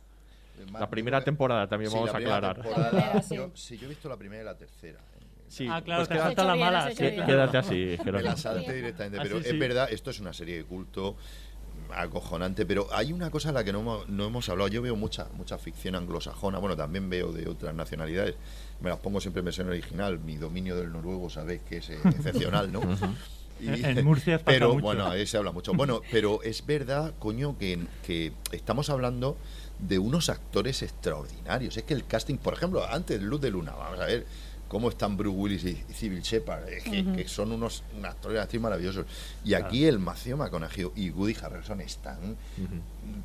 De 0.58 0.70
La 0.72 0.88
primera 0.88 1.22
temporada 1.24 1.66
también 1.68 1.90
Sí, 1.90 1.96
vamos 1.96 2.14
a 2.14 2.18
aclarar. 2.18 2.60
primera, 2.60 3.22
sí. 3.22 3.36
yo, 3.36 3.50
sí, 3.54 3.76
yo 3.78 3.86
he 3.86 3.88
visto 3.88 4.08
la 4.08 4.16
primera 4.16 4.42
y 4.42 4.44
la 4.44 4.56
tercera. 4.56 5.00
Sí, 5.48 5.68
Ah, 5.70 5.82
claro, 5.82 6.00
pues 6.00 6.08
te 6.08 6.14
queda- 6.14 6.24
falta 6.24 6.44
la 6.44 6.56
mala. 6.56 6.90
quédate 6.94 7.56
así, 7.58 7.74
Me 7.74 7.96
la 7.96 8.02
Jerónimo. 8.04 8.36
salté 8.36 8.72
directamente, 8.72 9.18
Ah, 9.18 9.22
pero 9.22 9.36
sí, 9.38 9.44
es 9.44 9.50
sí. 9.50 9.58
verdad, 9.58 9.88
esto 9.92 10.10
es 10.10 10.20
una 10.20 10.32
serie 10.32 10.56
de 10.56 10.64
culto 10.64 11.16
acojonante, 11.92 12.64
pero 12.66 12.88
hay 12.92 13.12
una 13.12 13.30
cosa 13.30 13.50
a 13.50 13.52
la 13.52 13.62
que 13.62 13.72
no 13.72 13.80
hemos, 13.80 14.08
no 14.08 14.24
hemos 14.26 14.48
hablado. 14.48 14.68
Yo 14.68 14.80
veo 14.82 14.96
mucha 14.96 15.28
mucha 15.34 15.58
ficción 15.58 15.94
anglosajona, 15.94 16.58
bueno, 16.58 16.76
también 16.76 17.08
veo 17.10 17.30
de 17.32 17.48
otras 17.48 17.74
nacionalidades. 17.74 18.34
Me 18.80 18.90
las 18.90 18.98
pongo 18.98 19.20
siempre 19.20 19.40
en 19.40 19.44
versión 19.46 19.68
original. 19.68 20.18
Mi 20.18 20.36
dominio 20.36 20.76
del 20.76 20.92
noruego 20.92 21.28
sabéis 21.30 21.62
que 21.62 21.78
es 21.78 21.90
eh, 21.90 21.98
excepcional, 22.04 22.72
¿no? 22.72 22.80
En- 23.60 23.98
en 23.98 24.04
Murcia 24.04 24.38
pasa 24.38 24.46
pero 24.46 24.70
mucho. 24.74 24.82
bueno, 24.82 25.06
ahí 25.06 25.26
se 25.26 25.36
habla 25.36 25.52
mucho. 25.52 25.72
Bueno, 25.74 26.00
pero 26.10 26.42
es 26.42 26.64
verdad, 26.66 27.14
coño, 27.18 27.56
que, 27.58 27.78
que 28.06 28.32
estamos 28.52 28.90
hablando 28.90 29.36
de 29.78 29.98
unos 29.98 30.28
actores 30.28 30.82
extraordinarios. 30.82 31.76
Es 31.76 31.82
que 31.84 31.94
el 31.94 32.06
casting, 32.06 32.36
por 32.36 32.54
ejemplo, 32.54 32.86
antes 32.88 33.20
Luz 33.22 33.40
de 33.40 33.50
Luna, 33.50 33.72
vamos 33.72 34.00
a 34.00 34.06
ver 34.06 34.24
cómo 34.68 34.88
están 34.88 35.16
Bruce 35.16 35.36
Willis 35.36 35.64
y 35.64 35.74
Civil 35.92 36.22
Shepard, 36.22 36.64
que, 36.82 37.04
que 37.16 37.28
son 37.28 37.52
unos, 37.52 37.84
unos 37.96 38.10
actores 38.10 38.40
actriz 38.40 38.60
maravillosos. 38.60 39.06
Y 39.44 39.54
aquí 39.54 39.84
el 39.84 39.98
Matthew 40.00 40.36
McConaughey 40.36 40.90
y 40.96 41.10
Woody 41.10 41.36
Harrelson 41.40 41.80
están, 41.80 42.36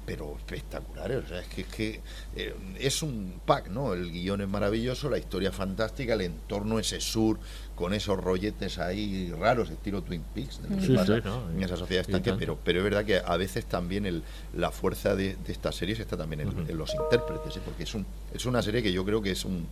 pero 0.06 0.36
espectaculares. 0.38 1.24
O 1.24 1.28
sea, 1.28 1.40
es 1.42 1.48
que, 1.48 1.62
es, 1.62 1.68
que, 1.68 2.02
eh, 2.36 2.54
es 2.80 3.02
un 3.02 3.42
pack, 3.46 3.70
¿no? 3.70 3.94
El 3.94 4.12
guion 4.12 4.42
es 4.42 4.48
maravilloso, 4.50 5.10
la 5.10 5.18
historia 5.18 5.52
fantástica, 5.52 6.14
el 6.14 6.22
entorno, 6.22 6.78
ese 6.78 7.00
sur, 7.00 7.40
con 7.80 7.94
esos 7.94 8.22
rolletes 8.22 8.78
ahí 8.78 9.32
raros, 9.40 9.70
estilo 9.70 10.02
Twin 10.02 10.22
Peaks, 10.36 10.62
de 10.62 10.70
lo 10.70 10.76
que 10.76 10.86
Sí, 10.86 10.94
pasa 10.96 11.16
sí, 11.16 11.22
¿no? 11.24 11.50
en 11.50 11.64
esa 11.64 11.78
sociedad 11.78 12.02
estanque, 12.02 12.34
pero, 12.38 12.60
pero 12.62 12.80
es 12.80 12.84
verdad 12.84 13.06
que 13.06 13.22
a 13.26 13.38
veces 13.38 13.64
también 13.66 14.06
el, 14.06 14.22
la 14.54 14.70
fuerza 14.70 15.16
de, 15.16 15.38
de 15.46 15.52
estas 15.54 15.76
series 15.76 15.98
está 16.02 16.18
también 16.18 16.42
en, 16.42 16.70
en 16.70 16.78
los 16.78 16.94
intérpretes, 16.94 17.56
¿eh? 17.56 17.62
porque 17.64 17.84
es, 17.84 17.96
un, 17.96 18.06
es 18.34 18.46
una 18.46 18.62
serie 18.62 18.84
que 18.84 18.92
yo 18.92 19.06
creo 19.06 19.22
que 19.22 19.32
es 19.32 19.46
un 19.46 19.66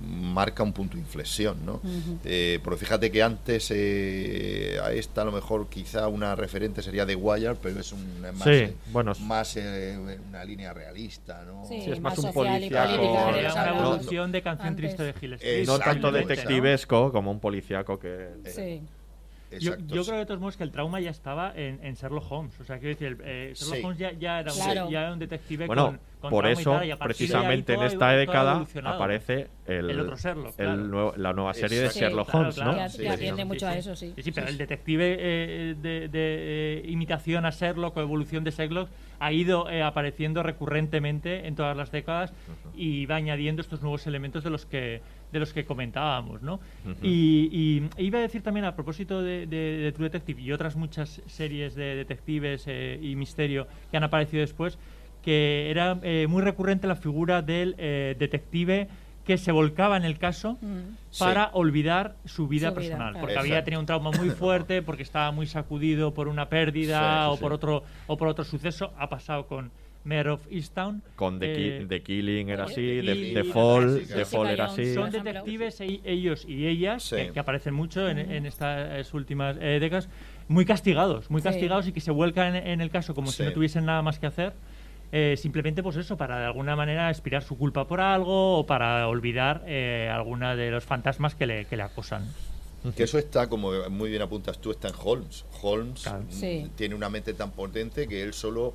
marca 0.00 0.62
un 0.62 0.72
punto 0.72 0.94
de 0.96 1.00
inflexión, 1.00 1.64
¿no? 1.64 1.80
Eh, 2.24 2.58
porque 2.62 2.80
fíjate 2.80 3.10
que 3.10 3.22
antes 3.22 3.70
eh, 3.74 4.78
a 4.82 4.92
esta 4.92 5.22
a 5.22 5.24
lo 5.24 5.32
mejor 5.32 5.68
quizá 5.68 6.08
una 6.08 6.34
referente 6.34 6.82
sería 6.82 7.06
The 7.06 7.14
Wire, 7.16 7.54
pero 7.62 7.80
es 7.80 7.92
un 7.92 8.20
más, 8.20 8.42
Sí, 8.44 8.50
eh, 8.50 8.74
bueno, 8.92 9.12
más 9.20 9.56
eh, 9.56 9.96
una 10.28 10.44
línea 10.44 10.72
realista, 10.72 11.44
¿no? 11.44 11.64
Sí, 11.66 11.80
Sí, 11.82 11.90
es 11.92 12.00
más 12.00 12.16
más 12.18 12.24
un 12.24 12.32
policíaco. 12.32 12.92
política, 12.96 13.52
una 13.54 13.68
evolución 13.78 14.32
de 14.32 14.42
canción 14.42 14.68
antes. 14.68 14.96
triste 14.96 15.02
de 15.04 15.64
no 15.66 15.78
tanto 15.78 16.12
detectivesco 16.12 17.12
como 17.12 17.30
un 17.30 17.40
policíaco 17.40 17.98
que... 17.98 18.28
Sí. 18.44 18.82
Yo, 19.60 19.72
Exacto, 19.74 19.94
yo 19.94 20.04
creo 20.04 20.18
de 20.18 20.26
todos 20.26 20.40
modos 20.40 20.56
que 20.56 20.64
el 20.64 20.72
trauma 20.72 20.98
ya 20.98 21.10
estaba 21.10 21.52
en, 21.54 21.78
en 21.84 21.94
Sherlock 21.94 22.30
Holmes. 22.32 22.58
O 22.60 22.64
sea, 22.64 22.78
quiero 22.80 22.98
decir, 22.98 23.06
el- 23.06 23.18
eh, 23.24 23.52
Sherlock 23.54 23.76
Sí. 23.76 23.82
Holmes 23.84 23.98
ya, 23.98 24.12
ya 24.12 24.40
era 24.40 24.52
un, 24.52 24.58
Claro. 24.58 24.90
ya 24.90 25.00
era 25.02 25.12
un 25.12 25.18
detective 25.20 25.66
Bueno, 25.68 25.86
con 25.86 26.00
por 26.30 26.46
eso, 26.46 26.80
precisamente 27.00 27.74
en 27.74 27.82
esta 27.82 28.10
década 28.12 28.66
aparece 28.84 29.48
el, 29.66 29.90
El 29.90 30.00
otro 30.00 30.16
Sherlock, 30.16 30.48
el 30.58 30.66
claro. 30.66 30.76
nuevo- 30.84 31.14
la 31.16 31.32
nueva 31.32 31.54
serie 31.54 31.80
de. 31.80 31.88
Sherlock 31.88 32.26
Claro, 32.30 32.38
Holmes, 32.40 32.54
claro. 32.54 32.72
¿no? 32.72 32.78
Que, 32.78 32.88
Sí, 32.90 32.98
que 33.02 33.08
atiende 33.08 33.42
sí, 33.42 33.48
mucho 33.48 33.66
sí. 33.66 33.72
a 33.72 33.76
eso, 33.78 33.96
sí. 33.96 34.12
Sí, 34.16 34.22
sí, 34.22 34.32
pero 34.32 34.46
el 34.48 34.58
detective 34.58 35.16
eh, 35.18 35.74
de, 35.80 36.08
de, 36.08 36.08
eh, 36.12 36.82
imitación 36.86 37.44
a 37.46 37.50
Sherlock 37.50 37.96
o 37.96 38.00
evolución 38.00 38.44
de 38.44 38.50
Sherlock 38.52 38.88
ha 39.18 39.32
ido 39.32 39.68
eh, 39.70 39.82
apareciendo 39.82 40.42
recurrentemente 40.42 41.46
en 41.46 41.54
todas 41.54 41.76
las 41.76 41.90
décadas 41.90 42.32
y 42.76 43.06
va 43.06 43.16
añadiendo 43.16 43.62
estos 43.62 43.80
nuevos 43.82 44.06
elementos 44.06 44.44
de 44.44 44.50
los 44.50 44.66
que 44.66 45.00
de 45.32 45.40
los 45.40 45.52
que 45.52 45.64
comentábamos, 45.64 46.40
¿no? 46.42 46.60
y, 47.02 47.48
y 47.98 48.04
iba 48.04 48.20
a 48.20 48.22
decir 48.22 48.42
también 48.42 48.64
a 48.64 48.76
propósito 48.76 49.22
de, 49.22 49.46
de- 49.46 49.56
de 49.78 49.92
True 49.92 50.04
Detective 50.08 50.40
y 50.40 50.52
otras 50.52 50.76
muchas 50.76 51.20
series 51.26 51.74
de 51.74 51.96
detectives 51.96 52.64
eh, 52.68 52.98
y 53.02 53.16
misterio 53.16 53.66
que 53.90 53.96
han 53.96 54.04
aparecido 54.04 54.40
después 54.42 54.78
que 55.26 55.70
era 55.72 55.98
eh, 56.04 56.26
muy 56.28 56.40
recurrente 56.40 56.86
la 56.86 56.94
figura 56.94 57.42
del 57.42 57.74
eh, 57.78 58.14
detective 58.16 58.86
que 59.26 59.36
se 59.38 59.50
volcaba 59.50 59.96
en 59.96 60.04
el 60.04 60.18
caso 60.18 60.56
Mm. 60.62 60.94
para 61.18 61.50
olvidar 61.52 62.14
su 62.26 62.46
vida 62.46 62.68
Su 62.68 62.74
vida, 62.74 62.74
personal, 62.74 63.10
claro. 63.10 63.18
porque 63.26 63.36
había 63.38 63.64
tenido 63.64 63.80
un 63.80 63.86
trauma 63.86 64.12
muy 64.12 64.30
fuerte, 64.44 64.82
porque 64.82 65.02
estaba 65.02 65.32
muy 65.32 65.48
sacudido 65.48 66.14
por 66.14 66.28
una 66.28 66.48
pérdida 66.48 67.24
Sí, 67.24 67.30
sí, 67.30 67.36
o 67.36 67.40
por 67.40 67.50
sí. 67.50 67.54
otro 67.56 67.82
o 68.06 68.16
por 68.16 68.28
otro 68.28 68.44
suceso. 68.44 68.92
Ha 68.96 69.08
pasado 69.08 69.48
con 69.48 69.72
Mayor 70.04 70.28
of 70.28 70.46
Easttown. 70.48 71.02
Con 71.16 71.40
The, 71.40 71.52
Ki- 71.52 71.62
Eh, 71.64 71.86
The 71.88 72.02
Killing 72.04 72.48
era 72.50 72.64
así, 72.66 72.80
y- 72.80 73.02
The, 73.04 73.42
The 73.42 73.44
Fall, 73.50 74.02
The 74.06 74.24
Fall 74.26 74.46
era 74.50 74.66
así. 74.66 74.94
son 74.94 75.10
detectives 75.10 75.80
e- 75.80 76.00
ellos 76.04 76.44
y 76.48 76.68
ellas 76.68 77.02
Sí. 77.02 77.16
que, 77.16 77.32
que 77.32 77.40
aparecen 77.40 77.74
mucho 77.74 78.08
en, 78.08 78.18
en 78.20 78.46
estas 78.46 79.12
últimas 79.12 79.56
eh, 79.60 79.78
décadas 79.80 80.08
muy 80.46 80.64
castigados 80.64 81.28
muy 81.32 81.40
Sí. 81.40 81.48
castigados 81.48 81.88
y 81.88 81.92
que 81.92 82.00
se 82.00 82.12
vuelcan 82.12 82.54
en, 82.54 82.64
en 82.68 82.80
el 82.80 82.90
caso 82.90 83.12
como 83.16 83.32
Sí. 83.32 83.38
si 83.38 83.42
no 83.42 83.52
tuviesen 83.52 83.84
nada 83.86 84.02
más 84.02 84.20
que 84.20 84.26
hacer 84.28 84.52
eh, 85.12 85.36
simplemente 85.36 85.82
pues 85.82 85.96
eso, 85.96 86.16
para 86.16 86.38
de 86.40 86.44
alguna 86.46 86.76
manera 86.76 87.10
expirar 87.10 87.42
su 87.42 87.56
culpa 87.56 87.86
por 87.86 88.00
algo 88.00 88.58
o 88.58 88.66
para 88.66 89.06
olvidar 89.08 89.62
eh, 89.66 90.10
alguna 90.12 90.56
de 90.56 90.70
los 90.70 90.84
fantasmas 90.84 91.34
que 91.34 91.46
le, 91.46 91.64
que 91.66 91.76
le 91.76 91.82
acosan. 91.84 92.26
Que 92.96 93.02
eso 93.04 93.18
está, 93.18 93.48
como 93.48 93.72
muy 93.90 94.10
bien 94.10 94.22
apuntas 94.22 94.58
tú, 94.60 94.70
está 94.70 94.88
en 94.88 94.94
Holmes. 95.02 95.44
Holmes 95.62 96.02
Claro. 96.02 96.20
mm, 96.22 96.30
Sí. 96.32 96.70
tiene 96.76 96.94
una 96.94 97.08
mente 97.08 97.34
tan 97.34 97.50
potente 97.50 98.06
que 98.06 98.22
él 98.22 98.32
solo 98.32 98.74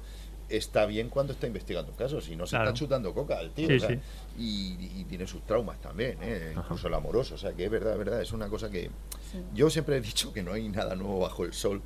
está 0.49 0.86
bien 0.86 1.07
cuando 1.07 1.32
está 1.32 1.47
investigando 1.47 1.93
casos, 1.93 2.25
si 2.25 2.36
no 2.36 2.45
se 2.45 2.57
Claro. 2.57 2.71
está 2.71 2.77
chutando 2.79 3.13
coca 3.13 3.39
el 3.39 3.51
tío. 3.51 3.67
Sí, 3.69 3.75
o 3.75 3.79
sea, 3.79 3.89
sí. 3.89 3.99
y, 4.38 4.99
y 4.99 5.05
tiene 5.05 5.25
sus 5.27 5.41
traumas 5.43 5.79
también, 5.79 6.17
¿eh? 6.21 6.53
incluso 6.57 6.89
el 6.89 6.93
amoroso. 6.93 7.36
O 7.36 7.38
sea, 7.38 7.53
que 7.53 7.63
es 7.65 7.71
verdad, 7.71 7.93
es 7.93 7.99
verdad, 7.99 8.21
es 8.21 8.34
una 8.34 8.49
cosa 8.49 8.69
que... 8.69 8.89
Yo 9.53 9.69
siempre 9.69 9.95
he 9.95 10.01
dicho 10.01 10.34
que 10.34 10.43
no 10.43 10.51
hay 10.51 10.67
nada 10.67 10.93
nuevo 10.95 11.19
bajo 11.19 11.45
el 11.45 11.53
sol, 11.53 11.82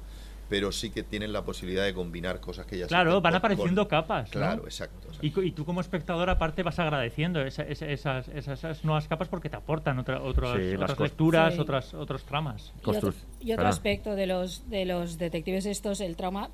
pero 0.49 0.71
sí 0.71 0.91
que 0.91 1.03
tienen 1.03 1.33
la 1.33 1.43
posibilidad 1.43 1.83
de 1.85 1.93
combinar 1.93 2.39
cosas 2.39 2.65
que 2.65 2.77
ya 2.77 2.87
Claro, 2.87 3.19
van 3.21 3.33
con- 3.33 3.37
apareciendo 3.37 3.83
con- 3.83 3.89
capas. 3.89 4.25
¿no? 4.27 4.31
Claro, 4.31 4.63
exacto. 4.65 5.07
Y, 5.21 5.27
y 5.39 5.51
tú 5.51 5.65
como 5.65 5.81
espectador 5.81 6.29
aparte 6.29 6.61
vas 6.63 6.77
agradeciendo 6.79 7.41
esa- 7.41 7.63
esa- 7.63 7.87
esas, 7.87 8.27
esas, 8.29 8.59
esas 8.59 8.83
nuevas 8.85 9.07
capas 9.07 9.27
porque 9.27 9.49
te 9.49 9.55
aportan 9.55 9.97
otra, 9.99 10.21
otras, 10.21 10.57
Sí, 10.59 10.75
otras 10.75 10.99
lecturas, 10.99 11.53
Sí. 11.55 11.59
otras, 11.59 11.93
otros 11.93 12.23
tramas. 12.25 12.73
Y 12.85 12.89
otro, 12.89 13.13
y 13.41 13.53
otro 13.53 13.67
aspecto 13.67 14.15
de 14.15 14.27
los, 14.27 14.69
de 14.69 14.85
los 14.85 15.17
detectives 15.17 15.65
estos, 15.65 15.99
el 16.01 16.15
trauma, 16.15 16.49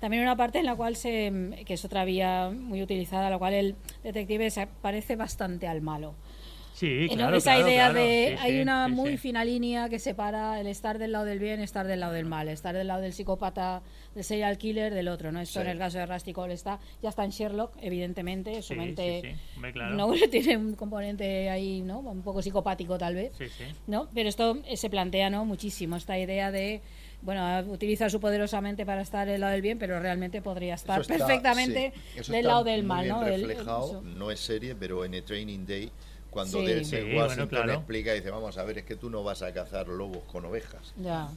también 0.00 0.22
una 0.22 0.34
parte 0.36 0.58
en 0.58 0.66
la 0.66 0.74
cual 0.74 0.96
se, 0.96 1.62
que 1.66 1.74
es 1.74 1.84
otra 1.84 2.04
vía 2.04 2.50
muy 2.52 2.82
utilizada, 2.82 3.28
la 3.30 3.38
cual 3.38 3.52
el 3.54 3.76
detective 4.02 4.50
se 4.50 4.66
parece 4.66 5.14
bastante 5.16 5.68
al 5.68 5.82
malo. 5.82 6.14
Sí, 6.80 7.08
claro, 7.14 7.36
Esa 7.36 7.56
claro, 7.56 7.68
idea 7.68 7.90
claro. 7.90 8.00
de 8.06 8.28
Sí, 8.30 8.36
hay 8.46 8.52
sí, 8.52 8.60
una 8.62 8.86
sí, 8.86 8.92
muy 8.92 9.10
sí. 9.10 9.16
fina 9.18 9.44
línea 9.44 9.88
que 9.90 9.98
separa 9.98 10.58
el 10.62 10.66
estar 10.66 10.98
del 10.98 11.12
lado 11.12 11.26
del 11.26 11.38
bien, 11.38 11.60
estar 11.60 11.86
del 11.86 12.00
lado 12.00 12.14
del 12.14 12.24
mal, 12.24 12.48
estar 12.48 12.74
del 12.74 12.86
lado 12.86 13.02
del 13.02 13.12
psicópata, 13.12 13.82
del 14.14 14.24
serial 14.24 14.56
killer, 14.56 14.94
del 14.94 15.08
otro, 15.08 15.30
¿no? 15.30 15.40
Esto 15.42 15.60
Sí. 15.60 15.66
en 15.66 15.72
el 15.72 15.78
caso 15.78 15.98
de 15.98 16.06
Rusty 16.06 16.32
Cole 16.32 16.54
está, 16.54 16.78
ya 17.02 17.10
está 17.10 17.22
en 17.24 17.30
Sherlock, 17.32 17.76
evidentemente, 17.82 18.62
su 18.62 18.72
Sí, 18.72 18.78
mente 18.80 19.20
sí, 19.22 19.28
sí. 19.30 19.36
Hombre, 19.56 19.72
claro. 19.74 19.94
no 19.94 20.10
tiene 20.30 20.56
un 20.56 20.74
componente 20.74 21.50
ahí, 21.50 21.82
¿no? 21.82 21.98
Un 21.98 22.22
poco 22.22 22.40
psicopático 22.40 22.96
tal 22.96 23.14
vez. 23.14 23.32
Sí, 23.36 23.44
sí. 23.48 23.64
¿no? 23.86 24.08
Pero 24.14 24.30
esto 24.30 24.56
eh, 24.66 24.78
se 24.78 24.88
plantea 24.88 25.28
¿no? 25.28 25.44
muchísimo, 25.44 25.96
esta 25.96 26.18
idea 26.18 26.50
de, 26.50 26.80
bueno, 27.20 27.60
utiliza 27.70 28.08
su 28.08 28.20
poderosamente 28.20 28.86
para 28.86 29.02
estar 29.02 29.28
del 29.28 29.42
lado 29.42 29.52
del 29.52 29.60
bien, 29.60 29.78
pero 29.78 30.00
realmente 30.00 30.40
podría 30.40 30.76
estar 30.76 31.02
está- 31.02 31.18
perfectamente 31.18 31.92
del 32.28 32.46
lado 32.46 32.64
del 32.64 32.84
mal, 32.84 33.06
¿no? 33.06 33.26
El- 33.26 33.34
el- 33.34 33.46
reflejado, 33.48 34.00
no 34.00 34.30
es 34.30 34.40
serie, 34.40 34.74
pero 34.74 35.04
en 35.04 35.14
A 35.14 35.20
Training 35.22 35.66
Day, 35.66 35.90
cuando 36.30 36.60
Sí. 36.60 36.66
Denzel 36.66 37.00
Sí, 37.00 37.04
bueno, 37.12 37.20
Washington 37.26 37.48
claro. 37.48 37.72
explica, 37.74 38.12
dice, 38.14 38.30
vamos 38.30 38.56
a 38.58 38.64
ver, 38.64 38.78
es 38.78 38.84
que 38.84 38.96
tú 38.96 39.10
no 39.10 39.22
vas 39.24 39.42
a 39.42 39.52
cazar 39.52 39.88
lobos 39.88 40.22
con 40.24 40.44
ovejas. 40.44 40.94
Ya. 40.96 41.28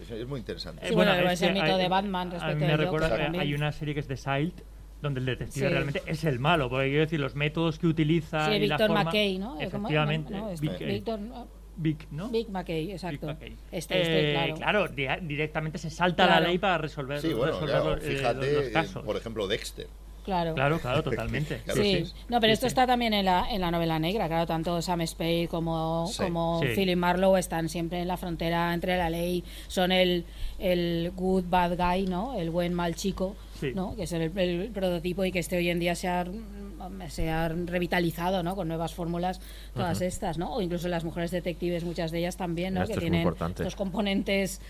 Eso 0.00 0.14
es 0.16 0.26
muy 0.26 0.40
interesante. 0.40 0.86
Sí, 0.88 0.94
bueno, 0.94 1.12
es 1.14 1.40
el 1.42 1.48
que 1.48 1.54
mito 1.54 1.74
hay- 1.74 1.82
de 1.82 1.88
Batman 1.88 2.28
a 2.28 2.30
respecto 2.32 2.56
mí 2.56 2.66
me 2.66 2.76
recuerda 2.76 3.06
Joker 3.08 3.18
que 3.20 3.24
también. 3.24 3.42
hay 3.42 3.54
una 3.54 3.72
serie 3.72 3.94
que 3.94 4.00
es 4.00 4.08
de 4.08 4.16
Silt 4.16 4.60
donde 5.00 5.20
el 5.20 5.26
detective 5.26 5.66
Sí. 5.66 5.72
realmente 5.72 6.02
es 6.06 6.24
el 6.24 6.38
malo, 6.40 6.68
porque 6.70 6.88
quiero 6.88 7.00
decir, 7.04 7.20
los 7.20 7.34
métodos 7.34 7.78
que 7.78 7.86
utiliza 7.86 8.46
Sí, 8.46 8.52
y 8.52 8.66
la 8.66 8.76
Víctor 8.76 8.86
forma... 8.88 9.04
McKay, 9.04 9.38
¿no? 9.38 9.60
Eh. 9.60 9.64
Efectivamente, 9.64 10.32
No, 10.32 10.38
no, 10.46 10.50
es- 10.50 10.60
Vic- 10.60 10.78
Víctor, 10.78 11.18
no, 11.20 11.46
Vic, 11.76 12.06
¿no? 12.10 12.28
Vic 12.30 12.48
McKay, 12.48 12.92
exacto. 12.92 13.26
McKay. 13.26 13.56
Este, 13.72 14.00
este, 14.00 14.48
Eh, 14.50 14.54
claro. 14.56 14.88
di- 14.88 15.06
directamente 15.22 15.78
se 15.78 15.90
salta 15.90 16.24
Claro. 16.26 16.40
la 16.42 16.48
ley 16.48 16.58
para 16.58 16.78
resolver, 16.78 17.20
Sí, 17.20 17.28
bueno, 17.34 17.52
resolver 17.52 17.70
claro, 17.70 17.96
los, 17.96 18.04
eh, 18.04 18.16
fíjate, 18.16 18.52
los 18.54 18.64
eh, 18.66 18.72
casos. 18.72 19.04
por 19.04 19.16
ejemplo, 19.16 19.46
Dexter. 19.46 19.86
Claro. 20.24 20.54
Claro, 20.54 20.78
claro, 20.80 21.02
totalmente. 21.02 21.58
Claro, 21.64 21.82
sí. 21.82 22.04
sí. 22.06 22.12
no, 22.28 22.40
pero 22.40 22.50
Sí, 22.52 22.54
esto 22.54 22.66
sí. 22.66 22.68
está 22.68 22.86
también 22.86 23.12
en 23.12 23.26
la, 23.26 23.46
en 23.50 23.60
la 23.60 23.70
novela 23.70 23.98
negra, 23.98 24.26
claro, 24.26 24.46
tanto 24.46 24.80
Sam 24.80 25.06
Spade 25.06 25.48
como, 25.50 26.06
Sí. 26.08 26.22
como 26.22 26.60
Sí. 26.62 26.68
Philip 26.74 26.96
Marlowe 26.96 27.36
están 27.38 27.68
siempre 27.68 28.00
en 28.00 28.08
la 28.08 28.16
frontera 28.16 28.72
entre 28.72 28.96
la 28.96 29.10
ley, 29.10 29.44
son 29.68 29.92
el, 29.92 30.24
el 30.58 31.12
good 31.14 31.44
bad 31.48 31.76
guy, 31.76 32.06
¿no? 32.06 32.34
El 32.38 32.50
buen 32.50 32.72
mal 32.72 32.94
chico, 32.94 33.36
Sí. 33.60 33.72
¿no? 33.74 33.94
Que 33.96 34.04
es 34.04 34.12
el, 34.12 34.22
el 34.38 34.70
prototipo 34.72 35.24
y 35.24 35.30
que 35.30 35.38
este 35.40 35.56
hoy 35.58 35.68
en 35.68 35.78
día 35.78 35.94
se 35.94 36.08
ha, 36.08 36.24
se 37.08 37.30
ha 37.30 37.48
revitalizado, 37.48 38.42
¿no? 38.42 38.56
Con 38.56 38.68
nuevas 38.68 38.94
fórmulas, 38.94 39.40
todas 39.74 40.00
estas, 40.00 40.38
¿no? 40.38 40.54
O 40.54 40.60
incluso 40.62 40.88
las 40.88 41.04
mujeres 41.04 41.30
detectives, 41.30 41.84
muchas 41.84 42.10
de 42.10 42.18
ellas 42.20 42.36
también, 42.36 42.74
¿no? 42.74 42.82
Esto 42.82 42.94
que 42.94 43.00
tienen 43.00 43.28
estos 43.28 43.76
componentes, 43.76 44.60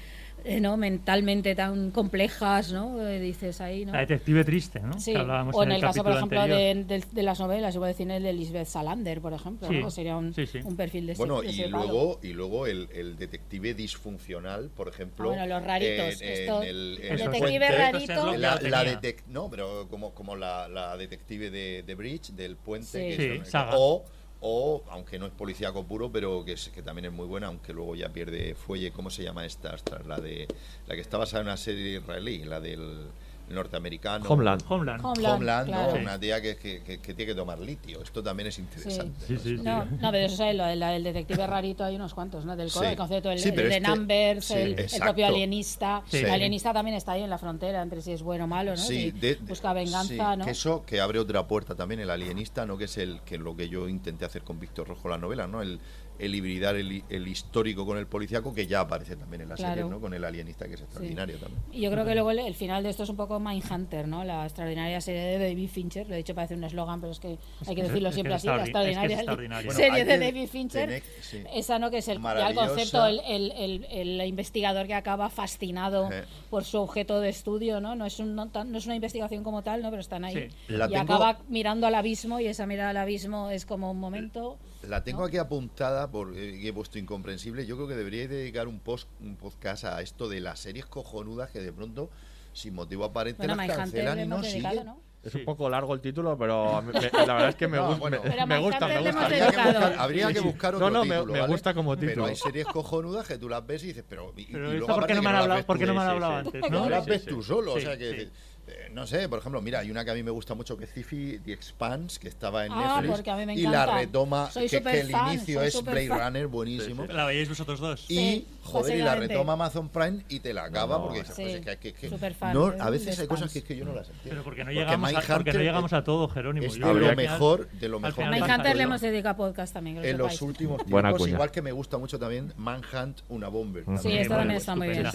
eh, 0.44 0.60
¿no? 0.60 0.76
Mentalmente 0.76 1.54
tan 1.54 1.90
complejas, 1.90 2.70
¿no? 2.72 3.00
Eh, 3.08 3.18
dices 3.18 3.60
ahí, 3.60 3.84
¿no? 3.86 3.92
La 3.92 4.00
detective 4.00 4.44
triste, 4.44 4.80
¿no? 4.80 5.00
Sí, 5.00 5.12
Que 5.12 5.18
hablábamos 5.18 5.54
o 5.56 5.62
en 5.62 5.70
en 5.70 5.76
el, 5.76 5.80
caso, 5.80 6.02
por 6.04 6.12
ejemplo, 6.12 6.42
de, 6.46 6.84
de- 6.86 7.04
de 7.10 7.22
las 7.22 7.40
novelas, 7.40 7.74
igual 7.74 7.90
decir 7.92 8.10
el 8.10 8.22
de 8.22 8.32
Lisbeth 8.32 8.66
Salander, 8.66 9.20
por 9.20 9.32
ejemplo, 9.32 9.68
Sí, 9.68 9.78
¿no? 9.78 9.90
sería 9.90 10.16
un, 10.16 10.34
sí, 10.34 10.46
sí. 10.46 10.58
un 10.64 10.76
perfil 10.76 11.06
de 11.06 11.12
ese, 11.12 11.18
Bueno, 11.24 11.40
de 11.40 11.50
y 11.50 11.62
palo. 11.62 11.78
luego, 11.78 12.20
y 12.22 12.32
luego 12.34 12.66
el, 12.66 12.88
el 12.94 13.16
detective 13.16 13.74
disfuncional, 13.74 14.70
por 14.76 14.88
ejemplo. 14.88 15.30
Ah, 15.30 15.34
bueno, 15.36 15.46
los 15.46 15.64
raritos, 15.64 16.20
en- 16.20 16.28
el, 16.28 16.68
el 16.68 16.98
en 17.06 17.14
Eso, 17.14 17.24
detective 17.30 17.66
puente, 17.66 17.78
rarito. 17.78 18.36
La, 18.36 18.84
detec- 18.84 19.22
no, 19.28 19.48
pero 19.50 19.88
como, 19.88 20.12
como 20.14 20.36
la, 20.36 20.68
la 20.68 20.96
detective 20.96 21.50
de, 21.50 21.82
de 21.84 21.94
Bridge, 21.94 22.32
del 22.32 22.56
puente, 22.56 22.86
Sí. 22.86 23.16
que 23.16 23.16
Sí, 23.16 23.40
es- 23.42 23.50
Saga. 23.50 23.72
o, 23.76 24.04
o, 24.46 24.84
aunque 24.90 25.18
no 25.18 25.24
es 25.24 25.32
policíaco 25.32 25.84
puro, 25.84 26.12
pero 26.12 26.44
que, 26.44 26.54
que 26.74 26.82
también 26.82 27.06
es 27.06 27.12
muy 27.12 27.26
buena, 27.26 27.46
aunque 27.46 27.72
luego 27.72 27.96
ya 27.96 28.10
pierde 28.10 28.54
fuelle, 28.54 28.92
¿cómo 28.92 29.08
se 29.08 29.22
llama 29.22 29.46
esta? 29.46 29.72
Ostras, 29.72 30.06
la 30.06 30.18
de 30.18 30.46
la 30.86 30.94
que 30.94 31.00
está 31.00 31.16
basada 31.16 31.40
en 31.40 31.46
una 31.46 31.56
serie 31.56 31.98
israelí, 31.98 32.44
la 32.44 32.60
del 32.60 33.06
norteamericano. 33.48 34.24
Homeland. 34.28 34.62
Homeland. 34.68 35.04
Homeland, 35.04 35.34
Homeland, 35.36 35.68
¿no? 35.70 35.76
claro. 35.76 36.00
Una 36.00 36.18
tía 36.18 36.40
que, 36.40 36.56
que- 36.56 36.82
que- 36.82 36.98
que 37.00 37.14
tiene 37.14 37.32
que 37.32 37.34
tomar 37.34 37.58
litio. 37.58 38.02
Esto 38.02 38.22
también 38.22 38.48
es 38.48 38.58
interesante. 38.58 39.26
Sí, 39.26 39.36
sí, 39.36 39.56
sí. 39.56 39.62
No, 39.62 39.84
no, 39.84 40.10
pero 40.10 40.26
eso 40.26 40.44
es 40.44 40.54
lo 40.56 40.64
del 40.64 40.82
el 40.82 41.04
detective 41.04 41.46
rarito, 41.46 41.84
hay 41.84 41.96
unos 41.96 42.14
cuantos, 42.14 42.44
¿no? 42.44 42.56
Del 42.56 42.68
el 42.82 42.96
concepto, 42.96 43.30
el, 43.30 43.38
Sí, 43.38 43.48
el 43.48 43.54
pero 43.54 43.68
de 43.68 43.76
este- 43.76 43.88
Numbers, 43.88 44.44
sí, 44.44 44.54
el, 44.54 44.78
el 44.78 45.00
propio 45.00 45.26
alienista. 45.26 46.02
Sí. 46.08 46.18
El 46.18 46.30
alienista 46.30 46.72
también 46.72 46.96
está 46.96 47.12
ahí 47.12 47.22
en 47.22 47.30
la 47.30 47.38
frontera 47.38 47.82
entre 47.82 48.00
si 48.02 48.12
es 48.12 48.22
bueno 48.22 48.44
o 48.44 48.46
malo, 48.48 48.72
¿no? 48.72 48.76
Sí, 48.76 49.10
de- 49.12 49.36
busca 49.36 49.72
venganza, 49.72 50.32
sí, 50.32 50.38
¿no? 50.38 50.44
Que 50.44 50.50
eso 50.50 50.84
que 50.86 51.00
abre 51.00 51.18
otra 51.18 51.46
puerta 51.46 51.74
también, 51.74 52.00
el 52.00 52.10
alienista, 52.10 52.66
¿no? 52.66 52.76
Que 52.78 52.84
es 52.84 52.98
el 52.98 53.20
que 53.24 53.38
lo 53.38 53.56
que 53.56 53.68
yo 53.68 53.88
intenté 53.88 54.24
hacer 54.24 54.42
con 54.42 54.58
Víctor 54.60 54.88
Rojo 54.88 55.08
la 55.08 55.18
novela, 55.18 55.46
¿no? 55.46 55.62
El, 55.62 55.78
el 56.18 56.34
hibridar 56.34 56.76
el, 56.76 57.02
el 57.08 57.26
histórico 57.28 57.84
con 57.84 57.98
el 57.98 58.06
policíaco, 58.06 58.54
que 58.54 58.66
ya 58.66 58.80
aparece 58.80 59.16
también 59.16 59.42
en 59.42 59.48
la 59.48 59.56
Claro. 59.56 59.74
serie, 59.74 59.90
¿no? 59.90 60.00
Con 60.00 60.14
el 60.14 60.24
alienista, 60.24 60.66
que 60.68 60.74
es 60.74 60.80
extraordinario 60.80 61.38
también. 61.38 61.60
Y 61.72 61.80
yo 61.80 61.90
creo 61.90 62.04
que 62.04 62.14
luego 62.14 62.30
el, 62.30 62.38
el 62.38 62.54
final 62.54 62.82
de 62.84 62.90
esto 62.90 63.02
es 63.02 63.08
un 63.08 63.16
poco 63.16 63.40
Mindhunter, 63.40 64.06
¿no? 64.06 64.22
La 64.24 64.44
extraordinaria 64.44 65.00
serie 65.00 65.22
de 65.22 65.38
David 65.48 65.68
Fincher. 65.68 66.08
Lo 66.08 66.14
he 66.14 66.18
dicho, 66.18 66.34
parece 66.34 66.54
un 66.54 66.62
eslogan, 66.64 67.00
pero 67.00 67.12
es 67.12 67.18
que 67.20 67.36
hay 67.66 67.74
que 67.74 67.82
decirlo 67.82 68.08
Es 68.10 68.12
que 68.12 68.14
siempre 68.14 68.34
es 68.34 68.36
así. 68.38 68.46
La 68.46 68.64
extraordi- 68.64 68.90
es 68.92 68.98
que 68.98 69.04
es 69.06 69.12
extraordinaria. 69.12 69.66
Bueno, 69.66 69.80
serie 69.80 70.04
de 70.04 70.18
David 70.18 70.48
Fincher. 70.48 70.88
tener- 70.88 71.02
sí. 71.20 71.42
Esa, 71.52 71.78
¿no? 71.78 71.90
Que 71.90 71.98
es 71.98 72.08
el, 72.08 72.22
ya 72.22 72.48
el 72.48 72.54
concepto, 72.54 73.06
el, 73.06 73.20
el, 73.26 73.52
el- 73.52 73.84
el 74.20 74.26
investigador 74.28 74.86
que 74.86 74.94
acaba 74.94 75.28
fascinado 75.30 76.10
Eh. 76.12 76.24
por 76.50 76.64
su 76.64 76.78
objeto 76.78 77.20
de 77.20 77.28
estudio, 77.30 77.80
¿no? 77.80 77.96
No 77.96 78.06
es, 78.06 78.18
un, 78.20 78.34
no, 78.34 78.48
tan- 78.50 78.70
no 78.70 78.78
es 78.78 78.86
una 78.86 78.94
investigación 78.94 79.42
como 79.42 79.62
tal, 79.62 79.82
¿no? 79.82 79.90
Pero 79.90 80.00
están 80.00 80.24
ahí. 80.24 80.34
Sí. 80.34 80.56
Y 80.74 80.78
tengo- 80.78 80.96
acaba 80.96 81.38
mirando 81.48 81.86
al 81.86 81.94
abismo 81.96 82.38
y 82.40 82.46
esa 82.46 82.66
mirada 82.66 82.90
al 82.90 82.96
abismo 82.98 83.50
es 83.50 83.66
como 83.66 83.90
un 83.90 83.98
momento... 83.98 84.58
La 84.88 85.04
tengo 85.04 85.20
¿no? 85.20 85.26
aquí 85.26 85.38
apuntada 85.38 86.10
porque 86.10 86.66
he 86.66 86.72
puesto 86.72 86.98
incomprensible. 86.98 87.66
Yo 87.66 87.76
creo 87.76 87.88
que 87.88 87.94
deberíais 87.96 88.28
dedicar 88.30 88.68
un, 88.68 88.80
post, 88.80 89.08
un 89.20 89.36
podcast 89.36 89.84
a 89.84 90.00
esto 90.02 90.28
de 90.28 90.40
las 90.40 90.60
series 90.60 90.86
cojonudas 90.86 91.50
que 91.50 91.60
de 91.60 91.72
pronto, 91.72 92.10
sin 92.52 92.74
motivo 92.74 93.04
aparente, 93.04 93.46
Bueno, 93.46 93.56
las 93.56 93.76
cancelan 93.76 94.20
y 94.20 94.26
no 94.26 94.40
dedicado, 94.40 94.70
siguen. 94.72 94.86
¿no? 94.86 95.04
Es 95.24 95.32
Sí. 95.32 95.38
un 95.38 95.46
poco 95.46 95.70
largo 95.70 95.94
el 95.94 96.02
título, 96.02 96.36
pero 96.36 96.82
me- 96.82 96.92
me- 96.92 97.00
la 97.00 97.32
verdad 97.32 97.48
es 97.48 97.54
que 97.54 97.66
me, 97.66 97.76
No, 97.78 97.92
gu- 97.96 97.98
bueno. 97.98 98.20
me- 98.22 98.28
Pero 98.30 98.46
me 98.46 98.58
gusta, 98.58 98.86
me 98.86 98.98
gusta. 99.00 99.24
Habría 99.24 99.40
que 99.50 99.56
buscar, 99.56 99.94
habría 99.98 100.32
que 100.34 100.40
buscar 100.40 100.72
No, 100.74 100.76
otro 100.76 100.90
no, 100.90 101.04
me- 101.06 101.14
título, 101.14 101.32
me 101.32 101.40
¿vale? 101.40 101.52
gusta 101.52 101.72
como 101.74 101.96
Pero 101.96 102.08
título. 102.08 102.26
hay 102.26 102.36
series 102.36 102.66
cojonudas 102.66 103.26
que 103.26 103.38
tú 103.38 103.48
las 103.48 103.66
ves 103.66 103.84
y 103.84 103.86
dices, 103.86 104.04
pero... 104.06 104.34
y- 104.36 104.42
y 104.42 104.44
Pero 104.52 104.64
luego 104.66 104.80
esta, 104.82 104.94
¿por 104.96 105.06
qué 105.06 105.14
no 105.14 105.22
me 105.22 105.28
han 105.30 105.34
las 105.34 105.42
hablado, 105.44 105.60
no 105.86 105.94
me 105.94 106.00
han 106.00 106.06
sí, 106.06 106.12
hablado 106.12 106.40
sí. 106.50 106.56
antes? 106.56 106.70
No 106.70 106.90
las 106.90 107.04
Sí, 107.04 107.10
ves 107.10 107.22
sí. 107.22 107.28
tú 107.30 107.42
solo, 107.42 107.72
o 107.72 107.76
Sí, 107.76 107.86
sea 107.86 107.96
que... 107.96 108.28
eh, 108.66 108.88
no 108.92 109.06
sé, 109.06 109.28
por 109.28 109.38
ejemplo, 109.38 109.60
mira, 109.60 109.80
hay 109.80 109.90
una 109.90 110.04
que 110.04 110.10
a 110.10 110.14
mí 110.14 110.22
me 110.22 110.30
gusta 110.30 110.54
mucho 110.54 110.76
que 110.76 110.84
es 110.84 110.90
Sci-Fi, 110.90 111.40
The 111.44 111.52
Expanse, 111.52 112.18
que 112.18 112.28
estaba 112.28 112.64
en 112.66 112.72
Ah, 112.72 112.94
Netflix. 112.96 113.14
porque 113.16 113.30
a 113.30 113.36
mí 113.36 113.46
me 113.46 113.54
y 113.54 113.62
la 113.62 113.86
retoma, 113.86 114.50
Soy 114.50 114.68
que, 114.68 114.82
que 114.82 115.00
el 115.00 115.10
inicio 115.10 115.62
es 115.62 115.82
Blade. 115.82 116.08
Runner, 116.08 116.46
buenísimo. 116.46 117.04
¿La 117.06 117.26
veíais 117.26 117.48
vosotros 117.48 117.80
dos? 117.80 118.04
Y, 118.10 118.14
Sí, 118.16 118.46
joder, 118.64 118.98
y 118.98 119.02
la 119.02 119.14
retoma 119.14 119.52
Amazon 119.54 119.88
Prime 119.88 120.24
y 120.28 120.40
te 120.40 120.52
la 120.52 120.64
acaba 120.64 120.98
No, 120.98 121.04
porque 121.04 121.24
Sí, 121.24 121.32
pues 121.36 121.54
es 121.54 121.60
que, 121.60 121.76
que- 121.78 121.92
que- 121.94 122.10
no, 122.52 122.70
de- 122.70 122.80
a 122.80 122.90
veces 122.90 123.16
de 123.16 123.22
hay 123.22 123.28
cosas 123.28 123.52
que 123.52 123.60
es 123.60 123.64
que 123.64 123.76
yo 123.76 123.84
no 123.84 123.92
las 123.94 124.08
entiendo. 124.08 124.30
Pero 124.30 124.42
porque 124.44 124.64
no 124.64 124.66
Porque 124.70 124.74
llegamos, 124.80 125.10
a, 125.10 125.12
porque 125.14 125.20
no 125.20 125.34
Mindhunter 125.36 125.60
llegamos 125.62 125.92
a 125.92 126.04
todo, 126.04 126.28
Jerónimo. 126.28 126.66
es 126.66 126.74
de 126.74 126.80
lo 126.80 127.14
mejor, 127.16 127.68
de 127.70 127.88
lo 127.88 128.00
mejor. 128.00 128.24
Mindhunter 128.24 128.56
salió 128.56 128.74
le 128.74 128.82
hemos 128.82 129.00
dedicado 129.00 129.36
podcast 129.36 129.74
también, 129.74 130.04
en 130.04 130.18
los 130.18 130.40
últimos 130.42 130.84
tiempos, 130.84 131.28
igual 131.28 131.50
que 131.50 131.62
me 131.62 131.72
gusta 131.72 131.98
mucho 131.98 132.18
también 132.18 132.52
Manhunt, 132.56 133.20
una 133.28 133.48
bomber. 133.48 133.84
Sí, 134.00 134.12
esta 134.12 134.36
también 134.38 134.56
está 134.58 134.74
muy 134.74 134.88
bien. 134.88 135.06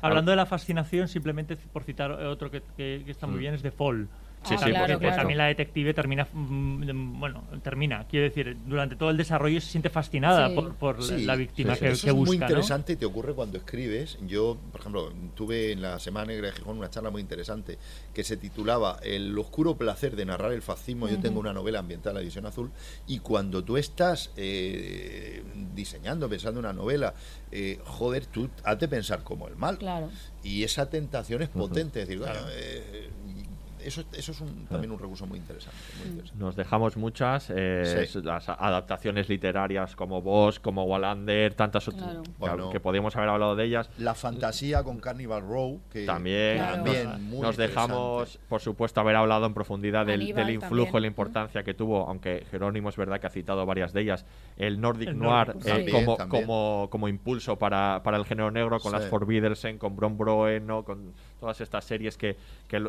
Hablando 0.00 0.30
de 0.30 0.36
la 0.36 0.46
fascinación, 0.46 1.08
simplemente 1.08 1.56
por 1.56 1.84
citar 1.84 2.10
otro 2.12 2.50
que, 2.50 2.62
está 3.06 3.26
muy 3.26 3.38
bien, 3.38 3.54
es 3.54 3.62
The 3.62 3.70
Fall. 3.70 4.08
Sí, 4.48 4.54
sí, 4.58 4.72
también- 4.72 5.38
la 5.38 5.46
detective 5.46 5.92
termina, 5.94 6.26
mm, 6.32 7.18
bueno, 7.20 7.44
termina, 7.62 8.06
quiero 8.08 8.24
decir, 8.24 8.56
durante 8.66 8.96
todo 8.96 9.10
el 9.10 9.16
desarrollo 9.16 9.60
se 9.60 9.68
siente 9.70 9.90
fascinada 9.90 10.48
Sí. 10.48 10.54
por, 10.54 10.74
por 10.74 11.02
Sí, 11.02 11.24
la 11.24 11.36
víctima 11.36 11.74
sí, 11.74 11.80
que, 11.80 11.88
eso 11.90 12.04
que 12.04 12.10
es 12.10 12.16
busca. 12.16 12.28
muy 12.30 12.38
¿no? 12.38 12.44
interesante 12.46 12.92
y 12.92 12.96
te 12.96 13.06
ocurre 13.06 13.34
cuando 13.34 13.58
escribes. 13.58 14.18
Yo, 14.26 14.56
por 14.72 14.80
ejemplo, 14.80 15.12
tuve 15.34 15.72
en 15.72 15.82
la 15.82 15.98
Semana 15.98 16.26
Negra 16.26 16.46
de 16.48 16.52
Gijón 16.52 16.78
una 16.78 16.90
charla 16.90 17.10
muy 17.10 17.20
interesante 17.20 17.78
que 18.14 18.24
se 18.24 18.36
titulaba 18.36 18.98
El 19.02 19.36
oscuro 19.38 19.76
placer 19.76 20.16
de 20.16 20.24
narrar 20.24 20.52
el 20.52 20.62
fascismo. 20.62 21.08
Yo 21.08 21.18
tengo 21.18 21.40
una 21.40 21.52
novela 21.52 21.80
ambiental, 21.80 22.14
La 22.14 22.20
Visión 22.20 22.46
Azul, 22.46 22.70
y 23.06 23.18
cuando 23.18 23.62
tú 23.64 23.76
estás 23.76 24.30
eh, 24.36 25.42
diseñando, 25.74 26.28
pensando 26.28 26.60
una 26.60 26.72
novela, 26.72 27.14
eh, 27.52 27.78
joder, 27.84 28.26
tú 28.26 28.48
has 28.64 28.78
de 28.78 28.88
pensar 28.88 29.22
como 29.22 29.48
el 29.48 29.56
mal. 29.56 29.78
Claro. 29.78 30.10
Y 30.42 30.62
esa 30.62 30.88
tentación 30.88 31.42
es 31.42 31.48
potente. 31.48 32.02
Es 32.02 32.08
decir, 32.08 32.22
bueno, 32.22 32.40
eh, 32.52 33.10
eso, 33.86 34.04
eso 34.12 34.32
es 34.32 34.40
un- 34.40 34.66
también 34.66 34.90
un 34.92 34.98
recurso 34.98 35.26
muy 35.26 35.38
interesante. 35.38 35.76
muy 36.00 36.08
interesante. 36.10 36.42
Nos 36.44 36.56
dejamos 36.56 36.96
muchas, 36.96 37.50
eh, 37.54 38.06
Sí. 38.08 38.20
las 38.22 38.48
adaptaciones 38.48 39.28
literarias 39.28 39.96
como 39.96 40.22
Bosch, 40.22 40.60
como 40.60 40.84
Wallander, 40.84 41.54
tantas 41.54 41.88
otras 41.88 42.04
Claro. 42.04 42.22
que, 42.22 42.30
Bueno. 42.38 42.70
que 42.70 42.80
podíamos 42.80 43.14
haber 43.16 43.28
hablado 43.30 43.56
de 43.56 43.64
ellas. 43.64 43.90
La 43.98 44.14
fantasía 44.14 44.82
con 44.82 44.98
Carnival 44.98 45.42
Row, 45.42 45.80
que 45.90 46.04
También, 46.06 46.58
también 46.58 47.04
nos, 47.10 47.20
muy 47.20 47.40
nos 47.40 47.56
dejamos, 47.56 48.38
por 48.48 48.60
supuesto, 48.60 49.00
haber 49.00 49.16
hablado 49.16 49.46
en 49.46 49.54
profundidad 49.54 50.04
del, 50.06 50.20
del 50.34 50.50
influjo 50.50 50.84
también. 50.84 50.96
y 50.96 51.00
la 51.02 51.06
importancia 51.06 51.62
que 51.62 51.74
tuvo, 51.74 52.06
aunque 52.08 52.44
Jerónimo 52.50 52.88
es 52.88 52.96
verdad 52.96 53.20
que 53.20 53.26
ha 53.26 53.30
citado 53.30 53.64
varias 53.66 53.92
de 53.92 54.02
ellas, 54.02 54.24
el 54.56 54.80
Nordic 54.80 55.08
El 55.10 55.18
Noir 55.18 55.48
Nordic, 55.48 55.66
eh, 55.66 55.70
también, 55.70 55.90
como, 55.92 56.16
también. 56.16 56.42
como, 56.46 56.88
como 56.90 57.08
impulso 57.08 57.56
para, 57.58 58.02
para 58.02 58.16
el 58.16 58.24
género 58.24 58.50
negro, 58.50 58.78
con 58.80 58.92
Sí. 58.92 58.98
las 58.98 59.06
Forbiddersen, 59.08 59.78
con 59.78 59.96
Bron 59.96 60.16
Broen, 60.18 60.66
¿no? 60.66 60.84
con 60.84 61.12
todas 61.38 61.60
estas 61.60 61.84
series 61.84 62.16
que, 62.16 62.36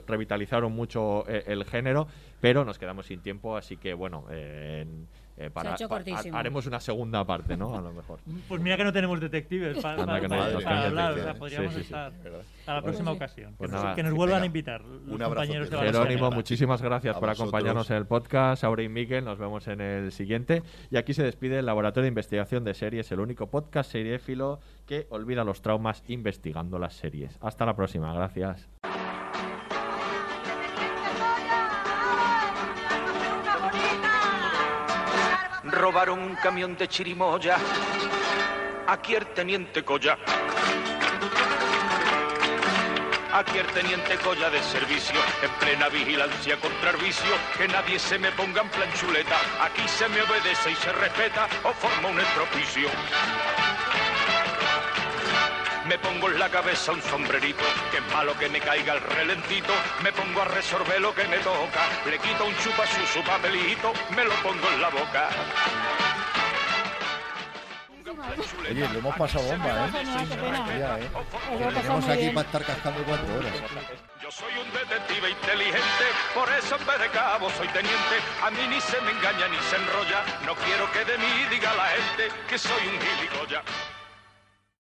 revitalizaron 0.07 0.71
mucho 0.71 1.27
eh, 1.27 1.43
el 1.47 1.65
género, 1.65 2.07
pero 2.39 2.65
nos 2.65 2.77
quedamos 2.79 3.05
sin 3.07 3.21
tiempo, 3.21 3.57
así 3.57 3.77
que 3.77 3.93
bueno, 3.93 4.25
en- 4.29 5.07
eh, 5.37 5.49
para, 5.51 5.75
cortísimo. 5.87 6.35
haremos 6.37 6.65
una 6.65 6.79
segunda 6.79 7.23
parte, 7.25 7.55
¿no? 7.55 7.75
A 7.77 7.81
lo 7.81 7.91
mejor. 7.93 8.19
Pues 8.47 8.59
mira 8.59 8.75
que 8.75 8.83
no 8.83 8.91
tenemos 8.91 9.19
detectives 9.19 9.77
para, 9.77 10.03
no 10.05 10.11
hablar, 10.11 10.55
o 10.55 10.59
sea, 11.23 11.33
podríamos 11.35 11.73
sí, 11.73 11.79
sí. 11.79 11.85
estar 11.85 12.11
a 12.65 12.73
la 12.73 12.81
próxima 12.81 13.11
ocasión. 13.11 13.53
Pues 13.57 13.69
que, 13.69 13.75
nos- 13.75 13.83
nada. 13.83 13.95
que 13.95 14.03
nos 14.03 14.13
vuelvan 14.13 14.37
Venga. 14.37 14.43
a 14.43 14.47
invitar 14.47 14.81
los 14.81 15.01
Un 15.03 15.21
abrazo, 15.21 15.35
compañeros 15.35 15.69
de 15.69 15.77
Jerónimo, 15.77 16.31
muchísimas 16.31 16.81
gracias 16.81 17.15
A 17.15 17.19
por 17.19 17.29
vosotros. 17.29 17.49
acompañarnos 17.53 17.89
en 17.91 17.97
el 17.97 18.05
podcast. 18.07 18.63
Aure 18.63 18.83
y 18.83 18.89
Miguel, 18.89 19.25
nos 19.25 19.37
vemos 19.37 19.67
en 19.67 19.79
el 19.81 20.11
siguiente. 20.11 20.63
Y 20.89 20.97
aquí 20.97 21.13
se 21.13 21.23
despide 21.23 21.59
el 21.59 21.65
Laboratorio 21.67 22.03
de 22.03 22.09
Investigación 22.09 22.63
de 22.63 22.73
Series, 22.73 23.11
el 23.11 23.19
único 23.19 23.47
podcast 23.51 23.91
seriéfilo 23.91 24.59
que 24.87 25.05
olvida 25.11 25.43
los 25.43 25.61
traumas 25.61 26.03
investigando 26.07 26.79
las 26.79 26.95
series. 26.95 27.37
Hasta 27.41 27.65
la 27.65 27.75
próxima, 27.75 28.11
gracias. 28.13 28.67
Robaron 35.87 36.19
un 36.19 36.35
camión 36.35 36.75
de 36.75 36.85
chirimoya. 36.89 37.55
Aquí 38.87 39.15
el 39.15 39.25
teniente 39.27 39.85
Colla. 39.85 40.17
Aquí 43.31 43.57
el 43.57 43.67
teniente 43.67 44.17
Colla 44.17 44.49
de 44.49 44.61
servicio, 44.63 45.17
en 45.41 45.49
plena 45.61 45.87
vigilancia 45.87 46.59
contra 46.59 46.89
el 46.89 46.97
vicio, 46.97 47.33
que 47.57 47.69
nadie 47.69 47.97
se 47.99 48.19
me 48.19 48.33
ponga 48.33 48.63
en 48.63 48.69
plan 48.69 48.91
chuleta. 48.95 49.37
Aquí 49.61 49.87
se 49.87 50.09
me 50.09 50.21
obedece 50.23 50.71
y 50.71 50.75
se 50.75 50.91
respeta 50.91 51.47
o 51.63 51.71
forma 51.71 52.09
un 52.09 52.19
estropicio. 52.19 52.89
Me 55.87 55.97
pongo 55.99 56.29
en 56.29 56.37
la 56.37 56.49
cabeza 56.49 56.91
un 56.91 57.01
sombrerito, 57.01 57.63
que 57.91 57.97
es 57.97 58.13
malo 58.13 58.37
que 58.37 58.49
me 58.49 58.59
caiga 58.59 58.93
el 58.93 59.01
relentito. 59.01 59.71
Me 60.03 60.11
pongo 60.11 60.41
a 60.41 60.45
resolver 60.45 60.99
lo 60.99 61.15
que 61.15 61.25
me 61.29 61.37
toca. 61.37 61.87
Le 62.05 62.19
quito 62.19 62.45
un 62.45 62.55
chupa 62.57 62.83
su 62.85 63.21
papelito, 63.23 63.93
me 64.15 64.25
lo 64.25 64.33
pongo 64.43 64.67
en 64.73 64.81
la 64.81 64.89
boca. 64.89 65.29
Oye, 68.69 68.89
lo 68.89 68.99
hemos 68.99 69.15
pasado 69.15 69.45
bomba, 69.45 69.87
¿eh? 69.87 69.91
Ya, 70.79 70.99
¿eh? 70.99 71.09
Que 71.57 71.73
tenemos 71.73 72.09
aquí 72.09 72.21
bien. 72.21 72.33
para 72.33 72.47
estar 72.47 72.65
cascando 72.65 73.03
cuatro 73.03 73.35
horas. 73.35 73.53
Yo 74.21 74.31
soy 74.31 74.53
un 74.59 74.71
detective 74.73 75.29
inteligente, 75.29 76.05
por 76.33 76.49
eso 76.51 76.75
en 76.75 76.85
vez 76.85 76.99
de 76.99 77.09
cabo 77.09 77.49
soy 77.51 77.67
teniente. 77.69 78.15
A 78.43 78.51
mí 78.51 78.67
ni 78.69 78.81
se 78.81 78.99
me 79.01 79.11
engaña 79.11 79.47
ni 79.47 79.57
se 79.69 79.77
enrolla. 79.77 80.23
No 80.45 80.53
quiero 80.55 80.91
que 80.91 81.05
de 81.05 81.17
mí 81.17 81.45
diga 81.49 81.73
la 81.75 81.85
gente 81.85 82.35
que 82.49 82.57
soy 82.57 82.87
un 82.87 82.99
gilipollas. 82.99 83.63